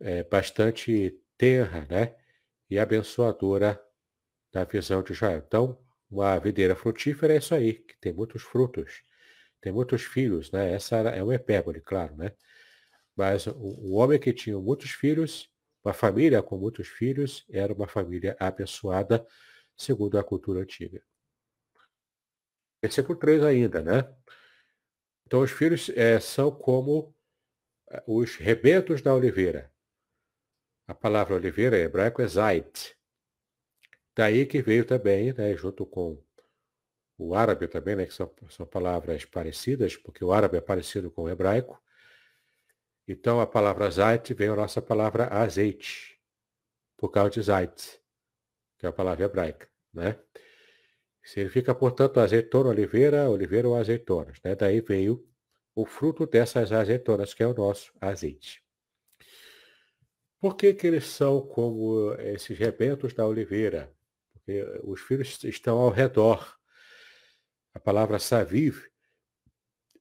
é, 0.00 0.22
bastante 0.24 1.18
terra, 1.36 1.86
né? 1.88 2.14
E 2.68 2.78
abençoadora 2.78 3.80
da 4.52 4.64
visão 4.64 5.02
de 5.02 5.12
Israel. 5.12 5.42
Então, 5.46 5.85
uma 6.10 6.38
videira 6.38 6.76
frutífera 6.76 7.34
é 7.34 7.38
isso 7.38 7.54
aí, 7.54 7.74
que 7.74 7.96
tem 8.00 8.12
muitos 8.12 8.42
frutos, 8.42 9.02
tem 9.60 9.72
muitos 9.72 10.02
filhos, 10.02 10.50
né? 10.52 10.72
Essa 10.72 10.96
é 10.96 11.22
uma 11.22 11.34
hipérbole, 11.34 11.80
claro, 11.80 12.16
né? 12.16 12.32
Mas 13.16 13.46
o, 13.46 13.94
homem 13.94 14.18
que 14.20 14.32
tinha 14.32 14.58
muitos 14.58 14.90
filhos, 14.90 15.50
uma 15.84 15.94
família 15.94 16.42
com 16.42 16.58
muitos 16.58 16.88
filhos, 16.88 17.44
era 17.50 17.72
uma 17.72 17.88
família 17.88 18.36
abençoada, 18.38 19.26
segundo 19.76 20.18
a 20.18 20.24
cultura 20.24 20.60
antiga. 20.60 21.02
Versículo 22.82 23.18
3 23.18 23.42
ainda, 23.42 23.82
né? 23.82 24.14
Então 25.26 25.40
os 25.40 25.50
filhos 25.50 25.88
é, 25.90 26.20
são 26.20 26.50
como 26.50 27.14
eh, 27.90 28.02
os 28.06 28.36
rebentos 28.36 29.02
da 29.02 29.14
oliveira. 29.14 29.72
A 30.86 30.94
palavra 30.94 31.34
oliveira 31.34 31.76
em 31.76 31.82
hebraico 31.82 32.22
é 32.22 32.28
zait. 32.28 32.95
Daí 34.16 34.46
que 34.46 34.62
veio 34.62 34.86
também, 34.86 35.34
né, 35.34 35.54
junto 35.54 35.84
com 35.84 36.18
o 37.18 37.34
árabe 37.34 37.68
também, 37.68 37.94
né, 37.94 38.06
que 38.06 38.14
são, 38.14 38.32
são 38.48 38.64
palavras 38.64 39.26
parecidas, 39.26 39.94
porque 39.94 40.24
o 40.24 40.32
árabe 40.32 40.56
é 40.56 40.60
parecido 40.60 41.10
com 41.10 41.24
o 41.24 41.28
hebraico. 41.28 41.78
Então 43.06 43.40
a 43.42 43.46
palavra 43.46 43.90
zait 43.90 44.32
vem 44.32 44.48
a 44.48 44.56
nossa 44.56 44.80
palavra 44.80 45.26
azeite, 45.26 46.18
por 46.96 47.10
causa 47.10 47.30
de 47.30 47.42
zait, 47.42 48.00
que 48.78 48.86
é 48.86 48.88
a 48.88 48.92
palavra 48.92 49.26
hebraica, 49.26 49.68
né? 49.92 50.18
Significa, 51.22 51.74
portanto, 51.74 52.18
azeitona, 52.18 52.70
oliveira, 52.70 53.28
oliveira 53.28 53.68
ou 53.68 53.76
azeitonas. 53.76 54.40
Né? 54.44 54.54
Daí 54.54 54.80
veio 54.80 55.28
o 55.74 55.84
fruto 55.84 56.24
dessas 56.24 56.70
azeitonas, 56.70 57.34
que 57.34 57.42
é 57.42 57.46
o 57.46 57.52
nosso 57.52 57.92
azeite. 58.00 58.62
Por 60.40 60.56
que, 60.56 60.72
que 60.72 60.86
eles 60.86 61.06
são 61.06 61.40
como 61.40 62.14
esses 62.14 62.56
rebentos 62.56 63.12
da 63.12 63.26
oliveira? 63.26 63.95
Porque 64.46 64.64
os 64.84 65.00
filhos 65.00 65.42
estão 65.42 65.78
ao 65.78 65.90
redor. 65.90 66.56
A 67.74 67.80
palavra 67.80 68.20
saviv 68.20 68.86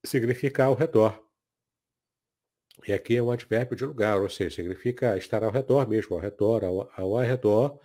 significa 0.05 0.65
ao 0.65 0.75
redor. 0.75 1.19
E 2.87 2.93
aqui 2.93 3.15
é 3.17 3.23
um 3.23 3.31
advérbio 3.31 3.75
de 3.75 3.83
lugar, 3.83 4.21
ou 4.21 4.29
seja, 4.29 4.57
significa 4.57 5.17
estar 5.17 5.43
ao 5.43 5.49
redor 5.51 5.89
mesmo, 5.89 6.15
ao 6.15 6.21
redor, 6.21 6.63
ao, 6.63 6.91
ao 6.95 7.19
redor 7.21 7.79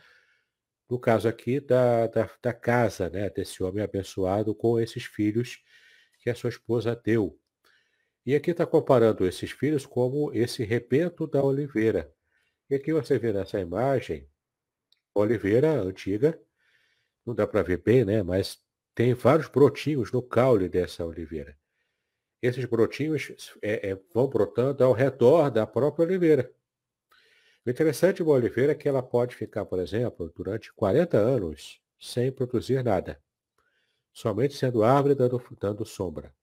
no 0.91 0.99
caso 0.99 1.29
aqui 1.29 1.61
da, 1.61 2.09
da, 2.09 2.29
da, 2.43 2.53
casa, 2.53 3.09
né, 3.09 3.31
desse 3.31 3.63
homem 3.63 3.83
abençoado 3.83 4.53
com 4.55 4.79
esses 4.79 5.05
filhos 5.05 5.63
que 6.19 6.29
a 6.29 6.35
sua 6.35 6.51
esposa 6.51 6.95
deu. 6.97 7.39
E 8.27 8.35
aqui 8.35 8.51
está 8.51 8.67
comparando 8.67 9.25
esses 9.25 9.53
filhos 9.53 9.87
como 9.87 10.33
esse 10.35 10.65
rebento 10.65 11.27
da 11.27 11.43
oliveira. 11.43 12.13
E 12.69 12.75
aqui 12.75 12.93
você 12.93 13.19
vê 13.19 13.33
nessa 13.33 13.61
imagem, 13.61 14.29
oliveira 15.15 15.71
antiga, 15.81 16.39
não 17.31 17.35
dá 17.35 17.47
para 17.47 17.63
ver 17.63 17.79
bem, 17.79 18.05
né, 18.05 18.23
mas 18.23 18.61
tem 18.95 19.15
vários 19.15 19.49
brotinhos 19.49 20.13
no 20.13 20.23
caule 20.23 20.69
dessa 20.69 21.05
oliveira. 21.05 21.57
Esses 22.43 22.65
brotinhos 22.65 23.55
é, 23.63 23.91
é, 23.91 23.99
vão 24.13 24.27
brotando 24.27 24.83
ao 24.83 24.93
redor 24.93 25.51
da 25.51 25.67
própria 25.67 26.05
oliveira. 26.05 26.51
O 27.65 27.71
interessante 27.71 28.17
de 28.17 28.23
uma 28.23 28.33
oliveira 28.33 28.73
é 28.73 28.75
que 28.75 28.89
ela 28.89 29.03
pode 29.03 29.37
ficar, 29.37 29.65
por 29.65 29.79
exemplo, 29.79 30.33
durante 30.35 30.73
40 30.73 31.19
anos 31.19 31.81
sem 31.99 32.33
produzir 32.33 32.83
nada. 32.83 33.21
Somente 34.13 34.55
sendo 34.55 34.83
árvore 34.83 35.15
dando, 35.15 35.41
dando 35.61 35.85
sombra. 35.85 36.35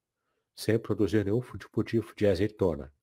Sem 0.56 0.78
produzir 0.78 1.26
nenhum 1.26 1.42
tipo 1.42 1.84
de, 1.84 2.02
de 2.16 2.28
azeitona. 2.28 2.94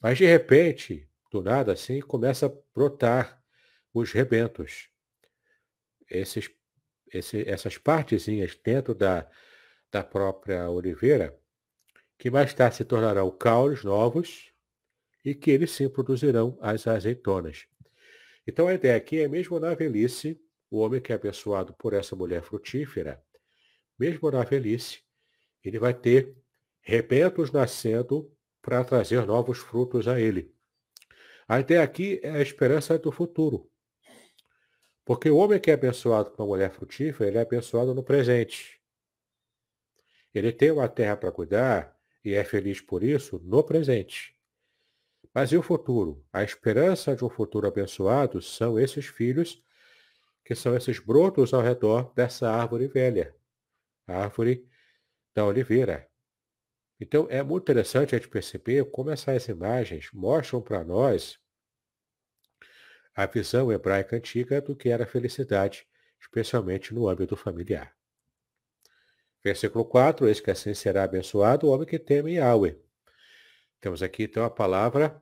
Mas 0.00 0.18
de 0.18 0.24
repente, 0.24 1.08
do 1.30 1.42
nada 1.42 1.72
assim, 1.72 2.00
começa 2.00 2.46
a 2.46 2.52
brotar 2.74 3.42
os 3.92 4.12
rebentos. 4.12 4.88
Esses, 6.08 6.48
esse, 7.12 7.48
essas 7.48 7.78
partezinhas 7.78 8.56
dentro 8.62 8.94
da, 8.94 9.28
da 9.90 10.02
própria 10.02 10.68
oliveira, 10.70 11.38
que 12.18 12.30
mais 12.30 12.54
tarde 12.54 12.76
se 12.76 12.84
tornarão 12.84 13.30
caules 13.30 13.84
novos, 13.84 14.52
e 15.24 15.34
que 15.34 15.50
eles 15.50 15.70
sim 15.70 15.88
produzirão 15.88 16.58
as 16.60 16.86
azeitonas. 16.86 17.66
Então 18.46 18.66
a 18.66 18.74
ideia 18.74 18.96
aqui 18.96 19.20
é 19.20 19.28
mesmo 19.28 19.58
na 19.60 19.74
velhice, 19.74 20.40
o 20.70 20.78
homem 20.78 21.00
que 21.00 21.12
é 21.12 21.14
abençoado 21.14 21.72
por 21.74 21.92
essa 21.92 22.16
mulher 22.16 22.42
frutífera, 22.42 23.22
mesmo 23.98 24.30
na 24.30 24.42
velhice, 24.42 25.02
ele 25.62 25.78
vai 25.78 25.94
ter 25.94 26.34
rebentos 26.80 27.52
nascendo 27.52 28.32
para 28.60 28.84
trazer 28.84 29.24
novos 29.26 29.58
frutos 29.58 30.08
a 30.08 30.20
ele. 30.20 30.52
A 31.46 31.60
ideia 31.60 31.82
aqui 31.82 32.20
é 32.22 32.30
a 32.30 32.42
esperança 32.42 32.98
do 32.98 33.12
futuro. 33.12 33.70
Porque 35.04 35.28
o 35.28 35.36
homem 35.36 35.58
que 35.58 35.70
é 35.70 35.74
abençoado 35.74 36.30
com 36.30 36.42
a 36.42 36.46
mulher 36.46 36.70
frutífera, 36.70 37.28
ele 37.28 37.38
é 37.38 37.42
abençoado 37.42 37.94
no 37.94 38.02
presente. 38.02 38.80
Ele 40.32 40.52
tem 40.52 40.70
uma 40.70 40.88
terra 40.88 41.16
para 41.16 41.32
cuidar 41.32 41.96
e 42.24 42.34
é 42.34 42.44
feliz 42.44 42.80
por 42.80 43.02
isso 43.02 43.40
no 43.44 43.62
presente. 43.62 44.36
Mas 45.34 45.50
e 45.50 45.56
o 45.56 45.62
futuro? 45.62 46.24
A 46.32 46.42
esperança 46.42 47.16
de 47.16 47.24
um 47.24 47.28
futuro 47.28 47.66
abençoado 47.66 48.40
são 48.40 48.78
esses 48.78 49.06
filhos, 49.06 49.62
que 50.44 50.54
são 50.54 50.76
esses 50.76 50.98
brotos 50.98 51.52
ao 51.54 51.62
redor 51.62 52.12
dessa 52.14 52.50
árvore 52.50 52.86
velha, 52.86 53.34
a 54.06 54.24
árvore 54.24 54.68
da 55.34 55.44
oliveira. 55.46 56.08
Então 57.00 57.26
é 57.30 57.42
muito 57.42 57.64
interessante 57.64 58.14
a 58.14 58.18
gente 58.18 58.28
perceber 58.28 58.84
como 58.90 59.10
essas 59.10 59.48
imagens 59.48 60.10
mostram 60.12 60.60
para 60.60 60.84
nós 60.84 61.41
a 63.14 63.26
visão 63.26 63.70
hebraica 63.70 64.16
antiga 64.16 64.60
do 64.60 64.74
que 64.74 64.88
era 64.88 65.06
felicidade, 65.06 65.86
especialmente 66.20 66.94
no 66.94 67.08
âmbito 67.08 67.36
familiar. 67.36 67.94
Versículo 69.44 69.84
4, 69.84 70.28
eis 70.28 70.40
que 70.40 70.50
assim 70.50 70.72
será 70.72 71.02
abençoado 71.02 71.66
o 71.66 71.70
homem 71.70 71.86
que 71.86 71.98
teme 71.98 72.34
Yahweh. 72.34 72.78
Temos 73.80 74.02
aqui 74.02 74.24
então 74.24 74.44
a 74.44 74.50
palavra 74.50 75.20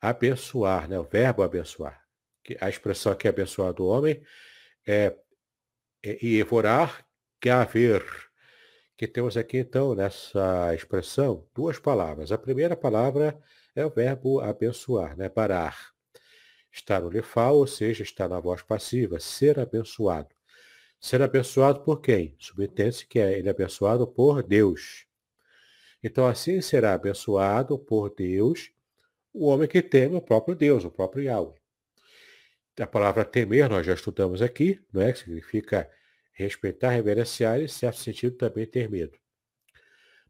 abençoar, 0.00 0.88
né? 0.88 0.98
o 0.98 1.04
verbo 1.04 1.42
abençoar. 1.42 2.02
A 2.60 2.68
expressão 2.68 3.12
aqui 3.12 3.28
abençoar 3.28 3.72
do 3.72 3.86
homem 3.86 4.22
é, 4.86 5.16
é 6.02 6.26
evorar, 6.26 7.06
haver. 7.48 8.04
Que 8.96 9.06
temos 9.06 9.36
aqui 9.36 9.58
então 9.58 9.94
nessa 9.94 10.74
expressão 10.74 11.48
duas 11.54 11.78
palavras. 11.78 12.32
A 12.32 12.38
primeira 12.38 12.76
palavra 12.76 13.38
é 13.74 13.84
o 13.84 13.90
verbo 13.90 14.40
abençoar, 14.40 15.16
né? 15.16 15.28
parar. 15.28 15.93
Está 16.74 17.00
no 17.00 17.08
lefal, 17.08 17.58
ou 17.58 17.68
seja, 17.68 18.02
está 18.02 18.28
na 18.28 18.40
voz 18.40 18.60
passiva, 18.60 19.20
ser 19.20 19.60
abençoado. 19.60 20.34
Ser 21.00 21.22
abençoado 21.22 21.80
por 21.84 22.00
quem? 22.00 22.34
Subentende-se 22.36 23.06
que 23.06 23.20
é 23.20 23.38
ele 23.38 23.46
é 23.46 23.52
abençoado 23.52 24.08
por 24.08 24.42
Deus. 24.42 25.06
Então, 26.02 26.26
assim 26.26 26.60
será 26.60 26.94
abençoado 26.94 27.78
por 27.78 28.12
Deus 28.12 28.72
o 29.32 29.46
homem 29.46 29.68
que 29.68 29.80
teme 29.80 30.16
o 30.16 30.20
próprio 30.20 30.56
Deus, 30.56 30.84
o 30.84 30.90
próprio 30.90 31.22
Yahweh. 31.22 31.54
A 32.80 32.86
palavra 32.88 33.24
temer 33.24 33.70
nós 33.70 33.86
já 33.86 33.94
estudamos 33.94 34.42
aqui, 34.42 34.80
não 34.92 35.00
é? 35.00 35.12
Que 35.12 35.20
significa 35.20 35.88
respeitar, 36.32 36.90
reverenciar 36.90 37.60
e, 37.60 37.64
em 37.64 37.68
certo 37.68 38.00
sentido, 38.00 38.36
também 38.36 38.66
ter 38.66 38.90
medo. 38.90 39.16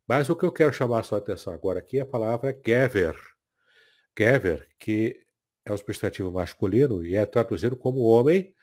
Mas 0.06 0.28
o 0.28 0.36
que 0.36 0.44
eu 0.44 0.52
quero 0.52 0.74
chamar 0.74 1.00
a 1.00 1.02
sua 1.02 1.18
atenção 1.18 1.54
agora 1.54 1.78
aqui 1.78 1.98
é 1.98 2.02
a 2.02 2.06
palavra 2.06 2.54
gever. 2.64 3.16
Gever, 4.16 4.68
que 4.78 5.23
é 5.64 5.72
um 5.72 5.76
substantivo 5.76 6.30
masculino 6.30 7.04
e 7.04 7.16
é 7.16 7.24
traduzido 7.24 7.76
como 7.76 8.00
homem, 8.00 8.54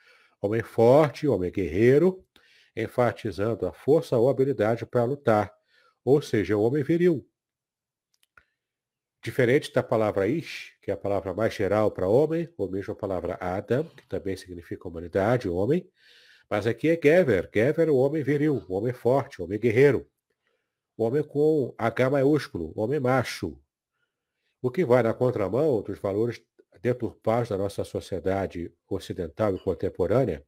homem 0.42 0.62
forte, 0.62 1.28
homem 1.28 1.52
guerreiro, 1.52 2.24
enfatizando 2.76 3.66
a 3.66 3.74
força 3.74 4.18
ou 4.18 4.30
habilidade 4.30 4.86
para 4.86 5.04
lutar 5.04 5.54
ou 6.04 6.22
seja, 6.22 6.58
o 6.58 6.62
homem 6.62 6.84
viril. 6.84 7.28
Diferente 9.24 9.72
da 9.72 9.84
palavra 9.84 10.28
ish, 10.28 10.76
que 10.82 10.90
é 10.90 10.94
a 10.94 10.98
palavra 10.98 11.34
mais 11.34 11.54
geral 11.54 11.92
para 11.92 12.08
homem, 12.08 12.52
ou 12.58 12.70
mesmo 12.70 12.94
a 12.94 12.96
palavra 12.96 13.38
Adam, 13.40 13.84
que 13.84 14.08
também 14.08 14.36
significa 14.36 14.88
humanidade, 14.88 15.48
homem, 15.48 15.88
mas 16.50 16.66
aqui 16.66 16.90
é 16.90 17.00
Gever. 17.02 17.50
Gever 17.54 17.88
é 17.88 17.92
o 17.92 17.98
homem 17.98 18.24
viril, 18.24 18.66
o 18.68 18.74
homem 18.74 18.94
forte, 18.94 19.40
o 19.40 19.46
homem 19.46 19.60
guerreiro. 19.60 20.10
O 20.98 21.04
homem 21.04 21.24
com 21.24 21.74
H 21.78 22.10
maiúsculo, 22.10 22.74
homem 22.76 23.00
macho. 23.00 23.58
O 24.62 24.70
que 24.70 24.84
vai 24.84 25.04
na 25.04 25.14
contramão 25.14 25.82
dos 25.82 26.00
valores 26.00 26.44
deturpados 26.82 27.50
da 27.50 27.58
nossa 27.58 27.84
sociedade 27.84 28.72
ocidental 28.90 29.56
e 29.56 29.60
contemporânea, 29.60 30.46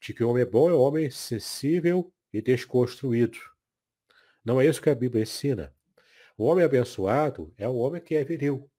de 0.00 0.14
que 0.14 0.24
o 0.24 0.30
homem 0.30 0.44
bom 0.46 0.70
é 0.70 0.72
o 0.72 0.80
homem 0.80 1.10
sensível 1.10 2.12
e 2.32 2.40
desconstruído. 2.40 3.38
Não 4.44 4.60
é 4.60 4.66
isso 4.66 4.80
que 4.80 4.90
a 4.90 4.94
Bíblia 4.94 5.22
ensina. 5.22 5.74
O 6.36 6.44
homem 6.44 6.64
abençoado 6.64 7.52
é 7.58 7.68
o 7.68 7.76
homem 7.76 8.00
que 8.00 8.14
é 8.14 8.24
viril, 8.24 8.70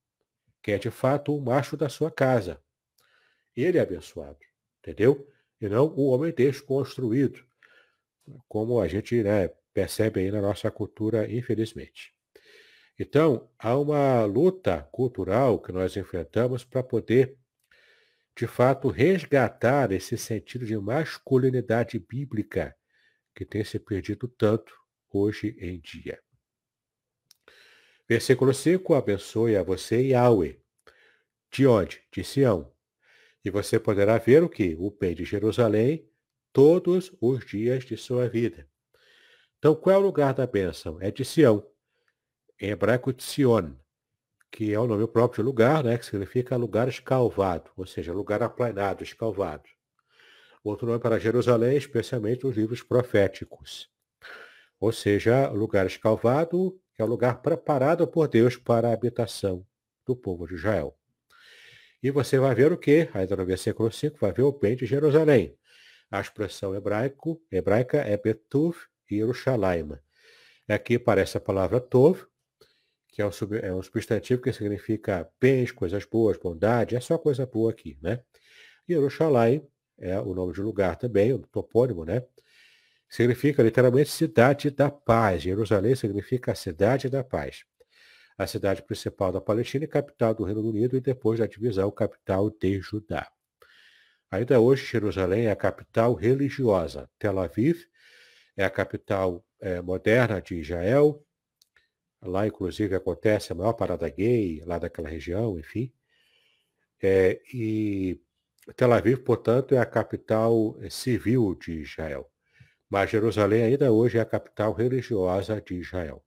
que 0.64 0.72
é 0.72 0.78
de 0.78 0.90
fato 0.90 1.36
o 1.36 1.42
macho 1.42 1.78
da 1.78 1.90
sua 1.90 2.10
casa. 2.10 2.60
Ele 3.56 3.78
é 3.78 3.82
abençoado, 3.82 4.40
entendeu? 4.80 5.28
E 5.60 5.70
não 5.70 5.88
o 5.88 6.08
homem 6.08 6.34
desconstruído, 6.34 7.46
como 8.48 8.80
a 8.80 8.88
gente 8.88 9.22
né, 9.22 9.50
percebe 9.74 10.22
aí 10.22 10.32
na 10.32 10.42
nossa 10.42 10.72
cultura, 10.72 11.32
infelizmente. 11.32 12.16
Então, 13.02 13.49
há 13.58 13.76
uma 13.76 14.26
luta 14.26 14.88
cultural 14.91 15.60
que 15.60 15.72
nós 15.72 15.97
enfrentamos 15.97 16.64
para 16.64 16.84
poder, 16.84 17.36
de 18.38 18.45
fato, 18.45 18.89
resgatar 18.89 19.91
esse 19.91 20.16
sentido 20.16 20.68
de 20.68 20.78
masculinidade 20.78 21.97
bíblica 21.97 22.78
que 23.34 23.43
tem 23.43 23.64
se 23.64 23.80
perdido 23.80 24.28
tanto 24.28 24.72
hoje 25.12 25.58
em 25.60 25.80
dia. 25.80 26.22
Versículo 28.08 28.54
5, 28.54 28.93
abençoe 28.93 29.56
a 29.56 29.64
você 29.64 30.10
Yahweh. 30.10 30.62
De 31.52 31.66
onde? 31.66 32.04
De 32.12 32.24
Sião. 32.24 32.72
E 33.43 33.49
você 33.49 33.80
poderá 33.80 34.20
ver 34.20 34.43
o 34.43 34.49
que? 34.49 34.76
O 34.78 34.91
bem 34.91 35.16
de 35.16 35.26
Jerusalém 35.26 36.08
todos 36.54 37.12
os 37.20 37.43
dias 37.47 37.84
de 37.84 37.97
sua 37.97 38.30
vida. 38.30 38.70
Então, 39.58 39.74
qual 39.74 39.95
é 39.95 39.97
o 39.97 40.04
lugar 40.04 40.36
da 40.36 40.45
bênção? 40.45 41.02
É 41.02 41.10
de 41.10 41.26
Sião. 41.26 41.71
Em 42.62 42.70
hebraico, 42.70 43.12
Tzion, 43.12 43.72
que 44.51 44.72
é 44.72 44.80
o 44.80 44.86
nome 44.86 45.07
próprio 45.07 45.43
do 45.43 45.47
lugar, 45.47 45.84
né, 45.84 45.97
que 45.97 46.05
significa 46.05 46.55
lugar 46.55 46.88
escalvado, 46.88 47.72
ou 47.76 47.88
seja, 47.88 48.14
lugar 48.14 48.43
aplanado, 48.43 49.03
escalvado. 49.03 49.68
Outro 50.64 50.86
nome 50.86 50.99
para 50.99 51.18
Jerusalém, 51.18 51.76
especialmente 51.76 52.45
os 52.45 52.55
livros 52.55 52.84
proféticos. 52.84 53.89
Ou 54.80 54.91
seja, 54.91 55.49
lugar 55.49 55.88
escalvado 55.88 56.80
é 56.99 57.03
o 57.03 57.07
lugar 57.07 57.41
preparado 57.41 58.07
por 58.07 58.28
Deus 58.28 58.55
para 58.57 58.89
a 58.89 58.93
habitação 58.93 59.66
do 60.05 60.16
povo 60.16 60.47
de 60.47 60.53
Israel. 60.53 60.95
E 62.03 62.12
você 62.12 62.38
vai 62.38 62.53
ver 62.53 62.72
o 62.72 62.78
que? 62.78 63.09
Ainda 63.16 63.38
no 63.38 63.45
versículo 63.45 63.91
5, 63.91 64.20
vai 64.22 64.32
ver 64.32 64.43
o 64.43 64.51
bem 64.51 64.76
de 64.76 64.86
Jerusalém. 64.86 65.57
A 66.12 66.22
expressão 66.22 66.76
hebraico, 66.76 67.41
hebraica 67.51 67.97
é 67.97 68.16
Betuv 68.18 68.78
e 69.09 69.16
Yerushalayim. 69.16 69.93
Aqui 70.70 70.95
aparece 70.95 71.38
a 71.38 71.41
palavra 71.41 71.80
Tov, 71.82 72.30
que 73.12 73.22
é 73.22 73.30
sub, 73.30 73.57
é 73.57 73.74
um 73.74 73.84
substantivo 73.84 74.41
que 74.41 74.53
significa 74.53 75.30
bens, 75.39 75.72
coisas 75.72 76.05
boas, 76.05 76.38
bondade, 76.38 76.95
é 76.95 76.99
só 76.99 77.18
coisa 77.18 77.45
boa 77.45 77.72
aqui, 77.72 77.97
né? 78.01 78.24
Yerushalayim 78.89 79.68
é 79.99 80.20
o 80.20 80.34
nome 80.34 80.53
de 80.53 80.62
lugar 80.62 80.95
também, 80.95 81.34
o 81.34 81.39
topônimo, 81.39 82.05
né? 82.05 82.24
Significa 83.09 83.62
literalmente 83.62 84.09
cidade 84.09 84.72
da 84.72 84.89
paz. 84.89 85.43
Jerusalém 85.43 85.95
significa 85.95 86.53
a 86.53 86.55
cidade 86.55 87.09
da 87.09 87.24
paz. 87.24 87.66
A 88.38 88.47
cidade 88.47 88.82
principal 88.82 89.34
da 89.34 89.41
Palestina 89.41 89.84
e 89.84 89.88
capital 89.88 90.34
do 90.34 90.45
Reino 90.45 90.62
Unido 90.62 90.95
e 90.95 91.01
depois 91.01 91.38
da 91.38 91.45
divisão 91.45 91.91
capital 91.91 92.49
de 92.49 92.80
Judá. 92.80 93.30
Ainda 94.32 94.62
hoje, 94.62 94.86
Jerusalém 94.86 95.47
é 95.47 95.51
a 95.51 95.55
capital 95.57 96.14
religiosa. 96.14 97.09
Tel 97.20 97.38
Aviv 97.38 97.84
é 98.55 98.64
a 98.64 98.70
capital 98.70 99.45
é, 99.59 99.82
moderna 99.82 100.41
de 100.41 100.55
Israel. 100.55 101.22
Lá, 102.24 102.46
inclusive, 102.46 102.96
acontece 102.96 103.52
a 103.52 103.56
maior 103.56 103.74
parada 103.74 104.08
gay, 104.10 104.62
lá 104.66 104.78
daquela 104.78 105.10
região, 105.10 105.58
enfim. 105.58 105.92
É, 107.02 107.42
e 107.52 108.20
Tel 108.76 108.94
Aviv, 108.94 109.18
portanto, 109.24 109.74
é 109.74 109.80
a 109.80 109.86
capital 109.86 110.78
é, 110.82 110.90
civil 110.90 111.56
de 111.56 111.82
Israel. 111.82 112.30
Mas 112.90 113.10
Jerusalém 113.10 113.64
ainda 113.64 113.92
hoje 113.92 114.18
é 114.18 114.22
a 114.22 114.26
capital 114.26 114.74
religiosa 114.74 115.60
de 115.62 115.76
Israel. 115.76 116.24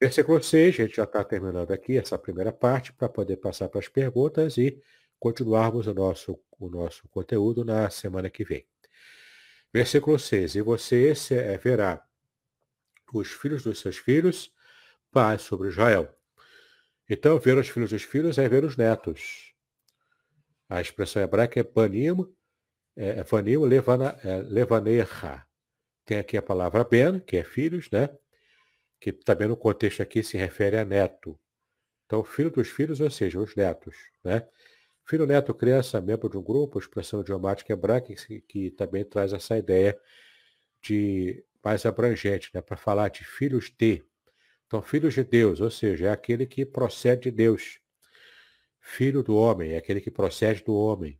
Versículo 0.00 0.42
6, 0.42 0.74
a 0.74 0.82
gente 0.82 0.96
já 0.96 1.04
está 1.04 1.22
terminando 1.22 1.70
aqui 1.70 1.96
essa 1.96 2.18
primeira 2.18 2.52
parte 2.52 2.92
para 2.92 3.08
poder 3.08 3.36
passar 3.36 3.68
para 3.68 3.78
as 3.78 3.86
perguntas 3.86 4.58
e 4.58 4.82
continuarmos 5.20 5.86
o 5.86 5.94
nosso, 5.94 6.36
o 6.58 6.68
nosso 6.68 7.08
conteúdo 7.08 7.64
na 7.64 7.88
semana 7.88 8.28
que 8.28 8.42
vem. 8.42 8.66
Versículo 9.72 10.18
6, 10.18 10.56
e 10.56 10.62
você 10.62 11.12
é, 11.30 11.56
verá 11.56 12.04
os 13.12 13.30
filhos 13.30 13.62
dos 13.62 13.80
seus 13.80 13.98
filhos, 13.98 14.52
paz 15.10 15.42
sobre 15.42 15.68
Israel. 15.68 16.12
Então, 17.08 17.38
ver 17.38 17.58
os 17.58 17.68
filhos 17.68 17.90
dos 17.90 18.02
filhos 18.02 18.38
é 18.38 18.48
ver 18.48 18.64
os 18.64 18.76
netos. 18.76 19.52
A 20.68 20.80
expressão 20.80 21.22
hebraica 21.22 21.60
é 21.60 21.62
banim, 21.62 22.26
é, 22.96 23.20
é 23.20 23.24
banim 23.24 23.58
levana, 23.58 24.18
é, 24.24 24.36
levaneha. 24.42 25.46
Tem 26.04 26.18
aqui 26.18 26.36
a 26.36 26.42
palavra 26.42 26.84
ben, 26.84 27.20
que 27.20 27.36
é 27.36 27.44
filhos, 27.44 27.90
né? 27.90 28.08
Que 28.98 29.12
também 29.12 29.48
no 29.48 29.56
contexto 29.56 30.02
aqui 30.02 30.22
se 30.22 30.36
refere 30.36 30.78
a 30.78 30.84
neto. 30.84 31.38
Então, 32.06 32.24
filho 32.24 32.50
dos 32.50 32.68
filhos, 32.68 33.00
ou 33.00 33.10
seja, 33.10 33.38
os 33.38 33.54
netos, 33.54 33.96
né? 34.24 34.46
Filho, 35.04 35.26
neto, 35.26 35.52
criança, 35.52 36.00
membro 36.00 36.30
de 36.30 36.38
um 36.38 36.42
grupo, 36.42 36.78
expressão 36.78 37.20
idiomática 37.20 37.72
hebraica, 37.72 38.14
que, 38.14 38.40
que 38.42 38.70
também 38.70 39.04
traz 39.04 39.32
essa 39.32 39.58
ideia 39.58 39.98
de 40.80 41.44
mais 41.64 41.86
abrangente, 41.86 42.50
né? 42.54 42.60
Para 42.60 42.76
falar 42.76 43.08
de 43.08 43.24
filhos 43.24 43.70
de. 43.70 44.04
Então, 44.66 44.82
filhos 44.82 45.14
de 45.14 45.22
Deus, 45.22 45.60
ou 45.60 45.70
seja, 45.70 46.06
é 46.06 46.10
aquele 46.10 46.46
que 46.46 46.64
procede 46.64 47.22
de 47.22 47.30
Deus. 47.30 47.78
Filho 48.80 49.22
do 49.22 49.36
homem 49.36 49.72
é 49.72 49.76
aquele 49.76 50.00
que 50.00 50.10
procede 50.10 50.64
do 50.64 50.74
homem. 50.74 51.18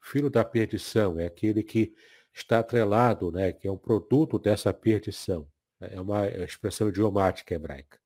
Filho 0.00 0.30
da 0.30 0.44
perdição 0.44 1.18
é 1.20 1.26
aquele 1.26 1.62
que 1.62 1.94
está 2.32 2.60
atrelado, 2.60 3.30
né, 3.30 3.52
que 3.52 3.68
é 3.68 3.72
um 3.72 3.76
produto 3.76 4.38
dessa 4.38 4.72
perdição. 4.72 5.46
É 5.80 6.00
uma 6.00 6.28
expressão 6.28 6.88
idiomática 6.88 7.54
hebraica. 7.54 7.98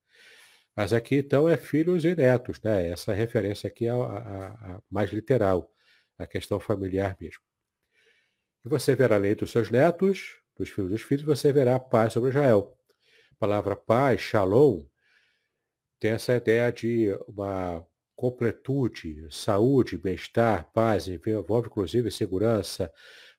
Mas 0.77 0.93
aqui, 0.93 1.17
então, 1.17 1.49
é 1.49 1.57
filhos 1.57 2.05
e 2.05 2.15
netos, 2.17 2.61
né? 2.61 2.89
Essa 2.89 3.13
referência 3.13 3.69
aqui 3.69 3.87
é 3.87 3.91
a, 3.91 3.95
a, 3.95 4.47
a 4.75 4.83
mais 4.91 5.13
literal, 5.13 5.71
a 6.19 6.27
questão 6.27 6.59
familiar 6.59 7.17
mesmo. 7.21 7.43
E 8.65 8.69
você 8.69 8.95
verá 8.95 9.17
a 9.17 9.19
lei 9.19 9.35
dos 9.35 9.51
seus 9.53 9.71
netos, 9.71 10.41
dos 10.57 10.69
filhos 10.69 10.91
dos 10.91 11.03
filhos, 11.03 11.25
você 11.25 11.53
verá 11.53 11.79
paz 11.79 12.13
sobre 12.13 12.31
Israel. 12.31 12.77
A 13.33 13.37
palavra 13.37 13.77
paz, 13.77 14.21
shalom, 14.21 14.85
tem 15.99 16.13
essa 16.13 16.37
ideia 16.37 16.71
de 16.71 17.17
uma 17.27 17.85
completude, 18.15 19.27
saúde, 19.31 19.99
bem-estar, 19.99 20.71
paz, 20.73 21.09
envolve 21.09 21.69
inclusive 21.69 22.11
segurança, 22.11 22.93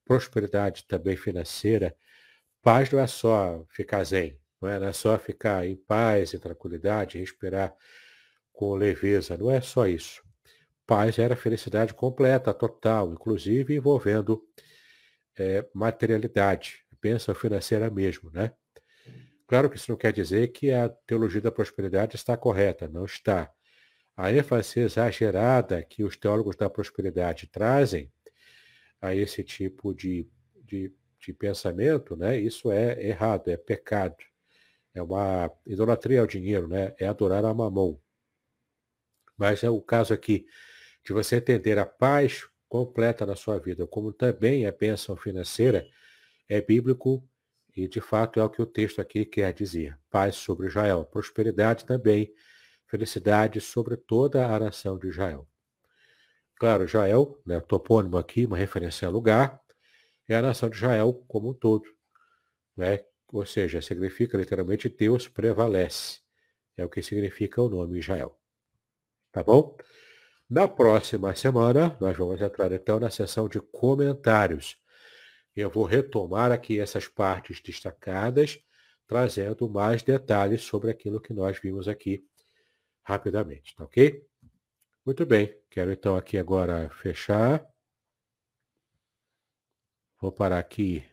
prosperidade 0.03 0.85
também 0.87 1.15
financeira. 1.15 1.95
Paz 2.61 2.91
não 2.91 2.99
é 2.99 3.07
só 3.07 3.65
ficar 3.69 4.03
zen, 4.03 4.39
não 4.61 4.69
é, 4.69 4.79
não 4.79 4.87
é 4.87 4.93
só 4.93 5.17
ficar 5.17 5.65
em 5.65 5.75
paz 5.75 6.33
e 6.33 6.39
tranquilidade, 6.39 7.17
respirar 7.17 7.75
com 8.51 8.73
leveza, 8.75 9.37
não 9.37 9.51
é 9.51 9.61
só 9.61 9.87
isso. 9.87 10.23
Paz 10.85 11.17
era 11.17 11.35
felicidade 11.35 11.93
completa, 11.93 12.53
total, 12.53 13.11
inclusive 13.11 13.75
envolvendo 13.75 14.43
é, 15.37 15.67
materialidade, 15.73 16.84
bênção 17.05 17.35
financeira 17.35 17.87
mesmo, 17.91 18.31
né? 18.31 18.51
Claro 19.45 19.69
que 19.69 19.77
isso 19.77 19.91
não 19.91 19.97
quer 19.97 20.11
dizer 20.11 20.47
que 20.47 20.71
a 20.71 20.89
teologia 20.89 21.39
da 21.39 21.51
prosperidade 21.51 22.15
está 22.15 22.35
correta, 22.35 22.87
não 22.87 23.05
está. 23.05 23.51
A 24.17 24.31
ênfase 24.33 24.79
exagerada 24.79 25.83
que 25.83 26.03
os 26.03 26.17
teólogos 26.17 26.55
da 26.55 26.67
prosperidade 26.67 27.45
trazem 27.45 28.11
a 28.99 29.13
esse 29.13 29.43
tipo 29.43 29.93
de, 29.93 30.27
de, 30.63 30.91
de 31.19 31.31
pensamento, 31.31 32.15
né, 32.15 32.39
isso 32.39 32.71
é 32.71 32.99
errado, 33.05 33.49
é 33.49 33.57
pecado. 33.57 34.17
É 34.91 35.03
uma 35.03 35.51
idolatria 35.63 36.21
ao 36.21 36.27
dinheiro, 36.27 36.67
né? 36.67 36.95
é 36.97 37.05
adorar 37.05 37.45
a 37.45 37.53
mamão. 37.53 38.01
Mas 39.37 39.63
é 39.63 39.69
o 39.69 39.81
caso 39.81 40.11
aqui 40.11 40.47
de 41.03 41.13
você 41.13 41.35
entender 41.35 41.77
a 41.77 41.85
paz 41.85 42.47
completa 42.67 43.25
na 43.25 43.35
sua 43.35 43.59
vida, 43.59 43.85
como 43.85 44.13
também 44.13 44.65
a 44.65 44.71
bênção 44.71 45.15
financeira, 45.17 45.85
é 46.47 46.61
bíblico 46.61 47.27
e 47.75 47.87
de 47.87 48.01
fato 48.01 48.39
é 48.39 48.43
o 48.43 48.49
que 48.49 48.61
o 48.61 48.65
texto 48.65 48.99
aqui 49.01 49.25
quer 49.25 49.53
dizer. 49.53 49.97
Paz 50.09 50.35
sobre 50.35 50.67
Israel, 50.67 51.05
prosperidade 51.05 51.85
também 51.85 52.33
felicidade 52.87 53.59
sobre 53.59 53.97
toda 53.97 54.47
a 54.47 54.59
nação 54.59 54.97
de 54.97 55.07
Israel. 55.07 55.47
Claro, 56.57 56.85
Israel, 56.85 57.41
né, 57.45 57.59
topônimo 57.59 58.17
aqui, 58.17 58.45
uma 58.45 58.57
referência 58.57 59.07
a 59.07 59.11
lugar, 59.11 59.59
é 60.27 60.35
a 60.35 60.41
nação 60.41 60.69
de 60.69 60.77
Israel 60.77 61.13
como 61.27 61.49
um 61.49 61.53
todo. 61.53 61.83
Né? 62.77 63.03
Ou 63.31 63.45
seja, 63.45 63.81
significa 63.81 64.37
literalmente 64.37 64.87
Deus 64.87 65.27
prevalece. 65.27 66.19
É 66.77 66.85
o 66.85 66.89
que 66.89 67.01
significa 67.01 67.61
o 67.61 67.69
nome 67.69 67.99
Israel. 67.99 68.37
Tá 69.31 69.43
bom? 69.43 69.75
Na 70.49 70.67
próxima 70.67 71.35
semana, 71.35 71.97
nós 71.99 72.15
vamos 72.15 72.39
entrar 72.41 72.71
então 72.71 72.99
na 72.99 73.09
sessão 73.09 73.49
de 73.49 73.59
comentários. 73.59 74.77
Eu 75.55 75.69
vou 75.69 75.85
retomar 75.85 76.51
aqui 76.51 76.79
essas 76.79 77.07
partes 77.07 77.61
destacadas, 77.61 78.59
trazendo 79.07 79.69
mais 79.69 80.03
detalhes 80.03 80.63
sobre 80.63 80.91
aquilo 80.91 81.21
que 81.21 81.33
nós 81.33 81.57
vimos 81.59 81.87
aqui 81.87 82.25
rapidamente, 83.03 83.75
tá 83.75 83.83
ok? 83.85 84.21
Muito 85.05 85.25
bem, 85.25 85.55
quero 85.69 85.91
então 85.91 86.17
aqui 86.17 86.37
agora 86.37 86.89
fechar. 86.89 87.65
Vou 90.19 90.31
parar 90.31 90.57
aqui 90.57 91.05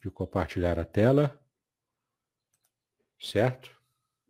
de 0.00 0.10
compartilhar 0.10 0.78
a 0.78 0.84
tela, 0.84 1.38
certo? 3.20 3.70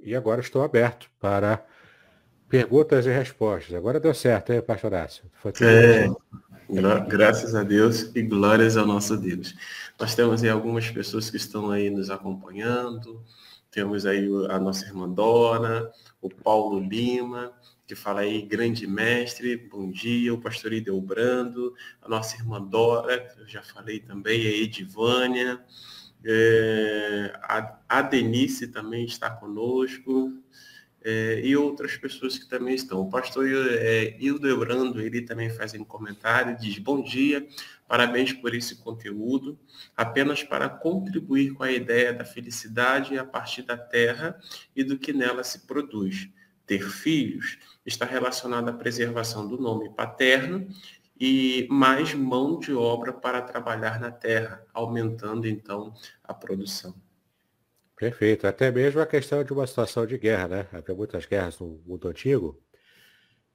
E 0.01 0.16
agora 0.16 0.41
estou 0.41 0.62
aberto 0.62 1.11
para 1.20 1.64
perguntas 2.49 3.07
e 3.07 3.11
respostas. 3.11 3.75
Agora 3.75 4.01
deu 4.01 4.12
certo, 4.12 4.53
hein, 4.53 4.62
pastor 4.62 4.93
Horácio? 4.93 5.31
É, 5.61 6.09
gra 6.09 6.41
graças 7.07 7.55
a 7.55 7.62
Deus 7.62 8.11
e 8.14 8.23
glórias 8.23 8.79
ao 8.79 8.87
nosso 8.87 9.16
Deus. 9.16 9.55
Nós 10.01 10.14
temos 10.14 10.43
aí 10.43 10.49
algumas 10.49 10.89
pessoas 10.91 11.29
que 11.29 11.37
estão 11.37 11.70
aí 11.70 11.91
nos 11.91 12.09
acompanhando, 12.09 13.23
temos 13.70 14.07
aí 14.07 14.27
a 14.49 14.59
nossa 14.59 14.87
irmã 14.87 15.07
Dora, 15.07 15.93
o 16.20 16.31
Paulo 16.31 16.81
Lima, 16.81 17.53
que 17.87 17.95
fala 17.95 18.20
aí, 18.20 18.41
grande 18.41 18.87
mestre, 18.87 19.57
bom 19.57 19.91
dia, 19.91 20.33
o 20.33 20.41
pastor 20.41 20.73
Ideobrando, 20.73 21.75
a 22.01 22.09
nossa 22.09 22.37
irmã 22.37 22.61
Dora, 22.61 23.20
que 23.20 23.41
eu 23.41 23.47
já 23.47 23.62
falei 23.62 24.01
também, 24.01 24.47
a 24.47 24.51
Edivânia, 24.51 25.62
é, 26.25 27.39
a, 27.43 27.79
a 27.87 28.03
Denise 28.03 28.68
também 28.68 29.05
está 29.05 29.29
conosco, 29.29 30.33
é, 31.05 31.40
e 31.44 31.57
outras 31.57 31.96
pessoas 31.96 32.38
que 32.38 32.48
também 32.48 32.74
estão. 32.74 33.00
O 33.00 33.11
pastor 33.11 33.46
é, 33.48 34.16
Hildebrando, 34.18 35.00
ele 35.00 35.22
também 35.22 35.50
faz 35.50 35.74
um 35.74 35.84
comentário, 35.84 36.57
diz, 36.57 36.78
bom 36.78 37.03
dia, 37.03 37.46
parabéns 37.88 38.32
por 38.32 38.55
esse 38.55 38.76
conteúdo, 38.76 39.59
apenas 39.96 40.42
para 40.42 40.68
contribuir 40.68 41.53
com 41.55 41.62
a 41.62 41.72
ideia 41.72 42.12
da 42.12 42.24
felicidade 42.24 43.18
a 43.18 43.24
partir 43.24 43.62
da 43.62 43.76
terra 43.76 44.38
e 44.74 44.84
do 44.84 44.98
que 44.98 45.12
nela 45.12 45.44
se 45.44 45.66
produz. 45.66 46.28
Ter 46.66 46.88
filhos 46.88 47.59
está 47.84 48.07
relacionado 48.07 48.68
à 48.68 48.72
preservação 48.72 49.46
do 49.46 49.59
nome 49.59 49.90
paterno 49.90 50.68
e 51.20 51.66
mais 51.70 52.14
mão 52.14 52.59
de 52.59 52.72
obra 52.72 53.12
para 53.12 53.42
trabalhar 53.42 54.00
na 54.00 54.11
terra, 54.11 54.64
aumentando 54.72 55.46
então 55.46 55.94
a 56.24 56.32
produção. 56.32 56.94
Perfeito. 58.03 58.48
Até 58.48 58.68
mesmo 58.68 59.00
a 59.00 59.07
questão 59.07 59.44
de 59.44 59.53
uma 59.53 59.64
situação 59.64 60.05
de 60.05 60.18
guerra, 60.18 60.48
né? 60.48 60.68
Havia 60.72 60.92
muitas 60.92 61.24
guerras 61.24 61.61
no 61.61 61.80
mundo 61.86 62.09
antigo. 62.09 62.61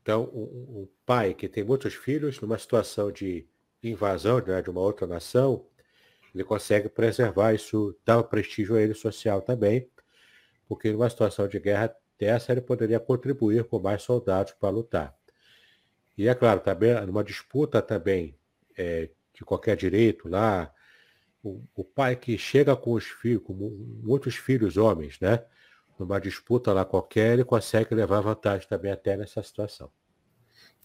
Então, 0.01 0.23
um, 0.33 0.83
um 0.83 0.89
pai 1.05 1.33
que 1.33 1.49
tem 1.49 1.65
muitos 1.65 1.95
filhos, 1.95 2.39
numa 2.39 2.57
situação 2.57 3.11
de 3.11 3.45
invasão 3.83 4.39
né, 4.39 4.61
de 4.61 4.69
uma 4.69 4.79
outra 4.79 5.05
nação, 5.05 5.65
ele 6.33 6.45
consegue 6.45 6.87
preservar 6.87 7.53
isso, 7.53 7.93
dá 8.05 8.19
um 8.19 8.23
prestígio 8.23 8.77
a 8.77 8.81
ele 8.81 8.93
social 8.93 9.41
também, 9.41 9.89
porque 10.65 10.93
numa 10.93 11.09
situação 11.09 11.45
de 11.45 11.59
guerra 11.59 11.93
dessa 12.17 12.53
ele 12.53 12.61
poderia 12.61 13.01
contribuir 13.01 13.65
com 13.65 13.79
mais 13.79 14.01
soldados 14.01 14.53
para 14.53 14.69
lutar. 14.69 15.13
E 16.17 16.25
é 16.25 16.33
claro, 16.33 16.61
também 16.61 16.93
numa 17.05 17.21
disputa 17.21 17.81
também 17.81 18.33
é, 18.77 19.09
de 19.33 19.43
qualquer 19.43 19.75
direito 19.75 20.29
lá, 20.29 20.73
o, 21.47 21.63
o 21.75 21.83
pai 21.83 22.15
que 22.15 22.37
chega 22.37 22.75
com 22.75 22.93
os 22.93 23.05
filhos, 23.05 23.43
com 23.43 23.53
muitos 24.03 24.35
filhos 24.35 24.77
homens, 24.77 25.19
né? 25.19 25.43
Numa 25.97 26.19
disputa 26.19 26.73
lá 26.73 26.85
qualquer, 26.85 27.33
ele 27.33 27.43
consegue 27.43 27.95
levar 27.95 28.21
vantagem 28.21 28.67
também 28.67 28.91
até 28.91 29.17
nessa 29.17 29.41
situação. 29.41 29.89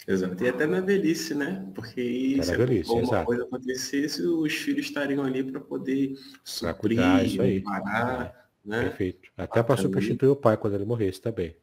Exato. 0.07 0.43
E 0.43 0.49
até 0.49 0.67
na 0.67 0.81
velhice, 0.81 1.35
né? 1.35 1.71
Porque 1.75 2.39
se 2.43 2.57
velhice, 2.57 2.89
alguma 2.91 3.07
exato. 3.07 3.27
coisa 3.27 3.43
acontecesse, 3.45 4.23
os 4.23 4.53
filhos 4.53 4.87
estariam 4.87 5.23
ali 5.23 5.45
para 5.45 5.61
poder 5.61 6.15
suprir, 6.45 6.97
cuidar, 6.99 7.25
isso 7.25 7.41
aí. 7.41 7.61
parar, 7.61 8.49
é. 8.67 8.69
né? 8.69 8.83
Perfeito. 8.85 9.31
Até 9.37 9.63
para 9.63 9.77
substituir 9.77 10.29
o 10.29 10.37
pai 10.37 10.57
quando 10.57 10.75
ele 10.75 10.85
morresse 10.85 11.21
também. 11.21 11.57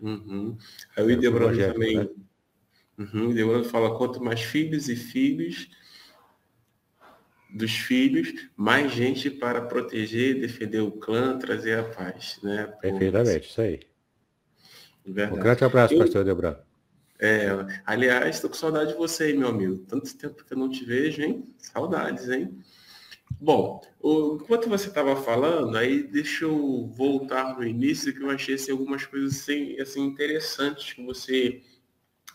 Uhum. 0.00 0.56
Aí 0.96 1.04
o 1.04 1.10
Idebrando 1.10 1.58
também. 1.58 1.96
Né? 1.98 2.08
Uhum. 2.98 3.28
O 3.28 3.30
Idebrando 3.30 3.68
fala, 3.68 3.96
quanto 3.96 4.22
mais 4.22 4.40
filhos 4.40 4.88
e 4.88 4.96
filhos, 4.96 5.68
dos 7.50 7.72
filhos, 7.72 8.32
mais 8.56 8.92
gente 8.92 9.30
para 9.30 9.62
proteger, 9.62 10.40
defender 10.40 10.80
o 10.80 10.90
clã, 10.92 11.38
trazer 11.38 11.78
a 11.78 11.84
paz. 11.84 12.38
Né? 12.42 12.66
Perfeitamente, 12.80 13.48
isso 13.48 13.60
aí. 13.60 13.80
Verdade. 15.04 15.38
Um 15.38 15.42
grande 15.42 15.64
abraço, 15.64 15.94
eu, 15.94 15.98
pastor 15.98 16.24
Debran. 16.24 16.56
É, 17.18 17.48
aliás, 17.86 18.36
estou 18.36 18.50
com 18.50 18.56
saudade 18.56 18.92
de 18.92 18.98
você, 18.98 19.32
meu 19.32 19.48
amigo. 19.48 19.78
Tanto 19.78 20.16
tempo 20.16 20.44
que 20.44 20.52
eu 20.52 20.58
não 20.58 20.68
te 20.68 20.84
vejo, 20.84 21.22
hein? 21.22 21.54
Saudades, 21.58 22.28
hein? 22.28 22.58
Bom, 23.40 23.80
o, 24.00 24.38
enquanto 24.40 24.68
você 24.68 24.88
estava 24.88 25.16
falando, 25.16 25.76
aí 25.76 26.02
deixa 26.02 26.44
eu 26.44 26.86
voltar 26.94 27.56
no 27.56 27.64
início, 27.64 28.14
que 28.14 28.22
eu 28.22 28.30
achei 28.30 28.54
assim, 28.54 28.72
algumas 28.72 29.04
coisas 29.04 29.40
assim, 29.40 29.78
assim, 29.80 30.02
interessantes 30.02 30.92
que 30.92 31.04
você 31.04 31.62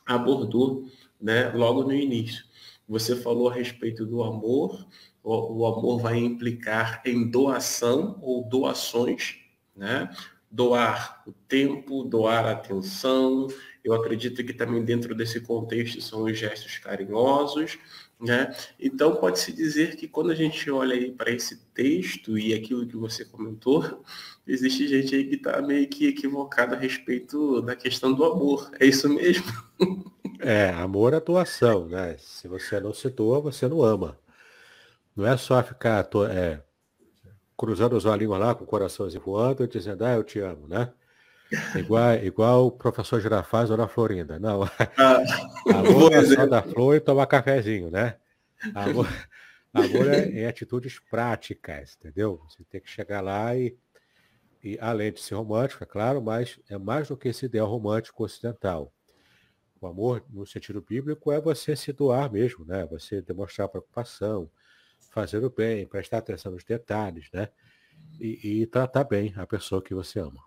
abordou 0.05 0.85
né, 1.19 1.49
logo 1.49 1.83
no 1.83 1.93
início. 1.93 2.43
Você 2.91 3.15
falou 3.15 3.47
a 3.47 3.53
respeito 3.53 4.05
do 4.05 4.21
amor, 4.21 4.85
o, 5.23 5.59
o 5.59 5.65
amor 5.65 6.01
vai 6.01 6.17
implicar 6.17 7.01
em 7.05 7.31
doação 7.31 8.19
ou 8.21 8.43
doações, 8.49 9.37
né? 9.73 10.13
Doar 10.51 11.23
o 11.25 11.31
tempo, 11.31 12.03
doar 12.03 12.45
a 12.45 12.51
atenção. 12.51 13.47
Eu 13.81 13.93
acredito 13.93 14.43
que 14.43 14.51
também 14.51 14.83
dentro 14.83 15.15
desse 15.15 15.39
contexto 15.39 16.01
são 16.01 16.23
os 16.23 16.37
gestos 16.37 16.79
carinhosos, 16.79 17.79
né? 18.19 18.53
Então 18.77 19.15
pode-se 19.15 19.53
dizer 19.53 19.95
que 19.95 20.05
quando 20.05 20.29
a 20.29 20.35
gente 20.35 20.69
olha 20.69 20.93
aí 20.93 21.13
para 21.13 21.31
esse 21.31 21.63
texto 21.73 22.37
e 22.37 22.53
aquilo 22.53 22.85
que 22.85 22.97
você 22.97 23.23
comentou, 23.23 24.03
existe 24.45 24.85
gente 24.85 25.15
aí 25.15 25.23
que 25.23 25.35
está 25.35 25.61
meio 25.61 25.87
que 25.87 26.07
equivocada 26.07 26.75
a 26.75 26.79
respeito 26.79 27.61
da 27.61 27.73
questão 27.73 28.13
do 28.13 28.25
amor. 28.25 28.69
É 28.81 28.85
isso 28.85 29.07
mesmo? 29.07 29.45
É, 30.41 30.69
amor 30.69 31.13
é 31.13 31.19
doação, 31.19 31.87
né? 31.87 32.15
Se 32.17 32.47
você 32.47 32.79
não 32.79 32.93
se 32.93 33.09
doa, 33.09 33.39
você 33.39 33.67
não 33.67 33.83
ama. 33.83 34.17
Não 35.15 35.25
é 35.25 35.37
só 35.37 35.61
ficar 35.61 36.07
é, 36.31 36.59
cruzando 37.55 37.95
os 37.95 38.05
olhinhos 38.05 38.39
lá 38.39 38.55
com 38.55 38.63
o 38.63 38.67
coraçãozinho 38.67 39.23
voando 39.23 39.63
e 39.63 39.67
dizendo, 39.67 40.03
ah, 40.03 40.13
eu 40.13 40.23
te 40.23 40.39
amo, 40.39 40.67
né? 40.67 40.91
Igual, 41.75 42.15
igual 42.15 42.67
o 42.67 42.71
professor 42.71 43.19
Girafaz 43.19 43.69
ou 43.69 43.77
na 43.77 43.87
Florinda. 43.87 44.39
Não. 44.39 44.61
Ah, 44.97 45.79
amor 45.79 46.11
é 46.11 46.25
só 46.25 46.45
da 46.47 46.63
flor 46.63 46.95
e 46.95 46.99
tomar 46.99 47.27
cafezinho, 47.27 47.91
né? 47.91 48.15
Amor, 48.73 49.07
amor 49.73 50.07
é, 50.07 50.41
é, 50.41 50.47
atitudes 50.47 50.99
práticas, 50.99 51.97
entendeu? 51.99 52.41
Você 52.49 52.63
tem 52.63 52.81
que 52.81 52.89
chegar 52.89 53.21
lá 53.21 53.55
e, 53.55 53.77
e, 54.63 54.77
além 54.81 55.11
de 55.11 55.21
ser 55.21 55.35
romântico, 55.35 55.83
é 55.83 55.87
claro, 55.87 56.21
mas 56.21 56.59
é 56.69 56.77
mais 56.77 57.09
do 57.09 57.17
que 57.17 57.29
esse 57.29 57.45
ideal 57.45 57.67
romântico 57.67 58.23
ocidental. 58.23 58.91
O 59.81 59.87
amor, 59.87 60.23
no 60.29 60.45
sentido 60.45 60.79
bíblico, 60.79 61.31
é 61.31 61.41
você 61.41 61.75
se 61.75 61.91
doar 61.91 62.31
mesmo, 62.31 62.63
né? 62.63 62.85
Você 62.85 63.19
demonstrar 63.19 63.67
preocupação, 63.67 64.47
fazer 65.09 65.43
o 65.43 65.49
bem, 65.49 65.87
prestar 65.87 66.19
atenção 66.19 66.51
nos 66.51 66.63
detalhes, 66.63 67.29
né? 67.33 67.49
E, 68.19 68.61
e 68.61 68.67
tratar 68.67 69.03
bem 69.03 69.33
a 69.35 69.47
pessoa 69.47 69.81
que 69.81 69.95
você 69.95 70.19
ama. 70.19 70.39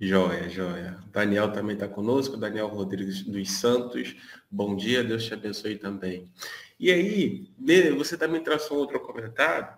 Joia, 0.00 0.48
joia. 0.48 0.98
Daniel 1.12 1.52
também 1.52 1.74
está 1.74 1.86
conosco, 1.86 2.36
Daniel 2.38 2.66
Rodrigues 2.66 3.22
dos 3.22 3.50
Santos. 3.52 4.16
Bom 4.50 4.74
dia, 4.74 5.04
Deus 5.04 5.24
te 5.24 5.34
abençoe 5.34 5.76
também. 5.76 6.28
E 6.80 6.90
aí, 6.90 7.48
você 7.94 8.16
também 8.16 8.42
traçou 8.42 8.78
outro 8.78 8.98
comentário 9.00 9.68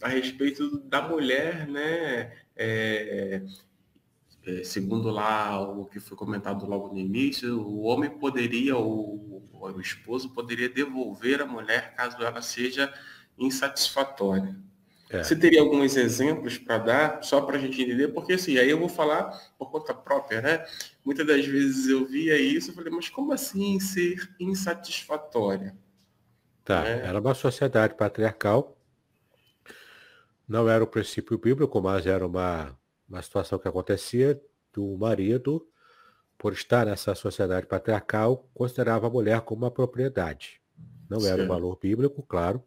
a 0.00 0.08
respeito 0.08 0.78
da 0.84 1.02
mulher, 1.02 1.66
né? 1.66 2.32
É, 2.54 3.42
é, 4.46 4.62
segundo 4.62 5.10
lá 5.10 5.60
o 5.60 5.86
que 5.86 5.98
foi 5.98 6.16
comentado 6.16 6.64
logo 6.66 6.94
no 6.94 7.00
início, 7.00 7.60
o 7.60 7.82
homem 7.82 8.08
poderia, 8.08 8.76
o, 8.76 9.42
o 9.52 9.80
esposo 9.80 10.30
poderia 10.30 10.68
devolver 10.68 11.42
a 11.42 11.46
mulher 11.46 11.96
caso 11.96 12.16
ela 12.22 12.40
seja 12.40 12.94
insatisfatória. 13.36 14.56
É. 15.10 15.22
Você 15.22 15.34
teria 15.34 15.60
alguns 15.60 15.96
exemplos 15.96 16.58
para 16.58 16.78
dar, 16.78 17.22
só 17.24 17.40
para 17.40 17.56
a 17.56 17.60
gente 17.60 17.82
entender? 17.82 18.08
Porque 18.08 18.34
assim, 18.34 18.56
aí 18.56 18.70
eu 18.70 18.78
vou 18.78 18.88
falar 18.88 19.24
por 19.58 19.70
conta 19.70 19.92
própria, 19.92 20.40
né? 20.40 20.64
Muitas 21.04 21.26
das 21.26 21.44
vezes 21.44 21.88
eu 21.88 22.06
via 22.06 22.40
isso 22.40 22.70
e 22.70 22.74
falei, 22.74 22.92
mas 22.92 23.08
como 23.08 23.32
assim 23.32 23.80
ser 23.80 24.32
insatisfatória? 24.38 25.76
Tá, 26.64 26.86
é. 26.86 27.06
era 27.06 27.20
uma 27.20 27.34
sociedade 27.34 27.94
patriarcal, 27.94 28.76
não 30.48 30.68
era 30.68 30.84
o 30.84 30.86
princípio 30.86 31.36
bíblico, 31.36 31.80
mas 31.80 32.06
era 32.06 32.24
uma, 32.24 32.76
uma 33.08 33.22
situação 33.22 33.58
que 33.58 33.68
acontecia 33.68 34.40
do 34.72 34.96
marido, 34.98 35.66
por 36.38 36.52
estar 36.52 36.86
nessa 36.86 37.14
sociedade 37.14 37.66
patriarcal, 37.66 38.48
considerava 38.52 39.06
a 39.06 39.10
mulher 39.10 39.40
como 39.40 39.64
uma 39.64 39.70
propriedade. 39.70 40.60
Não 41.08 41.24
era 41.24 41.42
um 41.42 41.48
valor 41.48 41.78
bíblico, 41.80 42.22
claro, 42.22 42.62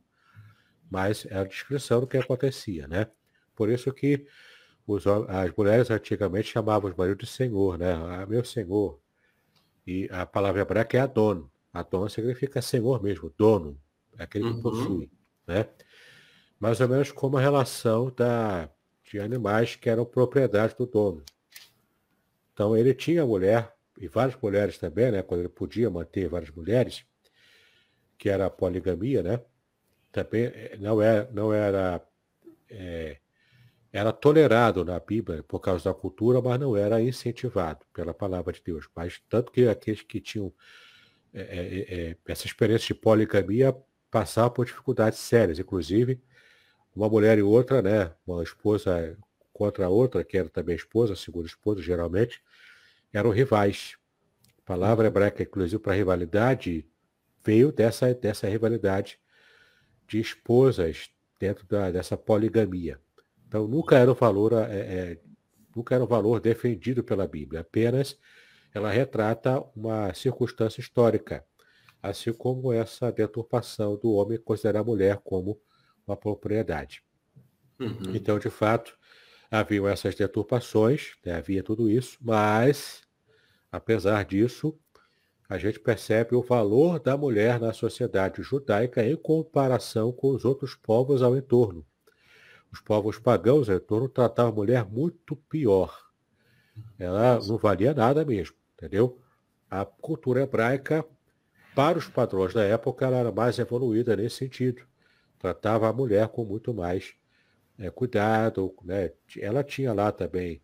mas 0.90 1.26
era 1.26 1.42
a 1.42 1.48
descrição 1.48 2.00
do 2.00 2.08
que 2.08 2.18
acontecia, 2.18 2.88
né? 2.88 3.08
Por 3.56 3.70
isso 3.70 3.92
que 3.94 4.26
os, 4.88 5.06
as 5.06 5.52
mulheres 5.56 5.92
antigamente 5.92 6.48
chamavam 6.48 6.90
os 6.90 6.96
maridos 6.96 7.28
de 7.28 7.32
senhor, 7.32 7.78
né? 7.78 7.94
Ah, 7.94 8.26
meu 8.26 8.44
senhor. 8.44 9.00
E 9.86 10.08
a 10.12 10.26
palavra 10.26 10.62
hebraica 10.62 10.98
é 10.98 11.02
Adon. 11.02 11.48
Adon 11.72 12.10
significa 12.10 12.62
senhor 12.62 13.04
mesmo, 13.04 13.32
dono, 13.38 13.80
é 14.18 14.24
aquele 14.24 14.46
que 14.46 14.56
uhum. 14.56 14.62
possui, 14.62 15.12
né? 15.46 15.68
Mais 16.60 16.82
ou 16.82 16.90
menos 16.90 17.12
como 17.12 17.38
a 17.38 17.42
relação 17.42 18.12
da, 18.16 18.70
de 19.10 19.20
animais 19.20 19.76
que 19.76 19.90
eram 19.90 20.06
propriedade 20.06 20.76
do 20.78 20.86
dono. 20.86 21.24
Então 22.54 22.78
ele 22.78 22.94
tinha 22.94 23.26
mulher, 23.26 23.74
e 24.00 24.08
várias 24.08 24.40
mulheres 24.40 24.78
também, 24.78 25.12
né? 25.12 25.24
Quando 25.24 25.42
ele 25.42 25.50
podia 25.50 25.90
manter 25.90 26.28
várias 26.30 26.52
mulheres, 26.52 27.04
que 28.18 28.30
era 28.30 28.46
a 28.46 28.50
poligamia, 28.50 29.24
né? 29.24 29.42
também 30.12 30.46
eh, 30.46 30.78
não 30.80 31.02
era, 31.02 31.24
é, 31.24 31.32
não 31.32 31.54
era, 31.54 32.02
é, 32.70 33.18
era 33.92 34.12
tolerado 34.12 34.84
na 34.86 35.00
Bíblia 35.00 35.44
por 35.44 35.60
causa 35.60 35.86
da 35.86 35.94
cultura, 35.94 36.42
mas 36.42 36.60
não 36.60 36.76
era 36.76 37.02
incentivado 37.02 37.86
pela 37.94 38.14
palavra 38.14 38.54
de 38.54 38.62
Deus. 38.64 38.88
Mas 38.96 39.22
tanto 39.30 39.52
que 39.52 39.68
aqueles 39.68 40.02
que 40.02 40.20
tinham 40.20 40.54
é, 41.34 42.16
essa 42.28 42.46
experiência 42.46 42.94
de 42.94 43.00
poligamia 43.00 43.76
passavam 44.12 44.52
por 44.52 44.66
dificuldades 44.66 45.20
sérias, 45.20 45.60
inclusive 45.60 46.22
uma 47.00 47.08
mulher 47.08 47.38
e 47.38 47.42
outra, 47.42 47.82
né, 47.82 48.12
uma 48.28 48.44
esposa 48.44 49.18
contra 49.54 49.86
a 49.86 49.90
outra, 49.90 50.22
que 50.22 50.38
era 50.38 50.50
também 50.50 50.76
esposa, 50.76 51.16
segunda 51.16 51.48
esposa, 51.48 51.82
geralmente, 51.82 52.44
eram 53.14 53.30
rivais. 53.30 53.96
A 54.58 54.62
palavra 54.66 55.08
hebraica, 55.08 55.44
inclusive, 55.44 55.82
para 55.82 55.94
rivalidade, 55.94 56.86
veio 57.42 57.72
dessa, 57.72 58.14
dessa 58.14 58.50
rivalidade 58.50 59.18
de 60.06 60.20
esposas 60.20 61.10
dentro 61.40 61.66
da, 61.68 61.90
dessa 61.90 62.18
poligamia. 62.18 63.00
Então 63.48 63.66
nunca 63.66 63.98
era 63.98 64.12
um 64.12 64.16
valor 64.16 64.52
é, 64.54 64.78
é, 64.78 65.18
nunca 65.74 65.96
era 65.96 66.04
um 66.04 66.08
valor 66.08 66.42
defendido 66.42 67.02
pela 67.02 67.26
Bíblia, 67.26 67.62
apenas 67.62 68.20
ela 68.74 68.92
retrata 68.92 69.64
uma 69.74 70.14
circunstância 70.14 70.82
histórica, 70.82 71.46
assim 72.04 72.34
como 72.34 72.74
essa 72.74 73.10
deturpação 73.10 73.96
do 73.96 74.12
homem 74.12 74.38
considerar 74.38 74.82
a 74.82 74.84
mulher 74.84 75.18
como 75.24 75.60
uma 76.10 76.18
propriedade. 76.18 77.04
Uhum. 77.80 78.14
Então, 78.14 78.38
de 78.40 78.50
fato, 78.50 78.98
haviam 79.50 79.88
essas 79.88 80.16
deturpações, 80.16 81.16
né? 81.26 81.36
havia 81.36 81.64
tudo 81.64 81.90
isso, 81.90 82.18
mas, 82.22 83.02
apesar 83.72 84.26
disso, 84.26 84.78
a 85.48 85.58
gente 85.58 85.80
percebe 85.80 86.36
o 86.36 86.44
valor 86.44 87.00
da 87.00 87.18
mulher 87.18 87.60
na 87.60 87.74
sociedade 87.74 88.44
judaica 88.44 89.04
em 89.04 89.16
comparação 89.16 90.12
com 90.12 90.30
os 90.30 90.46
outros 90.46 90.76
povos 90.76 91.22
ao 91.24 91.36
entorno. 91.36 91.86
Os 92.72 92.80
povos 92.82 93.18
pagãos 93.18 93.70
ao 93.70 93.78
entorno 93.78 94.08
tratavam 94.08 94.52
a 94.52 94.56
mulher 94.56 94.86
muito 94.86 95.36
pior. 95.36 96.10
Ela 97.00 97.40
não 97.48 97.58
valia 97.58 97.94
nada 97.94 98.24
mesmo, 98.24 98.56
entendeu? 98.74 99.20
A 99.70 99.84
cultura 99.86 100.44
hebraica, 100.44 101.04
para 101.76 101.98
os 101.98 102.08
padrões 102.08 102.54
da 102.54 102.64
época, 102.64 103.06
ela 103.06 103.18
era 103.18 103.32
mais 103.32 103.58
evoluída 103.58 104.16
nesse 104.16 104.38
sentido. 104.38 104.84
Tratava 105.40 105.90
a 105.90 105.94
mulher 105.94 106.28
com 106.28 106.44
muito 106.44 106.74
mais 106.74 107.14
é, 107.78 107.90
cuidado, 107.90 108.76
né? 108.84 109.12
Ela 109.38 109.64
tinha 109.64 109.94
lá 109.94 110.12
também 110.12 110.62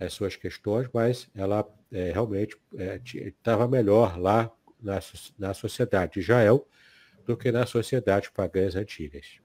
as 0.00 0.12
suas 0.12 0.36
questões, 0.36 0.88
mas 0.92 1.28
ela 1.34 1.66
é, 1.92 2.12
realmente 2.12 2.56
estava 3.14 3.68
melhor 3.68 4.18
lá 4.18 4.50
na, 4.80 4.98
na 5.38 5.54
sociedade 5.54 6.14
de 6.14 6.20
Israel 6.20 6.66
do 7.26 7.36
que 7.36 7.52
nas 7.52 7.70
sociedades 7.70 8.30
pagãs 8.30 8.74
antigas. 8.74 9.40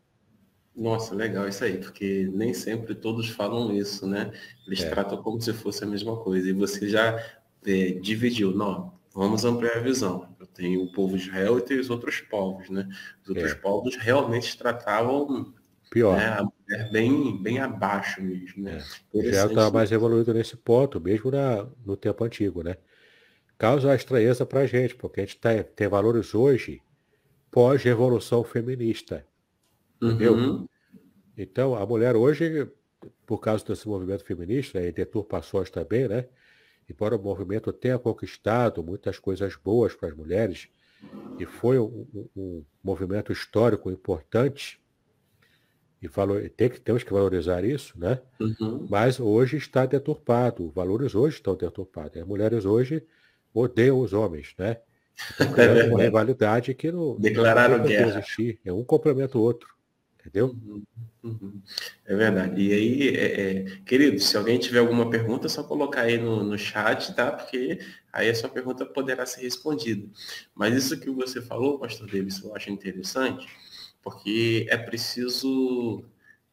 Nossa, 0.76 1.14
legal 1.14 1.48
isso 1.48 1.64
aí, 1.64 1.78
porque 1.78 2.30
nem 2.34 2.54
sempre 2.54 2.96
todos 2.96 3.28
falam 3.30 3.76
isso, 3.76 4.08
né? 4.08 4.32
Eles 4.66 4.82
é. 4.82 4.90
tratam 4.90 5.22
como 5.22 5.42
se 5.42 5.52
fosse 5.52 5.84
a 5.84 5.88
mesma 5.88 6.16
coisa. 6.18 6.50
E 6.50 6.54
você 6.54 6.88
já 6.88 7.18
é, 7.66 7.92
dividiu, 7.92 8.56
não, 8.56 8.94
vamos 9.14 9.44
ampliar 9.44 9.78
a 9.78 9.82
visão. 9.82 10.34
Tenho 10.54 10.84
o 10.84 10.92
povo 10.92 11.18
de 11.18 11.28
Israel 11.28 11.58
e 11.58 11.62
tenho 11.62 11.80
os 11.80 11.90
outros 11.90 12.20
povos, 12.22 12.70
né? 12.70 12.88
Os 13.24 13.30
outros 13.30 13.52
é. 13.52 13.56
povos 13.56 13.96
realmente 13.96 14.58
tratavam 14.58 15.54
Pior. 15.92 16.16
Né, 16.16 16.26
a 16.26 16.44
mulher 16.44 16.90
bem, 16.90 17.44
bem 17.44 17.60
abaixo 17.60 18.24
mesmo, 18.24 18.64
né? 18.64 18.82
É. 19.14 19.20
Israel 19.20 19.50
estava 19.50 19.72
mais 19.72 19.92
evoluído 19.92 20.34
nesse 20.34 20.56
ponto, 20.56 21.02
mesmo 21.02 21.30
na, 21.30 21.68
no 21.86 21.98
tempo 21.98 22.24
antigo, 22.24 22.64
né? 22.64 22.78
Causa 23.58 23.92
a 23.92 23.96
estranheza 23.96 24.46
para 24.46 24.62
a 24.62 24.66
gente, 24.66 24.96
porque 24.96 25.20
a 25.20 25.26
gente 25.26 25.38
tá, 25.38 25.50
tem 25.62 25.90
valores 25.90 26.34
hoje 26.34 26.82
pós-revolução 27.52 28.42
feminista. 28.42 29.28
Entendeu? 30.02 30.34
Uhum. 30.34 30.68
Então, 31.38 31.76
a 31.76 31.86
mulher 31.86 32.16
hoje, 32.16 32.72
por 33.26 33.40
causa 33.40 33.66
desse 33.66 33.86
movimento 33.86 34.24
feminista 34.24 34.82
e 34.82 34.94
deturpações 34.94 35.70
também, 35.70 36.08
né? 36.08 36.26
Embora 36.92 37.16
o 37.16 37.22
movimento 37.22 37.72
tenha 37.72 37.98
conquistado 37.98 38.84
muitas 38.84 39.18
coisas 39.18 39.56
boas 39.56 39.96
para 39.96 40.10
as 40.10 40.16
mulheres, 40.16 40.68
e 41.40 41.46
foi 41.46 41.80
um, 41.80 42.06
um, 42.14 42.30
um 42.36 42.66
movimento 42.84 43.32
histórico 43.32 43.90
importante, 43.90 44.80
e 46.02 46.08
valor, 46.08 46.50
tem 46.50 46.70
que, 46.70 46.82
temos 46.82 47.04
que 47.04 47.14
valorizar 47.14 47.64
isso, 47.64 47.98
né? 47.98 48.20
Uhum. 48.40 48.88
Mas 48.90 49.20
hoje 49.20 49.58
está 49.58 49.86
deturpado, 49.86 50.68
os 50.68 50.74
valores 50.74 51.16
hoje 51.16 51.36
estão 51.36 51.56
deturpados. 51.56 52.18
As 52.18 52.28
mulheres 52.28 52.66
hoje 52.66 53.04
odeiam 53.54 54.00
os 54.00 54.12
homens, 54.12 54.54
né? 54.58 54.78
Então, 55.40 55.56
é 55.64 55.84
uma 55.86 56.02
rivalidade 56.02 56.74
que 56.74 56.92
não, 56.92 57.16
Declararam 57.20 57.78
não 57.78 57.86
guerra. 57.86 58.20
existir. 58.20 58.60
É 58.66 58.74
um 58.74 58.84
complementa 58.84 59.38
o 59.38 59.42
outro. 59.42 59.70
Entendeu? 60.22 60.56
É 62.06 62.16
verdade. 62.16 62.62
E 62.62 62.74
aí, 62.74 63.08
é, 63.10 63.42
é, 63.42 63.64
querido, 63.86 64.20
se 64.20 64.38
alguém 64.38 64.60
tiver 64.60 64.80
alguma 64.80 65.10
pergunta, 65.10 65.48
é 65.48 65.50
só 65.50 65.64
colocar 65.64 66.02
aí 66.02 66.18
no, 66.18 66.44
no 66.44 66.58
chat, 66.58 67.14
tá? 67.16 67.32
Porque 67.32 67.80
aí 68.14 68.30
a 68.30 68.36
sua 68.36 68.50
pergunta 68.50 68.86
poderá 68.86 69.26
ser 69.26 69.42
respondida. 69.42 70.08
Mas 70.54 70.76
isso 70.76 71.00
que 71.00 71.10
você 71.10 71.42
falou, 71.42 71.80
pastor 71.80 72.08
Davis, 72.08 72.44
eu 72.44 72.56
acho 72.56 72.70
interessante, 72.70 73.48
porque 74.02 74.68
é 74.70 74.78
preciso 74.78 76.04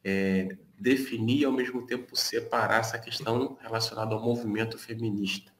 é, 0.03 0.57
definir 0.79 1.41
e 1.41 1.45
ao 1.45 1.51
mesmo 1.51 1.85
tempo 1.85 2.15
separar 2.15 2.79
essa 2.79 2.97
questão 2.97 3.57
relacionada 3.61 4.15
ao 4.15 4.23
movimento 4.23 4.79
feminista. 4.79 5.51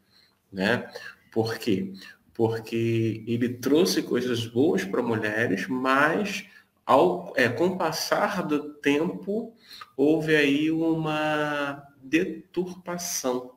Né? 0.51 0.91
Por 1.31 1.59
quê? 1.59 1.93
Porque 2.33 3.23
ele 3.27 3.49
trouxe 3.49 4.01
coisas 4.01 4.47
boas 4.47 4.83
para 4.83 5.03
mulheres, 5.03 5.67
mas 5.67 6.47
ao, 6.89 7.31
é, 7.35 7.47
com 7.47 7.67
o 7.67 7.77
passar 7.77 8.41
do 8.41 8.73
tempo, 8.73 9.53
houve 9.95 10.35
aí 10.35 10.71
uma 10.71 11.83
deturpação. 12.01 13.51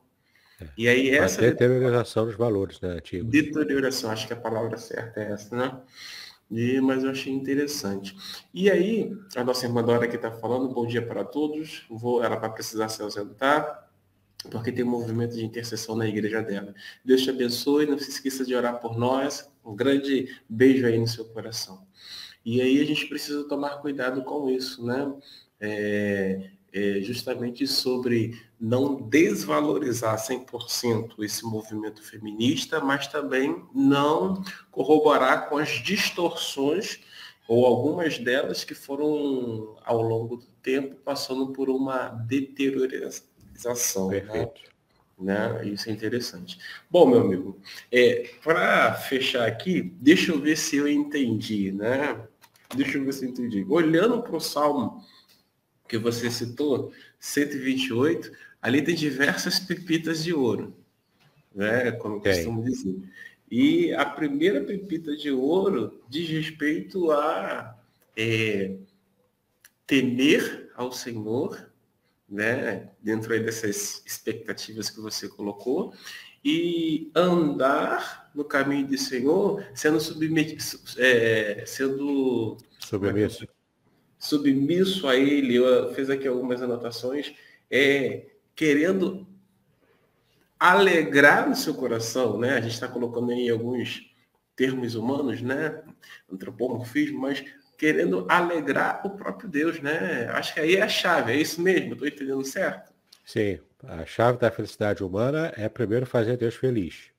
É. 0.61 0.67
E 0.77 0.87
aí 0.87 1.09
essa... 1.09 1.41
deterioração 1.41 2.27
dos 2.27 2.35
valores, 2.35 2.79
né, 2.79 2.89
antigos. 2.89 3.31
Deterioração, 3.31 4.11
acho 4.11 4.27
que 4.27 4.33
a 4.33 4.35
palavra 4.35 4.77
certa 4.77 5.19
é 5.19 5.31
essa, 5.31 5.55
né? 5.55 5.81
E, 6.51 6.79
mas 6.79 7.03
eu 7.03 7.09
achei 7.09 7.33
interessante. 7.33 8.15
E 8.53 8.69
aí, 8.69 9.11
a 9.35 9.43
nossa 9.43 9.65
irmã 9.65 9.83
Dora 9.83 10.05
aqui 10.05 10.15
está 10.15 10.31
falando, 10.31 10.71
bom 10.71 10.85
dia 10.85 11.03
para 11.03 11.25
todos. 11.25 11.87
Vou, 11.89 12.23
ela 12.23 12.35
vai 12.35 12.53
precisar 12.53 12.87
se 12.89 13.01
ausentar, 13.01 13.89
porque 14.51 14.71
tem 14.71 14.85
um 14.85 14.91
movimento 14.91 15.33
de 15.33 15.43
intercessão 15.43 15.95
na 15.95 16.07
igreja 16.07 16.43
dela. 16.43 16.75
Deus 17.03 17.23
te 17.23 17.31
abençoe, 17.31 17.87
não 17.87 17.97
se 17.97 18.11
esqueça 18.11 18.45
de 18.45 18.53
orar 18.53 18.79
por 18.79 18.95
nós. 18.95 19.51
Um 19.65 19.75
grande 19.75 20.27
beijo 20.47 20.85
aí 20.85 20.99
no 20.99 21.07
seu 21.07 21.25
coração. 21.25 21.87
E 22.45 22.61
aí 22.61 22.81
a 22.81 22.85
gente 22.85 23.07
precisa 23.07 23.47
tomar 23.47 23.81
cuidado 23.81 24.23
com 24.23 24.49
isso, 24.49 24.85
né? 24.85 25.13
É, 25.59 26.51
é 26.73 26.99
justamente 27.01 27.67
sobre 27.67 28.41
não 28.59 28.95
desvalorizar 28.95 30.17
100% 30.17 31.23
esse 31.23 31.45
movimento 31.45 32.01
feminista, 32.01 32.81
mas 32.81 33.07
também 33.07 33.63
não 33.73 34.43
corroborar 34.71 35.47
com 35.47 35.57
as 35.57 35.69
distorções 35.69 36.99
ou 37.47 37.65
algumas 37.65 38.17
delas 38.17 38.63
que 38.63 38.73
foram 38.73 39.75
ao 39.83 40.01
longo 40.01 40.37
do 40.37 40.47
tempo 40.61 40.95
passando 40.95 41.53
por 41.53 41.69
uma 41.69 42.09
deteriorização. 42.09 44.09
Perfeito. 44.09 44.61
Né? 45.19 45.49
né? 45.49 45.67
Isso 45.67 45.89
é 45.89 45.91
interessante. 45.91 46.57
Bom, 46.89 47.05
meu 47.05 47.21
amigo, 47.21 47.59
é, 47.91 48.29
para 48.43 48.93
fechar 48.93 49.47
aqui, 49.47 49.81
deixa 49.81 50.31
eu 50.31 50.39
ver 50.39 50.57
se 50.57 50.77
eu 50.77 50.87
entendi, 50.87 51.71
né? 51.71 52.27
Deixa 52.75 52.97
eu 52.97 53.05
ver 53.05 53.13
se 53.13 53.25
eu 53.25 53.29
entendi. 53.29 53.65
Olhando 53.69 54.21
para 54.21 54.35
o 54.35 54.39
Salmo 54.39 55.03
que 55.87 55.97
você 55.97 56.29
citou, 56.31 56.91
128, 57.19 58.31
ali 58.61 58.81
tem 58.81 58.95
diversas 58.95 59.59
pepitas 59.59 60.23
de 60.23 60.33
ouro, 60.33 60.75
né? 61.53 61.91
Como 61.91 62.15
okay. 62.15 62.33
costumo 62.33 62.63
dizer. 62.63 62.95
E 63.51 63.93
a 63.93 64.05
primeira 64.05 64.63
pepita 64.63 65.15
de 65.15 65.29
ouro 65.29 66.01
diz 66.09 66.27
respeito 66.27 67.11
a 67.11 67.77
é, 68.17 68.75
temer 69.85 70.71
ao 70.75 70.91
Senhor, 70.91 71.69
né? 72.27 72.89
Dentro 73.01 73.33
aí 73.33 73.43
dessas 73.43 74.01
expectativas 74.05 74.89
que 74.89 74.99
você 74.99 75.27
colocou, 75.27 75.93
e 76.43 77.11
andar 77.15 78.31
no 78.35 78.43
caminho 78.43 78.87
do 78.87 78.97
Senhor, 78.97 79.65
sendo 79.73 79.99
submetido, 79.99 80.63
é, 80.97 81.63
sendo 81.65 82.57
submisso. 82.79 83.47
submisso 84.17 85.07
a 85.07 85.15
Ele. 85.15 85.55
Eu 85.55 85.93
fiz 85.93 86.09
aqui 86.09 86.27
algumas 86.27 86.61
anotações, 86.61 87.33
é, 87.69 88.27
querendo 88.55 89.27
alegrar 90.59 91.49
o 91.49 91.55
seu 91.55 91.73
coração, 91.73 92.37
né? 92.37 92.57
A 92.57 92.61
gente 92.61 92.73
está 92.73 92.87
colocando 92.87 93.31
aí 93.31 93.49
alguns 93.49 94.09
termos 94.55 94.95
humanos, 94.95 95.41
né? 95.41 95.83
Antropomorfismo, 96.31 97.19
mas 97.19 97.43
querendo 97.77 98.25
alegrar 98.29 99.05
o 99.05 99.09
próprio 99.11 99.49
Deus, 99.49 99.81
né? 99.81 100.27
Acho 100.31 100.53
que 100.53 100.59
aí 100.59 100.75
é 100.75 100.81
a 100.81 100.87
chave, 100.87 101.33
é 101.33 101.37
isso 101.37 101.61
mesmo, 101.61 101.93
estou 101.93 102.07
entendendo 102.07 102.45
certo? 102.45 102.93
Sim, 103.25 103.59
a 103.83 104.05
chave 104.05 104.37
da 104.37 104.51
felicidade 104.51 105.03
humana 105.03 105.53
é 105.55 105.67
primeiro 105.67 106.05
fazer 106.05 106.37
Deus 106.37 106.55
feliz. 106.55 107.11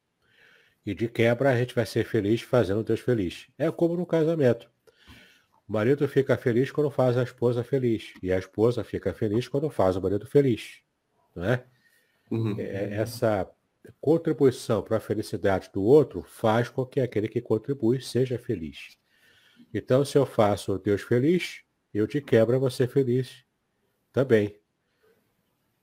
E 0.85 0.95
de 0.95 1.09
quebra 1.09 1.51
a 1.51 1.57
gente 1.57 1.75
vai 1.75 1.87
ser 1.87 2.05
feliz 2.05 2.43
fazendo 2.43 2.83
Deus 2.83 3.01
feliz. 3.01 3.47
É 3.59 3.71
como 3.71 3.97
no 3.97 4.07
casamento. 4.07 4.71
O 5.67 5.73
marido 5.73 6.07
fica 6.07 6.37
feliz 6.37 6.71
quando 6.71 6.91
faz 6.91 7.17
a 7.17 7.23
esposa 7.23 7.65
feliz. 7.65 8.13
E 8.23 8.33
a 8.33 8.39
esposa 8.39 8.85
fica 8.85 9.15
feliz 9.15 9.49
quando 9.49 9.71
faz 9.71 9.97
o 9.97 10.03
marido 10.03 10.27
feliz. 10.27 10.83
Não 11.35 11.45
é? 11.45 11.65
Uhum. 12.31 12.59
é 12.59 12.95
essa 12.95 13.49
contribuição 14.01 14.83
para 14.83 14.97
a 14.97 15.01
felicidade 15.01 15.71
do 15.73 15.83
outro 15.83 16.23
faz 16.23 16.69
com 16.69 16.87
que 16.87 17.01
aquele 17.01 17.29
que 17.29 17.41
contribui 17.41 18.01
seja 18.01 18.39
feliz. 18.39 18.99
Então, 19.73 20.05
se 20.05 20.17
eu 20.17 20.25
faço 20.25 20.79
Deus 20.79 21.03
feliz, 21.03 21.63
eu 21.93 22.07
de 22.07 22.21
quebra 22.21 22.59
vou 22.59 22.71
ser 22.71 22.89
feliz 22.89 23.45
também. 24.13 24.57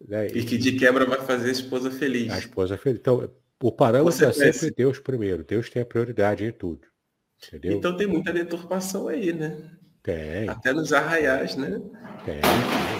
Né? 0.08 0.28
E 0.28 0.44
que 0.44 0.58
de 0.58 0.74
quebra 0.74 1.06
vai 1.06 1.22
fazer 1.22 1.50
a 1.50 1.52
esposa 1.52 1.92
feliz. 1.92 2.32
A 2.32 2.40
esposa 2.40 2.78
feliz. 2.78 3.00
Então, 3.00 3.30
o 3.62 3.72
parâmetro 3.72 4.26
é 4.26 4.34
sempre 4.34 4.72
Deus 4.72 5.00
primeiro. 5.00 5.44
Deus 5.44 5.70
tem 5.70 5.82
a 5.82 5.86
prioridade 5.86 6.44
em 6.44 6.52
tudo. 6.52 6.88
Entendeu? 7.48 7.74
Então 7.74 7.98
tem 7.98 8.08
muita 8.08 8.32
deturpação 8.32 9.08
aí, 9.08 9.34
né? 9.34 9.58
Tem. 10.04 10.48
Até 10.48 10.74
nos 10.74 10.94
arraiais, 10.94 11.56
né? 11.56 11.82
Tem. 12.26 12.42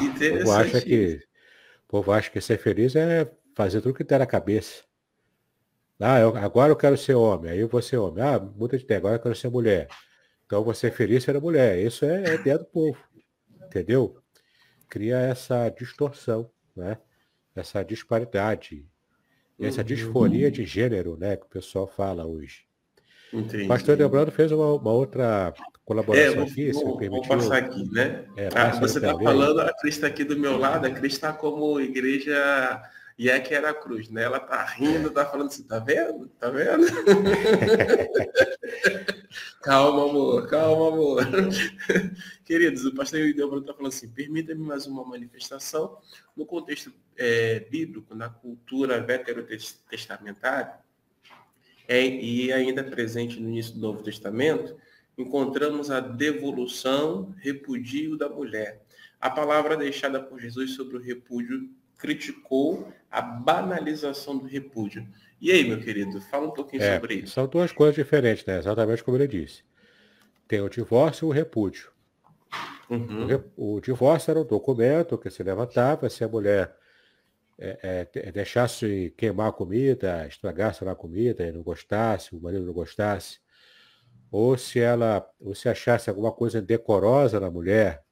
Interessante. 0.08 0.48
Eu 0.48 0.52
acho 0.54 0.82
que 0.86 1.20
povo 1.92 2.12
acha 2.14 2.30
que 2.32 2.40
ser 2.40 2.58
feliz 2.58 2.96
é 2.96 3.30
fazer 3.54 3.82
tudo 3.82 3.94
que 3.94 4.04
der 4.04 4.20
na 4.20 4.26
cabeça. 4.26 4.84
Ah, 6.00 6.20
eu, 6.20 6.36
agora 6.38 6.72
eu 6.72 6.76
quero 6.76 6.98
ser 6.98 7.14
homem, 7.14 7.52
aí 7.52 7.60
eu 7.60 7.68
vou 7.68 7.82
ser 7.82 7.98
homem. 7.98 8.24
Ah, 8.24 8.40
muda 8.40 8.78
de 8.78 8.84
ideia, 8.84 8.98
agora 8.98 9.16
eu 9.16 9.20
quero 9.20 9.36
ser 9.36 9.50
mulher. 9.50 9.88
Então 10.46 10.64
você 10.64 10.90
ser 10.90 10.96
feliz 10.96 11.24
ser 11.24 11.40
mulher. 11.40 11.78
Isso 11.78 12.06
é, 12.06 12.24
é 12.24 12.34
ideia 12.36 12.58
do 12.58 12.66
povo. 12.66 12.98
Entendeu? 13.66 14.18
Cria 14.90 15.18
essa 15.18 15.70
distorção, 15.70 16.50
né? 16.76 16.98
Essa 17.56 17.84
disparidade. 17.84 18.86
Essa 19.60 19.82
uhum. 19.82 19.88
disforia 19.88 20.50
de 20.50 20.66
gênero, 20.66 21.18
né? 21.18 21.36
Que 21.38 21.46
o 21.46 21.50
pessoal 21.50 21.88
fala 21.88 22.26
hoje. 22.26 22.66
Entendi. 23.34 23.64
O 23.64 23.68
pastor 23.68 23.98
Lembrando 23.98 24.32
fez 24.32 24.52
uma, 24.52 24.74
uma 24.74 24.92
outra 24.92 25.54
colaboração 25.86 26.34
é, 26.34 26.36
vou, 26.36 26.44
aqui, 26.44 26.72
vou, 26.72 27.00
se 27.00 27.10
Vou 27.10 27.28
passar 27.28 27.58
aqui, 27.58 27.90
né? 27.92 28.26
É, 28.36 28.50
ah, 28.54 28.72
você 28.72 28.98
está 28.98 29.18
falando, 29.18 29.62
a 29.62 29.74
Cris 29.78 29.96
está 29.96 30.08
aqui 30.08 30.24
do 30.24 30.38
meu 30.38 30.58
lado, 30.58 30.86
a 30.86 30.92
Cris 30.92 31.14
está 31.14 31.32
como 31.32 31.80
igreja 31.80 32.82
e 33.22 33.30
é 33.30 33.40
que 33.40 33.54
era 33.54 33.70
a 33.70 33.74
cruz, 33.76 34.10
né? 34.10 34.24
Ela 34.24 34.40
tá 34.40 34.66
rindo, 34.66 35.12
tá 35.12 35.24
falando 35.24 35.50
assim, 35.50 35.62
tá 35.62 35.78
vendo? 35.78 36.28
Tá 36.40 36.50
vendo? 36.50 36.88
calma, 39.62 40.10
amor, 40.10 40.48
calma, 40.48 40.88
amor. 40.88 41.24
Queridos, 42.44 42.84
o 42.84 42.96
pastor 42.96 43.20
Ideobro 43.20 43.60
está 43.60 43.76
falando 43.76 43.94
assim, 43.94 44.10
permita-me 44.10 44.64
mais 44.64 44.88
uma 44.88 45.06
manifestação 45.06 46.00
no 46.36 46.48
contexto 46.48 46.92
é, 47.16 47.60
bíblico, 47.60 48.16
na 48.16 48.28
cultura 48.28 49.00
veterotestamentária, 49.00 50.80
é, 51.88 52.04
e 52.04 52.52
ainda 52.52 52.84
presente 52.84 53.40
no 53.40 53.50
início 53.50 53.76
do 53.76 53.82
Novo 53.82 54.02
Testamento, 54.02 54.76
encontramos 55.16 55.92
a 55.92 56.00
devolução, 56.00 57.36
repudio 57.38 58.18
da 58.18 58.28
mulher. 58.28 58.82
A 59.20 59.30
palavra 59.30 59.78
deixada 59.78 60.20
por 60.20 60.40
Jesus 60.40 60.74
sobre 60.74 60.98
o 60.98 61.00
repúdio 61.00 61.70
criticou 62.02 62.92
a 63.10 63.22
banalização 63.22 64.38
do 64.38 64.48
repúdio. 64.48 65.08
E 65.40 65.52
aí, 65.52 65.64
meu 65.64 65.80
querido, 65.80 66.20
fala 66.20 66.48
um 66.48 66.52
pouquinho 66.52 66.82
é, 66.82 66.96
sobre 66.96 67.16
isso. 67.16 67.34
São 67.34 67.48
duas 67.48 67.72
coisas 67.72 67.96
diferentes, 67.96 68.44
né? 68.46 68.58
Exatamente 68.58 69.04
como 69.04 69.18
ele 69.18 69.28
disse. 69.28 69.64
Tem 70.48 70.60
o 70.62 70.70
divórcio 70.70 71.28
e 71.28 71.30
o 71.30 71.32
repúdio. 71.32 71.92
Uhum. 72.90 73.28
O, 73.56 73.76
o, 73.76 73.82
divórcio 73.82 74.32
era 74.32 74.40
um 74.40 74.46
documento 74.46 75.18
que 75.18 75.30
se 75.30 75.44
levantava 75.44 76.10
se 76.10 76.24
a 76.24 76.28
mulher 76.28 76.76
é, 77.58 78.08
é, 78.14 78.32
deixasse 78.32 79.14
queimar 79.16 79.50
a 79.50 79.54
comida, 79.54 80.28
estragasse 80.28 80.84
a 80.84 80.96
comida 80.96 81.46
e 81.46 81.52
não 81.52 81.62
gostasse, 81.62 82.36
o 82.36 82.42
marido 82.42 82.66
não 82.66 82.74
gostasse, 82.74 83.40
ou 84.32 84.58
se 84.58 84.80
ela, 84.80 85.26
ou 85.40 85.54
se 85.54 85.70
achasse 85.70 86.10
alguma 86.10 86.32
coisa 86.32 86.60
indecorosa 86.60 87.40
na 87.40 87.52
mulher, 87.52 88.04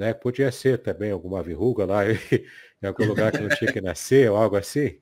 né? 0.00 0.14
Podia 0.14 0.50
ser 0.50 0.78
também 0.78 1.10
alguma 1.10 1.42
verruga 1.42 1.84
lá 1.84 2.00
em 2.10 2.86
algum 2.86 3.04
lugar 3.04 3.30
que 3.32 3.38
não 3.38 3.50
tinha 3.50 3.70
que 3.70 3.82
nascer 3.82 4.30
ou 4.30 4.36
algo 4.38 4.56
assim. 4.56 4.98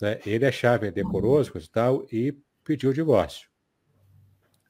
Né? 0.00 0.18
Ele 0.26 0.44
achava 0.44 0.88
indecoroso 0.88 1.52
e 1.56 1.68
tal 1.68 2.04
e 2.10 2.36
pediu 2.64 2.90
o 2.90 2.92
divórcio. 2.92 3.48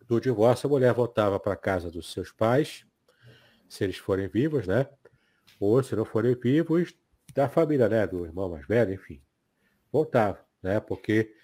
Do 0.07 0.21
divórcio, 0.21 0.67
a 0.67 0.71
mulher 0.71 0.93
voltava 0.93 1.41
para 1.41 1.55
a 1.55 1.57
casa 1.57 1.91
dos 1.91 2.13
seus 2.13 2.31
pais, 2.31 2.85
se 3.71 3.83
eles 3.83 3.97
forem 3.97 4.29
vivos, 4.29 4.67
né? 4.67 4.87
Ou 5.59 5.83
se 5.83 5.97
não 5.97 6.05
forem 6.05 6.35
vivos, 6.35 6.95
da 7.35 7.49
família, 7.49 7.89
né? 7.89 8.07
Do 8.07 8.27
irmão 8.27 8.51
mais 8.51 8.67
velho, 8.67 8.93
enfim. 8.93 9.23
Voltava, 9.91 10.45
né? 10.63 10.79
Porque 10.79 11.35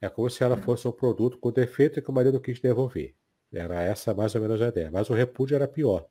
é 0.00 0.08
como 0.08 0.28
se 0.28 0.42
ela 0.42 0.56
fosse 0.56 0.88
um 0.88 0.92
produto 0.92 1.38
com 1.38 1.52
defeito 1.52 2.02
que 2.02 2.10
o 2.10 2.12
marido 2.12 2.40
quis 2.40 2.58
devolver. 2.58 3.14
Era 3.52 3.80
essa 3.80 4.12
mais 4.12 4.34
ou 4.34 4.40
menos 4.40 4.60
a 4.60 4.68
ideia. 4.68 4.90
Mas 4.90 5.08
o 5.08 5.14
repúdio 5.14 5.54
era 5.54 5.68
pior. 5.68 6.08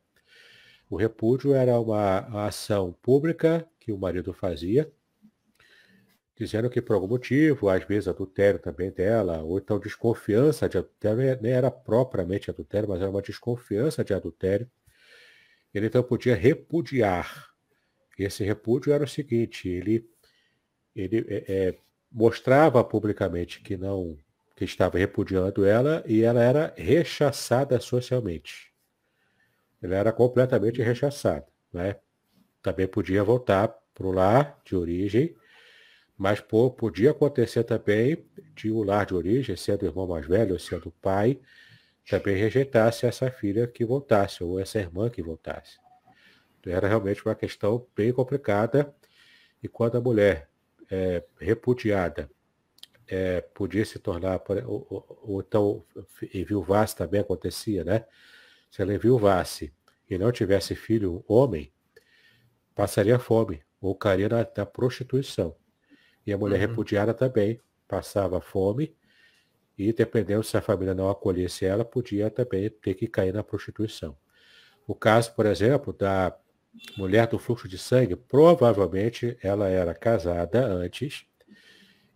O 0.90 0.96
repúdio 0.96 1.54
era 1.54 1.80
uma, 1.80 2.46
ação 2.48 2.94
pública 3.02 3.68
que 3.80 3.92
o 3.92 3.98
marido 3.98 4.32
fazia, 4.34 4.92
dizendo 6.36 6.70
que 6.70 6.82
por 6.82 6.94
algum 6.94 7.08
motivo, 7.08 7.68
às 7.68 7.84
vezes 7.84 8.08
adultério 8.08 8.60
também 8.60 8.92
dela, 8.92 9.42
ou 9.44 9.58
então 9.58 9.80
desconfiança 9.80 10.70
de 10.70 10.78
adultério, 10.78 11.40
nem 11.42 11.52
era 11.52 11.70
propriamente 11.70 12.50
adultério, 12.50 12.88
mas 12.88 13.02
era 13.02 13.10
uma 13.10 13.22
desconfiança 13.22 14.04
de 14.04 14.14
adultério, 14.14 14.70
ele 15.74 15.88
então 15.88 16.04
podia 16.04 16.36
repudiar. 16.36 17.50
Esse 18.18 18.44
repúdio 18.44 18.94
era 18.94 19.04
o 19.04 19.08
seguinte, 19.08 19.68
ele, 19.68 20.10
ele 20.96 21.26
é, 21.28 21.46
é, 21.48 21.78
mostrava 22.12 22.84
publicamente 22.84 23.62
que 23.62 23.76
não 23.78 24.18
que 24.56 24.66
estava 24.66 24.98
repudiando 24.98 25.64
ela 25.64 26.04
e 26.08 26.24
ela 26.24 26.42
era 26.42 26.74
rechaçada 26.76 27.80
socialmente. 27.80 28.67
Ela 29.82 29.96
era 29.96 30.12
completamente 30.12 30.82
rechaçada. 30.82 31.46
Né? 31.72 31.96
Também 32.62 32.88
podia 32.88 33.24
voltar 33.24 33.68
para 33.94 34.08
o 34.08 34.12
lar 34.12 34.60
de 34.66 34.76
origem, 34.76 35.36
mas 36.18 36.40
pô, 36.40 36.72
podia 36.72 37.12
acontecer 37.12 37.64
também 37.64 38.26
de 38.56 38.72
o 38.72 38.84
lar 38.84 39.06
de 39.06 39.14
origem, 39.14 39.56
sendo 39.56 39.84
o 39.84 39.86
irmão 39.86 40.08
mais 40.08 40.26
velho, 40.26 40.54
ou 40.54 40.60
sendo 40.60 40.90
o 40.90 40.92
pai, 40.92 41.40
também 42.10 42.36
rejeitasse 42.36 43.06
essa 43.06 43.30
filha 43.30 43.68
que 43.68 43.86
voltasse, 43.86 44.44
ou 44.44 44.60
essa 44.60 44.80
irmã 44.80 45.10
que 45.10 45.22
voltasse. 45.22 45.78
Então, 46.60 46.74
era 46.74 46.88
realmente 46.88 47.24
uma 47.26 47.36
questão 47.36 47.86
bem 47.96 48.12
complicada. 48.12 48.94
E 49.62 49.68
quando 49.68 49.98
a 49.98 50.02
mulher 50.02 50.50
é, 50.90 51.24
repudiada 51.40 52.30
é, 53.08 53.42
podia 53.42 53.86
se 53.86 54.00
tornar, 54.00 54.42
ou, 54.66 54.88
ou, 54.90 55.20
ou 55.24 55.40
então 55.42 55.84
enviuvasse 56.34 56.96
também 56.96 57.22
acontecia, 57.22 57.84
né? 57.84 58.06
Se 58.70 58.82
ela 58.82 58.94
enviuvasse 58.94 59.74
e 60.10 60.18
não 60.18 60.32
tivesse 60.32 60.76
filho 60.76 61.24
homem, 61.28 61.72
passaria 62.76 63.18
fome 63.20 63.62
ou 63.82 63.96
cairia 63.96 64.30
na, 64.30 64.48
na 64.56 64.66
prostituição. 64.66 65.56
E 66.26 66.34
a 66.34 66.38
mulher 66.38 66.62
uhum. 66.62 66.68
repudiada 66.68 67.14
também 67.14 67.60
passava 67.88 68.42
fome 68.42 68.96
e, 69.78 69.94
dependendo 69.94 70.44
se 70.44 70.58
a 70.58 70.62
família 70.62 70.94
não 70.94 71.10
acolhesse 71.10 71.66
ela, 71.66 71.86
podia 71.86 72.30
também 72.30 72.70
ter 72.70 72.96
que 72.96 73.08
cair 73.08 73.34
na 73.34 73.44
prostituição. 73.44 74.18
O 74.88 74.96
caso, 74.96 75.34
por 75.34 75.46
exemplo, 75.46 75.94
da 75.94 76.38
mulher 76.98 77.28
do 77.28 77.38
fluxo 77.38 77.68
de 77.68 77.78
sangue, 77.78 78.16
provavelmente 78.16 79.38
ela 79.42 79.68
era 79.68 79.94
casada 79.94 80.66
antes 80.66 81.26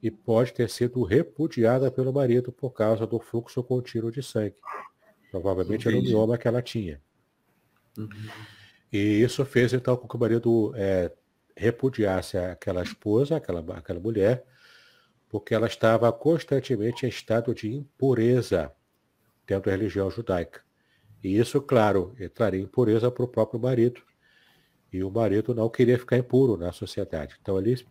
e 0.02 0.10
pode 0.10 0.54
ter 0.54 0.70
sido 0.70 1.04
repudiada 1.04 1.92
pelo 1.92 2.12
marido 2.12 2.52
por 2.52 2.72
causa 2.72 3.06
do 3.06 3.20
fluxo 3.20 3.64
contínuo 3.64 4.12
de 4.12 4.24
sangue. 4.24 4.56
Provavelmente 5.32 5.88
Entendi. 5.88 5.98
era 5.98 6.06
o 6.06 6.20
mioma 6.20 6.38
que 6.38 6.48
ela 6.48 6.62
tinha. 6.62 7.02
Uhum. 7.98 8.10
E 8.92 8.98
isso 9.22 9.46
fez 9.46 9.72
então 9.72 9.96
com 9.96 10.08
que 10.08 10.16
o 10.16 10.20
marido 10.20 10.74
é, 10.76 11.12
repudiasse 11.56 12.38
aquela 12.38 12.84
esposa, 12.84 13.38
aquela, 13.38 13.62
aquela 13.78 14.00
mulher, 14.00 14.44
porque 15.30 15.56
ela 15.56 15.68
estava 15.68 16.12
constantemente 16.12 17.06
em 17.06 17.10
estado 17.10 17.56
de 17.56 17.74
impureza 17.74 18.74
dentro 19.48 19.72
da 19.72 19.78
religião 19.78 20.12
judaica. 20.12 20.62
E 21.24 21.38
isso, 21.38 21.62
claro, 21.62 22.14
entraria 22.20 22.60
impureza 22.60 23.10
para 23.10 23.24
o 23.24 23.28
próprio 23.28 23.60
marido. 23.60 24.02
E 24.92 25.04
o 25.04 25.10
marido 25.10 25.56
não 25.56 25.70
queria 25.70 25.98
ficar 25.98 26.18
impuro 26.18 26.58
na 26.58 26.74
sociedade. 26.74 27.38
Então 27.42 27.58
ele 27.58 27.82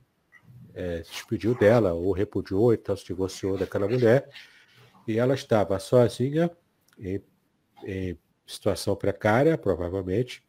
é, 0.75 1.03
se 1.03 1.13
despediu 1.13 1.55
dela, 1.55 1.95
ou 1.95 2.13
repudiou, 2.13 2.75
então 2.75 2.95
se 2.95 3.07
divorciou 3.07 3.57
daquela 3.57 3.89
mulher. 3.89 4.29
E 5.09 5.19
ela 5.19 5.35
estava 5.35 5.79
sozinha, 5.79 6.51
em, 7.01 7.23
em 7.85 8.19
situação 8.47 8.95
precária, 8.95 9.57
provavelmente, 9.57 10.45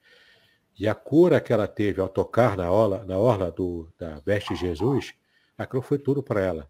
e 0.77 0.87
a 0.87 0.95
cura 0.95 1.39
que 1.39 1.53
ela 1.53 1.67
teve 1.67 2.01
ao 2.01 2.09
tocar 2.09 2.57
na 2.57 2.71
orla, 2.71 3.05
na 3.05 3.17
orla 3.17 3.51
do, 3.51 3.91
da 3.97 4.19
veste 4.19 4.53
de 4.53 4.59
Jesus, 4.59 5.13
aquilo 5.57 5.81
foi 5.81 5.99
tudo 5.99 6.23
para 6.23 6.41
ela. 6.41 6.69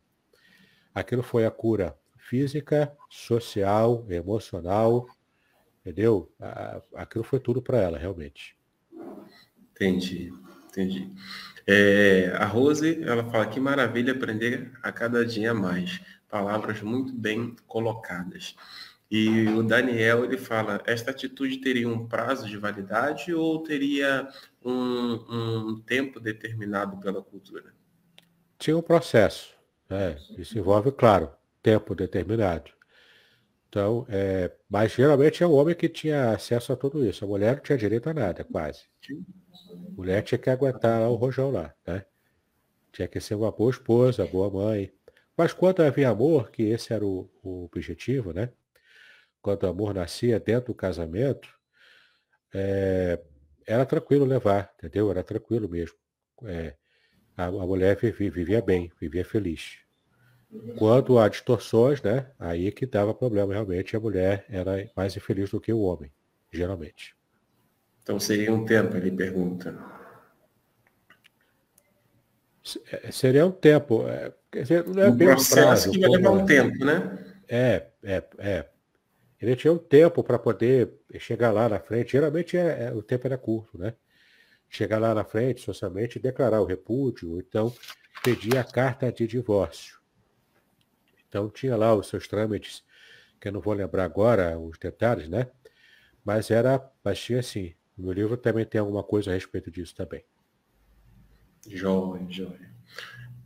Aquilo 0.93 1.23
foi 1.23 1.45
a 1.45 1.51
cura 1.51 1.97
física, 2.17 2.95
social, 3.09 4.05
emocional, 4.09 5.07
entendeu? 5.79 6.32
Aquilo 6.95 7.23
foi 7.23 7.39
tudo 7.39 7.61
para 7.61 7.77
ela, 7.77 7.97
realmente. 7.97 8.55
Entendi, 9.71 10.32
entendi. 10.67 11.11
É, 11.65 12.34
a 12.38 12.45
Rose, 12.45 13.01
ela 13.03 13.23
fala 13.23 13.47
que 13.47 13.59
maravilha 13.59 14.13
aprender 14.13 14.71
a 14.82 14.91
cada 14.91 15.25
dia 15.25 15.53
mais. 15.53 16.01
Palavras 16.29 16.82
muito 16.82 17.13
bem 17.13 17.55
colocadas. 17.67 18.55
E 19.12 19.45
o 19.49 19.62
Daniel 19.62 20.24
ele 20.24 20.38
fala: 20.38 20.82
esta 20.86 21.12
atitude 21.12 21.57
teria 21.57 21.89
um 21.89 22.07
prazo 22.07 22.47
de 22.47 22.55
validade 22.55 23.34
ou 23.34 23.62
teria 23.62 24.26
um, 24.64 25.74
um 25.74 25.82
tempo 25.82 26.18
determinado 26.18 26.97
pela 26.97 27.22
cultura? 27.22 27.74
Tinha 28.57 28.78
um 28.78 28.82
processo. 28.82 29.53
Né? 29.89 30.18
Isso 30.38 30.57
envolve, 30.57 30.93
claro, 30.93 31.30
tempo 31.62 31.93
determinado. 31.93 32.72
Então, 33.68 34.05
é, 34.07 34.49
mas 34.70 34.93
geralmente 34.93 35.43
é 35.43 35.45
o 35.45 35.51
homem 35.51 35.76
que 35.76 35.89
tinha 35.89 36.32
acesso 36.32 36.72
a 36.72 36.78
tudo 36.78 37.05
isso. 37.05 37.26
A 37.26 37.28
mulher 37.28 37.55
não 37.55 37.64
tinha 37.64 37.78
direito 37.78 38.09
a 38.09 38.14
nada, 38.14 38.45
quase. 38.45 38.84
A 39.09 39.91
mulher 39.91 40.22
tinha 40.24 40.39
que 40.39 40.49
aguentar 40.49 41.01
o 41.09 41.16
rojão 41.16 41.51
lá, 41.51 41.74
né? 41.86 42.05
Tinha 42.93 43.07
que 43.09 43.20
ser 43.20 43.36
uma 43.36 43.51
boa 43.51 43.72
esposa, 43.72 44.26
boa 44.26 44.49
mãe. 44.49 44.91
Mas 45.36 45.53
quando 45.53 45.82
havia 45.82 46.09
amor, 46.09 46.49
que 46.51 46.64
esse 46.64 46.93
era 46.93 47.05
o, 47.05 47.30
o 47.43 47.66
objetivo, 47.66 48.32
né? 48.34 48.49
Quando 49.42 49.64
o 49.64 49.68
amor 49.68 49.94
nascia 49.94 50.39
dentro 50.39 50.68
do 50.68 50.76
casamento, 50.76 51.50
é, 52.54 53.20
era 53.66 53.86
tranquilo 53.86 54.26
levar, 54.26 54.72
entendeu? 54.78 55.10
Era 55.10 55.24
tranquilo 55.24 55.68
mesmo. 55.70 55.98
É, 56.46 56.76
a, 57.36 57.46
a 57.46 57.50
mulher 57.50 57.98
vivia, 57.98 58.32
vivia 58.32 58.62
bem, 58.62 58.92
vivia 59.00 59.26
feliz. 59.26 59.80
Quando 60.78 61.18
há 61.18 61.30
distorções, 61.30 62.02
né? 62.02 62.30
Aí 62.38 62.68
é 62.68 62.72
que 62.72 62.86
dava 62.86 63.14
problema 63.14 63.54
realmente, 63.54 63.96
a 63.96 64.00
mulher 64.00 64.46
era 64.50 64.89
mais 64.96 65.16
infeliz 65.16 65.50
do 65.50 65.62
que 65.62 65.72
o 65.72 65.80
homem, 65.80 66.12
geralmente. 66.52 67.16
Então 68.04 68.20
seria 68.20 68.52
um 68.54 68.66
tempo, 68.66 68.98
ele 68.98 69.12
pergunta. 69.12 69.78
É, 72.92 73.12
seria 73.12 73.46
um 73.46 73.52
tempo. 73.52 74.08
É, 74.08 74.34
quer 74.52 74.64
dizer, 74.64 74.88
não 74.88 75.02
é 75.02 75.10
um 75.10 75.16
bem 75.16 75.30
processo 75.30 75.62
prazo, 75.62 75.92
que 75.92 76.00
vai 76.00 76.10
levar 76.10 76.32
um 76.32 76.46
tempo, 76.46 76.84
né? 76.84 77.18
É, 77.48 77.88
é, 78.04 78.24
é. 78.38 78.70
Ele 79.42 79.56
tinha 79.56 79.74
um 79.74 79.78
tempo 79.78 80.24
para 80.24 80.38
poder 80.38 80.94
chegar 81.18 81.52
lá 81.52 81.68
na 81.68 81.80
frente. 81.80 82.12
Geralmente 82.12 82.56
é, 82.56 82.86
é, 82.86 82.94
o 82.94 83.02
tempo 83.02 83.26
era 83.26 83.38
curto, 83.38 83.78
né? 83.78 83.96
Chegar 84.70 85.00
lá 85.00 85.16
na 85.16 85.24
frente, 85.24 85.62
socialmente, 85.62 86.20
declarar 86.20 86.62
o 86.62 86.66
repúdio, 86.66 87.39
então 87.39 87.74
pedir 88.24 88.58
a 88.58 88.64
carta 88.64 89.12
de 89.12 89.26
divórcio. 89.26 90.00
Então 91.28 91.50
tinha 91.50 91.76
lá 91.76 91.94
os 91.96 92.08
seus 92.08 92.28
trâmites, 92.28 92.84
que 93.39 93.48
eu 93.48 93.52
não 93.52 93.60
vou 93.60 93.74
lembrar 93.74 94.04
agora 94.04 94.60
os 94.60 94.78
detalhes, 94.78 95.28
né? 95.28 95.48
Mas 96.24 96.52
era, 96.52 96.92
mas 97.04 97.20
tinha 97.20 97.39
assim. 97.39 97.74
O 97.98 98.04
meu 98.04 98.14
livro 98.14 98.38
também 98.38 98.66
tem 98.66 98.80
alguma 98.80 99.04
coisa 99.04 99.32
a 99.32 99.34
respeito 99.34 99.72
disso 99.72 99.96
também. 99.96 100.24
Joia, 101.68 102.26
joia. 102.30 102.72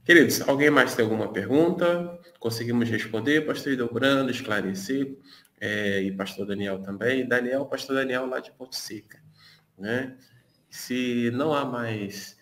Queridos, 0.04 0.41
alguém 0.41 0.70
mais 0.70 0.93
tem 0.93 1.04
alguma 1.04 1.34
pergunta? 1.34 2.20
Conseguimos 2.39 2.88
responder? 2.89 3.46
Pastor 3.46 3.74
Hildebrando, 3.74 4.30
esclarecer, 4.30 5.18
é, 5.60 6.01
e 6.01 6.12
pastor 6.12 6.45
Daniel 6.45 6.80
também. 6.82 7.28
Daniel, 7.28 7.66
pastor 7.66 7.95
Daniel 7.95 8.26
lá 8.26 8.39
de 8.39 8.51
Porto 8.51 8.76
Seca. 8.76 9.22
Né? 9.78 10.18
Se 10.70 11.32
não 11.32 11.53
há 11.53 11.66
mais 11.66 12.38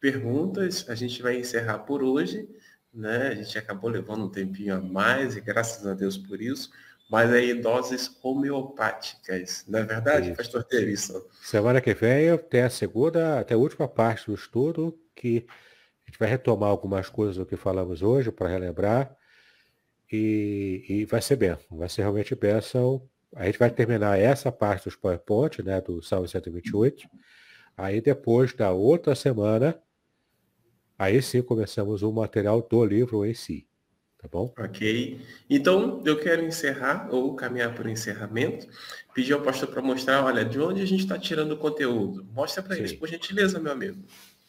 perguntas, 0.00 0.88
a 0.88 0.94
gente 0.94 1.22
vai 1.22 1.38
encerrar 1.38 1.80
por 1.80 2.02
hoje 2.02 2.48
né? 2.94 3.28
A 3.28 3.34
gente 3.34 3.58
acabou 3.58 3.90
levando 3.90 4.24
um 4.24 4.30
tempinho 4.30 4.76
a 4.76 4.80
mais 4.80 5.36
e 5.36 5.40
graças 5.40 5.84
a 5.86 5.94
Deus 5.94 6.16
por 6.16 6.40
isso. 6.40 6.70
Mas 7.10 7.30
aí 7.32 7.52
doses 7.52 8.10
homeopáticas, 8.22 9.64
não 9.68 9.80
é 9.80 9.82
verdade, 9.82 10.28
isso. 10.28 10.36
pastor 10.36 10.64
Terisson? 10.64 11.20
Semana 11.42 11.80
que 11.80 11.92
vem 11.92 12.36
tem 12.38 12.62
a 12.62 12.70
segunda, 12.70 13.40
até 13.40 13.54
a 13.54 13.58
última 13.58 13.86
parte 13.86 14.26
do 14.26 14.34
estudo, 14.34 14.98
que 15.14 15.46
a 16.06 16.10
gente 16.10 16.18
vai 16.18 16.28
retomar 16.28 16.70
algumas 16.70 17.10
coisas 17.10 17.36
do 17.36 17.44
que 17.44 17.56
falamos 17.56 18.00
hoje 18.00 18.30
para 18.30 18.48
relembrar. 18.48 19.14
E, 20.14 20.84
e, 20.88 21.04
vai 21.06 21.20
ser 21.20 21.36
bem, 21.36 21.56
vai 21.70 21.88
ser 21.88 22.02
realmente 22.02 22.34
bênção. 22.34 23.02
A 23.34 23.46
gente 23.46 23.58
vai 23.58 23.70
terminar 23.70 24.18
essa 24.18 24.52
parte 24.52 24.84
dos 24.84 24.96
PowerPoint, 24.96 25.62
né, 25.62 25.80
do 25.80 26.00
Salmo 26.02 26.28
128. 26.28 27.08
Aí 27.76 28.00
depois 28.00 28.52
da 28.52 28.70
outra 28.70 29.14
semana, 29.14 29.76
Aí 30.98 31.20
sim 31.20 31.42
começamos 31.42 32.02
o 32.02 32.12
material 32.12 32.62
do 32.62 32.84
livro 32.84 33.24
em 33.24 33.34
si. 33.34 33.66
Tá 34.18 34.28
bom? 34.28 34.54
Ok. 34.58 35.20
Então, 35.50 36.02
eu 36.06 36.18
quero 36.18 36.42
encerrar, 36.42 37.08
ou 37.10 37.34
caminhar 37.34 37.74
para 37.74 37.86
o 37.86 37.90
encerramento, 37.90 38.66
pedir 39.14 39.34
ao 39.34 39.42
pastor 39.42 39.68
para 39.68 39.82
mostrar, 39.82 40.24
olha, 40.24 40.44
de 40.44 40.58
onde 40.58 40.80
a 40.80 40.86
gente 40.86 41.00
está 41.00 41.18
tirando 41.18 41.52
o 41.52 41.58
conteúdo. 41.58 42.24
Mostra 42.32 42.62
para 42.62 42.78
eles, 42.78 42.94
por 42.94 43.08
gentileza, 43.08 43.60
meu 43.60 43.72
amigo. 43.72 44.02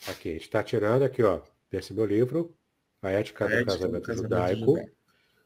Aqui, 0.08 0.30
a 0.30 0.34
gente 0.34 0.44
está 0.44 0.64
tirando 0.64 1.04
aqui, 1.04 1.24
ó, 1.24 1.42
desse 1.70 1.94
meu 1.94 2.06
livro, 2.06 2.56
A 3.02 3.12
Ética, 3.12 3.46
a 3.46 3.48
Ética 3.48 3.64
do 3.64 3.66
Casamento, 3.66 4.02
do 4.02 4.08
casamento 4.08 4.24
Judaico. 4.24 4.66
Judaico. 4.66 4.92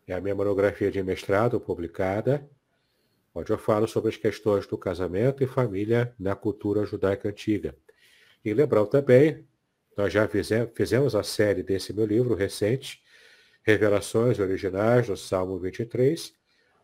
É 0.10 0.16
a 0.16 0.20
minha 0.20 0.34
monografia 0.34 0.90
de 0.90 1.04
mestrado 1.04 1.60
publicada, 1.60 2.44
onde 3.32 3.52
eu 3.52 3.60
falo 3.60 3.88
sobre 3.88 4.10
as 4.10 4.18
questões 4.18 4.66
do 4.66 4.76
casamento 4.76 5.44
e 5.44 5.48
família 5.48 6.16
na 6.18 6.36
cultura 6.36 6.84
judaica 6.84 7.30
antiga. 7.30 7.76
E 8.44 8.52
lembrando 8.52 8.88
também, 8.88 9.48
nós 9.96 10.12
já 10.12 10.28
fizemos, 10.28 11.14
a 11.14 11.22
série 11.22 11.62
desse 11.62 11.94
meu 11.94 12.08
livro 12.08 12.34
recente, 12.34 13.04
Revelações 13.62 14.40
Originais 14.40 15.06
do 15.06 15.16
Salmo 15.16 15.60
23, 15.60 16.34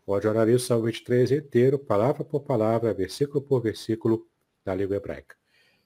onde 0.06 0.28
eu 0.28 0.32
analiso 0.32 0.64
o 0.64 0.68
Salmo 0.68 0.86
23 0.86 1.32
inteiro, 1.32 1.80
palavra 1.80 2.24
por 2.24 2.42
palavra, 2.42 2.94
versículo 2.94 3.42
por 3.42 3.60
versículo, 3.60 4.28
na 4.64 4.76
língua 4.76 4.98
hebraica. 4.98 5.36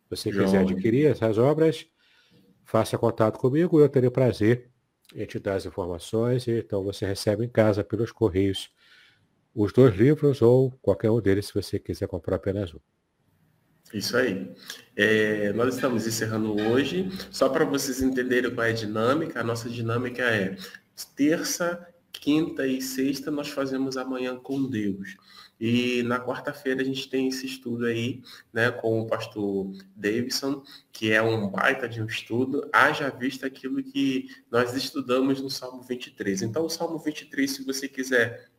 Se 0.04 0.10
você 0.10 0.30
quiser 0.30 0.58
adquirir 0.58 1.06
essas 1.06 1.38
obras, 1.38 1.88
faça 2.66 2.98
contato 2.98 3.40
comigo 3.40 3.80
e 3.80 3.84
eu 3.84 3.88
terei 3.88 4.10
prazer 4.10 4.69
em 5.16 5.26
te 5.26 5.40
dar 5.40 5.56
as 5.56 5.66
informações. 5.66 6.48
E, 6.48 6.60
então 6.60 6.84
você 6.84 7.06
recebe 7.06 7.46
em 7.46 7.50
casa 7.50 7.84
pelos 7.84 8.12
correios 8.12 8.72
os 9.54 9.74
dois 9.74 9.96
livros 9.96 10.42
ou 10.42 10.72
qualquer 10.82 11.10
um 11.10 11.20
deles 11.20 11.48
se 11.48 11.54
você 11.54 11.80
quiser 11.80 12.08
comprar 12.08 12.36
apenas 12.36 12.74
um. 12.74 12.80
Isso 13.94 14.16
aí. 14.16 14.52
É, 14.96 15.52
nós 15.54 15.74
estamos 15.74 16.06
encerrando 16.06 16.56
hoje, 16.56 17.10
só 17.32 17.50
para 17.50 17.66
vocês 17.66 18.02
entenderem 18.02 18.54
qual 18.54 18.68
é 18.68 18.70
a 18.70 18.74
dinâmica. 18.74 19.40
A 19.40 19.44
nossa 19.44 19.68
dinâmica 19.68 20.22
é 20.22 20.56
terça, 21.16 21.88
quinta 22.12 22.68
e 22.68 22.82
sexta 22.82 23.32
nós 23.32 23.50
fazemos 23.50 23.98
amanhã 23.98 24.38
com 24.38 24.70
Deus. 24.70 25.16
E 25.60 26.04
na 26.04 26.20
quarta-feira 26.20 26.82
a 26.82 26.86
gente 26.86 27.10
tem 27.10 27.28
esse 27.28 27.46
estudo 27.46 27.86
aí, 27.86 28.22
né, 28.54 28.72
com 28.72 29.02
o 29.02 29.08
pastor 29.08 29.72
Davidson, 29.96 30.64
que 30.92 31.12
é 31.12 31.22
um 31.22 31.50
baita 31.50 31.88
de 31.88 32.02
um 32.02 32.06
estudo, 32.06 32.70
haja 32.72 33.10
vista 33.10 33.48
aquilo 33.48 33.84
que 33.84 34.30
nós 34.50 34.74
estudamos 34.76 35.42
no 35.42 35.50
Salmo 35.50 35.82
23. 35.82 36.44
Então, 36.44 36.66
o 36.66 36.70
Salmo 36.70 36.98
23, 36.98 37.52
se 37.52 37.66
você 37.66 37.88
quiser 37.88 38.50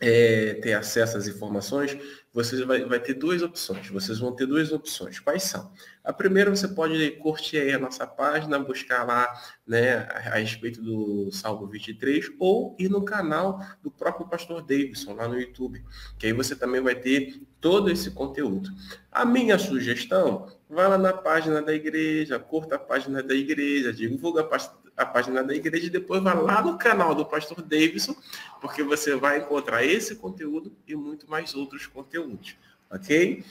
é, 0.00 0.54
ter 0.54 0.74
acesso 0.74 1.16
às 1.16 1.26
informações, 1.26 1.96
você 2.32 2.62
vai, 2.66 2.84
vai 2.84 3.00
ter 3.00 3.14
duas 3.14 3.40
opções. 3.40 3.88
Vocês 3.88 4.18
vão 4.18 4.30
ter 4.30 4.46
duas 4.46 4.70
opções. 4.70 5.18
Quais 5.18 5.44
são? 5.44 5.72
A 6.04 6.12
primeira, 6.12 6.54
você 6.54 6.68
pode 6.68 7.12
curtir 7.12 7.72
a 7.72 7.78
nossa 7.78 8.06
página, 8.06 8.58
buscar 8.58 9.06
lá 9.06 9.32
né, 9.66 10.06
a, 10.10 10.36
respeito 10.36 10.82
do 10.82 11.32
Salmo 11.32 11.66
23, 11.66 12.30
ou 12.38 12.76
ir 12.78 12.90
no 12.90 13.04
canal 13.04 13.58
do 13.82 13.90
próprio 13.90 14.28
pastor 14.28 14.60
Davidson, 14.60 15.14
lá 15.14 15.26
no 15.26 15.40
YouTube, 15.40 15.82
que 16.18 16.26
aí 16.26 16.32
você 16.34 16.54
também 16.54 16.82
vai 16.82 16.94
ter 16.94 17.40
todo 17.58 17.90
esse 17.90 18.10
conteúdo. 18.10 18.68
A 19.10 19.24
minha 19.24 19.58
sugestão, 19.58 20.46
vai 20.68 20.86
lá 20.86 20.98
na 20.98 21.14
página 21.14 21.62
da 21.62 21.72
igreja, 21.72 22.38
curta 22.38 22.76
a 22.76 22.78
página 22.78 23.22
da 23.22 23.34
igreja, 23.34 23.94
divulga 23.94 24.42
a, 24.42 24.85
a 24.96 25.04
página 25.04 25.44
da 25.44 25.54
igreja 25.54 25.86
e 25.86 25.90
depois 25.90 26.22
vai 26.22 26.34
lá 26.34 26.62
no 26.62 26.78
canal 26.78 27.14
do 27.14 27.24
pastor 27.24 27.60
Davidson, 27.60 28.16
porque 28.60 28.82
você 28.82 29.14
vai 29.14 29.38
encontrar 29.38 29.84
esse 29.84 30.16
conteúdo 30.16 30.72
e 30.86 30.96
muito 30.96 31.28
mais 31.28 31.54
outros 31.54 31.86
conteúdos, 31.86 32.56
ok? 32.90 33.44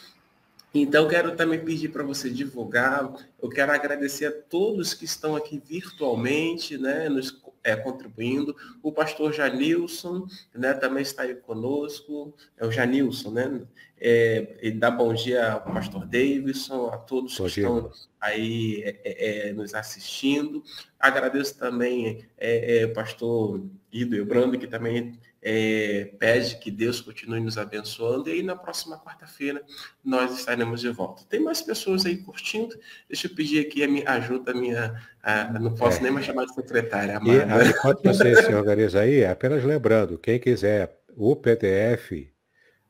Então, 0.75 1.07
quero 1.07 1.35
também 1.35 1.63
pedir 1.63 1.89
para 1.89 2.03
você 2.03 2.29
divulgar. 2.29 3.13
Eu 3.41 3.49
quero 3.49 3.71
agradecer 3.71 4.25
a 4.25 4.31
todos 4.31 4.93
que 4.93 5.05
estão 5.05 5.33
aqui 5.33 5.61
virtualmente, 5.65 6.77
né, 6.77 7.07
nos 7.07 7.41
é, 7.63 7.75
contribuindo. 7.77 8.55
O 8.83 8.91
pastor 8.91 9.33
Janilson, 9.33 10.27
né, 10.53 10.73
também 10.73 11.01
está 11.01 11.23
aí 11.23 11.33
conosco. 11.33 12.35
É 12.57 12.65
o 12.65 12.71
Janilson, 12.71 13.31
né? 13.31 13.61
É, 13.97 14.57
ele 14.59 14.77
dá 14.77 14.91
bom 14.91 15.13
dia 15.13 15.53
ao 15.53 15.61
pastor 15.61 16.05
Davidson, 16.05 16.87
a 16.87 16.97
todos 16.97 17.37
bom 17.37 17.45
que 17.45 17.53
dia. 17.53 17.63
estão 17.63 17.91
aí 18.19 18.83
é, 18.83 19.01
é, 19.03 19.49
é, 19.49 19.53
nos 19.53 19.73
assistindo. 19.73 20.61
Agradeço 20.99 21.57
também 21.57 22.25
é, 22.37 22.81
é, 22.81 22.85
o 22.85 22.93
pastor 22.93 23.63
Ido 23.91 24.15
Ebrando, 24.15 24.59
que 24.59 24.67
também 24.67 25.17
é, 25.47 26.09
pede 26.17 26.57
que 26.57 26.71
Deus 26.71 26.99
continue 26.99 27.39
nos 27.39 27.55
abençoando. 27.55 28.27
E 28.27 28.33
aí 28.33 28.43
na 28.43 28.55
próxima 28.55 28.99
quarta-feira 28.99 29.61
nós 30.03 30.39
estaremos 30.39 30.81
de 30.81 30.89
volta. 30.89 31.23
Tem 31.29 31.39
mais 31.39 31.61
pessoas 31.61 32.03
aí 32.03 32.17
curtindo. 32.17 32.75
Deixa 33.07 33.27
eu 33.27 33.35
pedir 33.35 33.59
aqui 33.59 33.83
a 33.83 33.87
minha 33.87 34.09
ajuda, 34.09 34.51
a 34.51 34.55
minha. 34.55 34.99
A, 35.21 35.53
não 35.59 35.75
posso 35.75 35.99
é. 35.99 36.01
nem 36.01 36.11
mais 36.11 36.25
chamar 36.25 36.45
de 36.45 36.55
secretária. 36.55 37.19
E, 37.23 37.69
enquanto 37.69 38.01
você 38.01 38.41
se 38.41 38.55
organiza 38.55 39.01
aí, 39.01 39.23
apenas 39.23 39.63
lembrando, 39.63 40.17
quem 40.17 40.39
quiser 40.39 40.99
o 41.15 41.35
PDF 41.35 42.27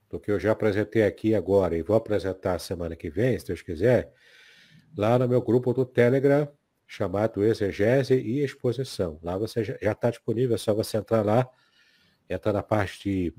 do 0.10 0.18
que 0.18 0.32
eu 0.32 0.40
já 0.40 0.53
apresentei 0.53 1.03
aqui 1.03 1.36
agora 1.36 1.76
e 1.76 1.82
vou 1.82 1.98
apresentar 1.98 2.57
semana 2.60 2.95
que 2.95 3.10
vem, 3.10 3.38
se 3.38 3.48
Deus 3.48 3.61
quiser, 3.61 4.14
lá 4.98 5.19
no 5.19 5.27
meu 5.27 5.41
grupo 5.41 5.73
do 5.73 5.86
Telegram, 5.86 6.48
chamado 6.88 7.44
Exegese 7.44 8.14
e 8.14 8.40
Exposição. 8.41 9.19
Lá 9.22 9.38
você 9.38 9.61
já 9.61 9.91
está 9.91 10.10
disponível, 10.10 10.56
é 10.56 10.57
só 10.57 10.73
você 10.73 10.95
entrar 10.95 11.26
lá 11.26 11.49
entrar 12.30 12.53
na 12.53 12.64
parte 12.64 13.10
de, 13.10 13.34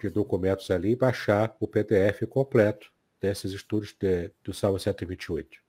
de 0.00 0.10
documentos 0.10 0.70
ali 0.70 0.92
e 0.92 0.96
baixar 0.96 1.56
o 1.60 1.66
PDF 1.66 2.26
completo 2.28 2.92
desses 3.20 3.52
estudos 3.52 3.94
de, 3.98 4.30
do 4.42 4.52
Salmo 4.52 4.78
128. 4.78 5.64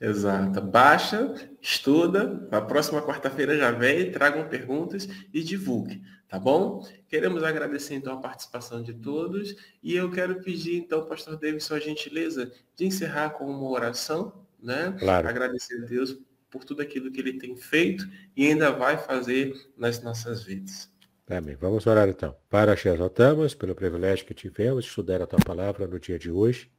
Exato. 0.00 0.60
Baixa, 0.60 1.34
estuda, 1.60 2.46
a 2.50 2.60
próxima 2.60 3.00
quarta-feira 3.00 3.56
já 3.56 3.70
vem, 3.70 4.10
tragam 4.10 4.48
perguntas 4.48 5.08
e 5.32 5.42
divulgue, 5.42 6.02
tá 6.28 6.38
bom? 6.38 6.86
Queremos 7.08 7.42
agradecer 7.42 7.94
então 7.94 8.12
a 8.12 8.20
participação 8.20 8.82
de 8.82 8.92
todos 8.92 9.56
e 9.82 9.96
eu 9.96 10.10
quero 10.10 10.42
pedir 10.42 10.76
então, 10.76 11.06
pastor 11.06 11.38
Davidson, 11.38 11.74
a 11.74 11.80
gentileza 11.80 12.52
de 12.76 12.84
encerrar 12.84 13.30
com 13.30 13.46
uma 13.46 13.70
oração, 13.70 14.44
né? 14.62 14.94
Claro. 14.98 15.28
Agradecer 15.28 15.82
a 15.82 15.86
Deus 15.86 16.18
por 16.50 16.64
tudo 16.64 16.82
aquilo 16.82 17.10
que 17.10 17.20
ele 17.20 17.38
tem 17.38 17.56
feito 17.56 18.06
e 18.36 18.46
ainda 18.46 18.70
vai 18.70 18.98
fazer 18.98 19.54
nas 19.76 20.02
nossas 20.02 20.42
vidas. 20.42 20.90
Amém. 21.28 21.56
Vamos 21.56 21.86
orar 21.86 22.08
então. 22.08 22.36
Para 22.48 22.76
te 22.76 22.88
exaltamos 22.88 23.54
pelo 23.54 23.74
privilégio 23.74 24.24
que 24.26 24.34
tivemos 24.34 24.84
de 24.84 24.90
estudar 24.90 25.20
a 25.22 25.26
tua 25.26 25.40
palavra 25.40 25.86
no 25.86 25.98
dia 25.98 26.18
de 26.18 26.30
hoje. 26.30 26.70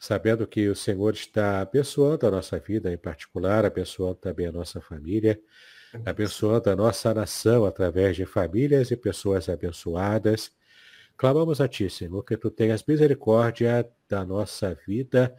sabendo 0.00 0.46
que 0.46 0.68
o 0.68 0.76
Senhor 0.76 1.14
está 1.14 1.60
abençoando 1.60 2.26
a 2.26 2.30
nossa 2.30 2.58
vida, 2.58 2.92
em 2.92 2.98
particular, 2.98 3.64
abençoando 3.64 4.16
também 4.16 4.46
a 4.46 4.52
nossa 4.52 4.80
família, 4.80 5.40
abençoando 6.06 6.70
a 6.70 6.76
nossa 6.76 7.14
nação 7.14 7.66
através 7.66 8.16
de 8.16 8.26
famílias 8.26 8.90
e 8.90 8.96
pessoas 8.96 9.48
abençoadas. 9.48 10.52
Clamamos 11.16 11.60
a 11.60 11.68
Ti, 11.68 11.90
Senhor, 11.90 12.24
que 12.24 12.36
Tu 12.36 12.50
tenhas 12.50 12.84
misericórdia 12.86 13.88
da 14.08 14.24
nossa 14.24 14.74
vida 14.86 15.36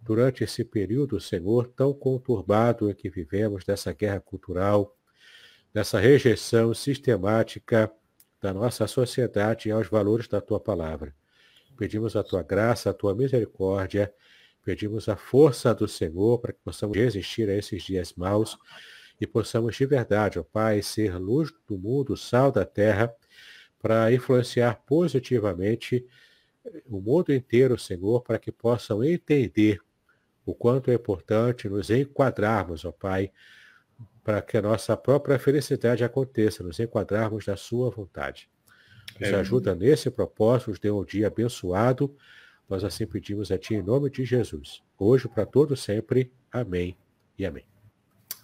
durante 0.00 0.44
esse 0.44 0.64
período, 0.64 1.20
Senhor, 1.20 1.68
tão 1.68 1.94
conturbado 1.94 2.90
em 2.90 2.94
que 2.94 3.10
vivemos, 3.10 3.64
dessa 3.64 3.92
guerra 3.92 4.20
cultural, 4.20 4.97
dessa 5.72 5.98
rejeição 5.98 6.72
sistemática 6.74 7.90
da 8.40 8.52
nossa 8.52 8.86
sociedade 8.86 9.70
aos 9.70 9.88
valores 9.88 10.28
da 10.28 10.40
Tua 10.40 10.60
palavra. 10.60 11.14
Pedimos 11.76 12.16
a 12.16 12.24
tua 12.24 12.42
graça, 12.42 12.90
a 12.90 12.94
tua 12.94 13.14
misericórdia. 13.14 14.12
Pedimos 14.64 15.08
a 15.08 15.16
força 15.16 15.72
do 15.72 15.86
Senhor 15.86 16.40
para 16.40 16.52
que 16.52 16.58
possamos 16.58 16.96
resistir 16.96 17.48
a 17.48 17.56
esses 17.56 17.82
dias 17.84 18.12
maus 18.14 18.58
e 19.20 19.26
possamos 19.26 19.76
de 19.76 19.86
verdade, 19.86 20.38
ó 20.38 20.42
Pai, 20.42 20.82
ser 20.82 21.16
luz 21.16 21.52
do 21.66 21.78
mundo, 21.78 22.16
sal 22.16 22.50
da 22.50 22.64
terra, 22.64 23.14
para 23.80 24.12
influenciar 24.12 24.82
positivamente 24.86 26.04
o 26.86 27.00
mundo 27.00 27.32
inteiro, 27.32 27.78
Senhor, 27.78 28.22
para 28.22 28.38
que 28.38 28.52
possam 28.52 29.02
entender 29.02 29.80
o 30.44 30.54
quanto 30.54 30.90
é 30.90 30.94
importante 30.94 31.68
nos 31.68 31.90
enquadrarmos, 31.90 32.84
ó 32.84 32.92
Pai, 32.92 33.30
para 34.28 34.42
que 34.42 34.58
a 34.58 34.60
nossa 34.60 34.94
própria 34.94 35.38
felicidade 35.38 36.04
aconteça, 36.04 36.62
nos 36.62 36.78
enquadrarmos 36.78 37.46
da 37.46 37.56
Sua 37.56 37.88
vontade. 37.88 38.46
Nos 39.18 39.30
é. 39.30 39.34
ajuda 39.36 39.74
nesse 39.74 40.10
propósito, 40.10 40.68
nos 40.68 40.78
dê 40.78 40.90
um 40.90 41.02
dia 41.02 41.28
abençoado. 41.28 42.14
Nós 42.68 42.84
assim 42.84 43.06
pedimos 43.06 43.50
a 43.50 43.56
Ti 43.56 43.76
em 43.76 43.82
nome 43.82 44.10
de 44.10 44.26
Jesus. 44.26 44.82
Hoje, 44.98 45.26
para 45.28 45.46
todos 45.46 45.82
sempre. 45.82 46.30
Amém 46.52 46.94
e 47.38 47.46
amém. 47.46 47.64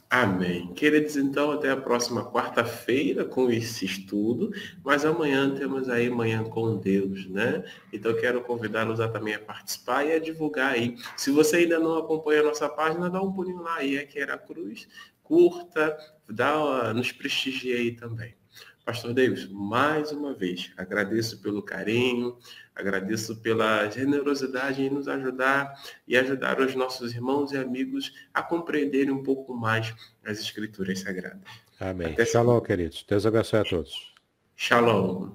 Amém. 0.09 0.73
Queridos, 0.75 1.17
então, 1.17 1.51
até 1.51 1.71
a 1.71 1.77
próxima 1.77 2.25
quarta-feira 2.31 3.25
com 3.25 3.51
esse 3.51 3.85
estudo, 3.85 4.53
mas 4.85 5.05
amanhã 5.05 5.53
temos 5.55 5.89
aí 5.89 6.09
Manhã 6.09 6.45
com 6.45 6.77
Deus, 6.77 7.27
né? 7.27 7.65
Então, 7.93 8.15
quero 8.15 8.41
convidá-los 8.43 9.01
a 9.01 9.09
também 9.09 9.35
a 9.35 9.41
participar 9.41 10.05
e 10.05 10.13
a 10.13 10.21
divulgar 10.21 10.73
aí. 10.73 10.97
Se 11.17 11.31
você 11.33 11.57
ainda 11.57 11.81
não 11.81 11.99
acompanha 11.99 12.43
a 12.43 12.45
nossa 12.45 12.69
página, 12.69 13.11
dá 13.11 13.21
um 13.21 13.33
pulinho 13.33 13.61
lá 13.61 13.79
aí, 13.79 13.97
é 13.97 14.05
que 14.05 14.21
era 14.21 14.39
Cruz, 14.39 14.87
curta, 15.25 15.97
dá, 16.29 16.95
nos 16.95 17.11
prestigie 17.11 17.73
aí 17.73 17.93
também. 17.93 18.37
Pastor 18.85 19.15
Davis, 19.15 19.49
mais 19.51 20.13
uma 20.13 20.35
vez, 20.35 20.71
agradeço 20.77 21.41
pelo 21.41 21.63
carinho, 21.63 22.37
agradeço 22.75 23.41
pela 23.41 23.89
generosidade 23.89 24.83
em 24.83 24.91
nos 24.91 25.09
ajudar 25.09 25.75
e 26.07 26.15
ajudar 26.19 26.61
os 26.61 26.75
nossos 26.75 27.15
irmãos 27.15 27.51
e 27.53 27.57
amigos 27.57 28.13
a 28.33 28.43
compreenderem 28.43 29.11
um 29.11 29.23
pouco 29.23 29.55
mais 29.55 29.95
as 30.23 30.39
Escrituras 30.39 31.01
Sagradas. 31.01 31.41
Amém. 31.81 32.13
Até 32.13 32.27
Shalom, 32.27 32.61
queridos. 32.61 33.05
Deus 33.09 33.25
abençoe 33.25 33.61
a 33.61 33.65
todos. 33.65 34.15
Shalom. 34.55 35.31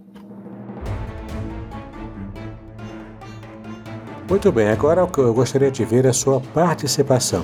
Muito 4.30 4.52
bem, 4.52 4.70
agora 4.70 5.03
o 5.03 5.11
que 5.11 5.18
eu 5.18 5.34
gostaria 5.34 5.72
de 5.72 5.84
ver 5.84 6.06
é 6.06 6.10
a 6.10 6.14
sua 6.14 6.40
participação. 6.40 7.44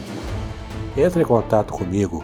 Entre 0.96 1.24
em 1.24 1.26
contato 1.26 1.74
comigo, 1.74 2.24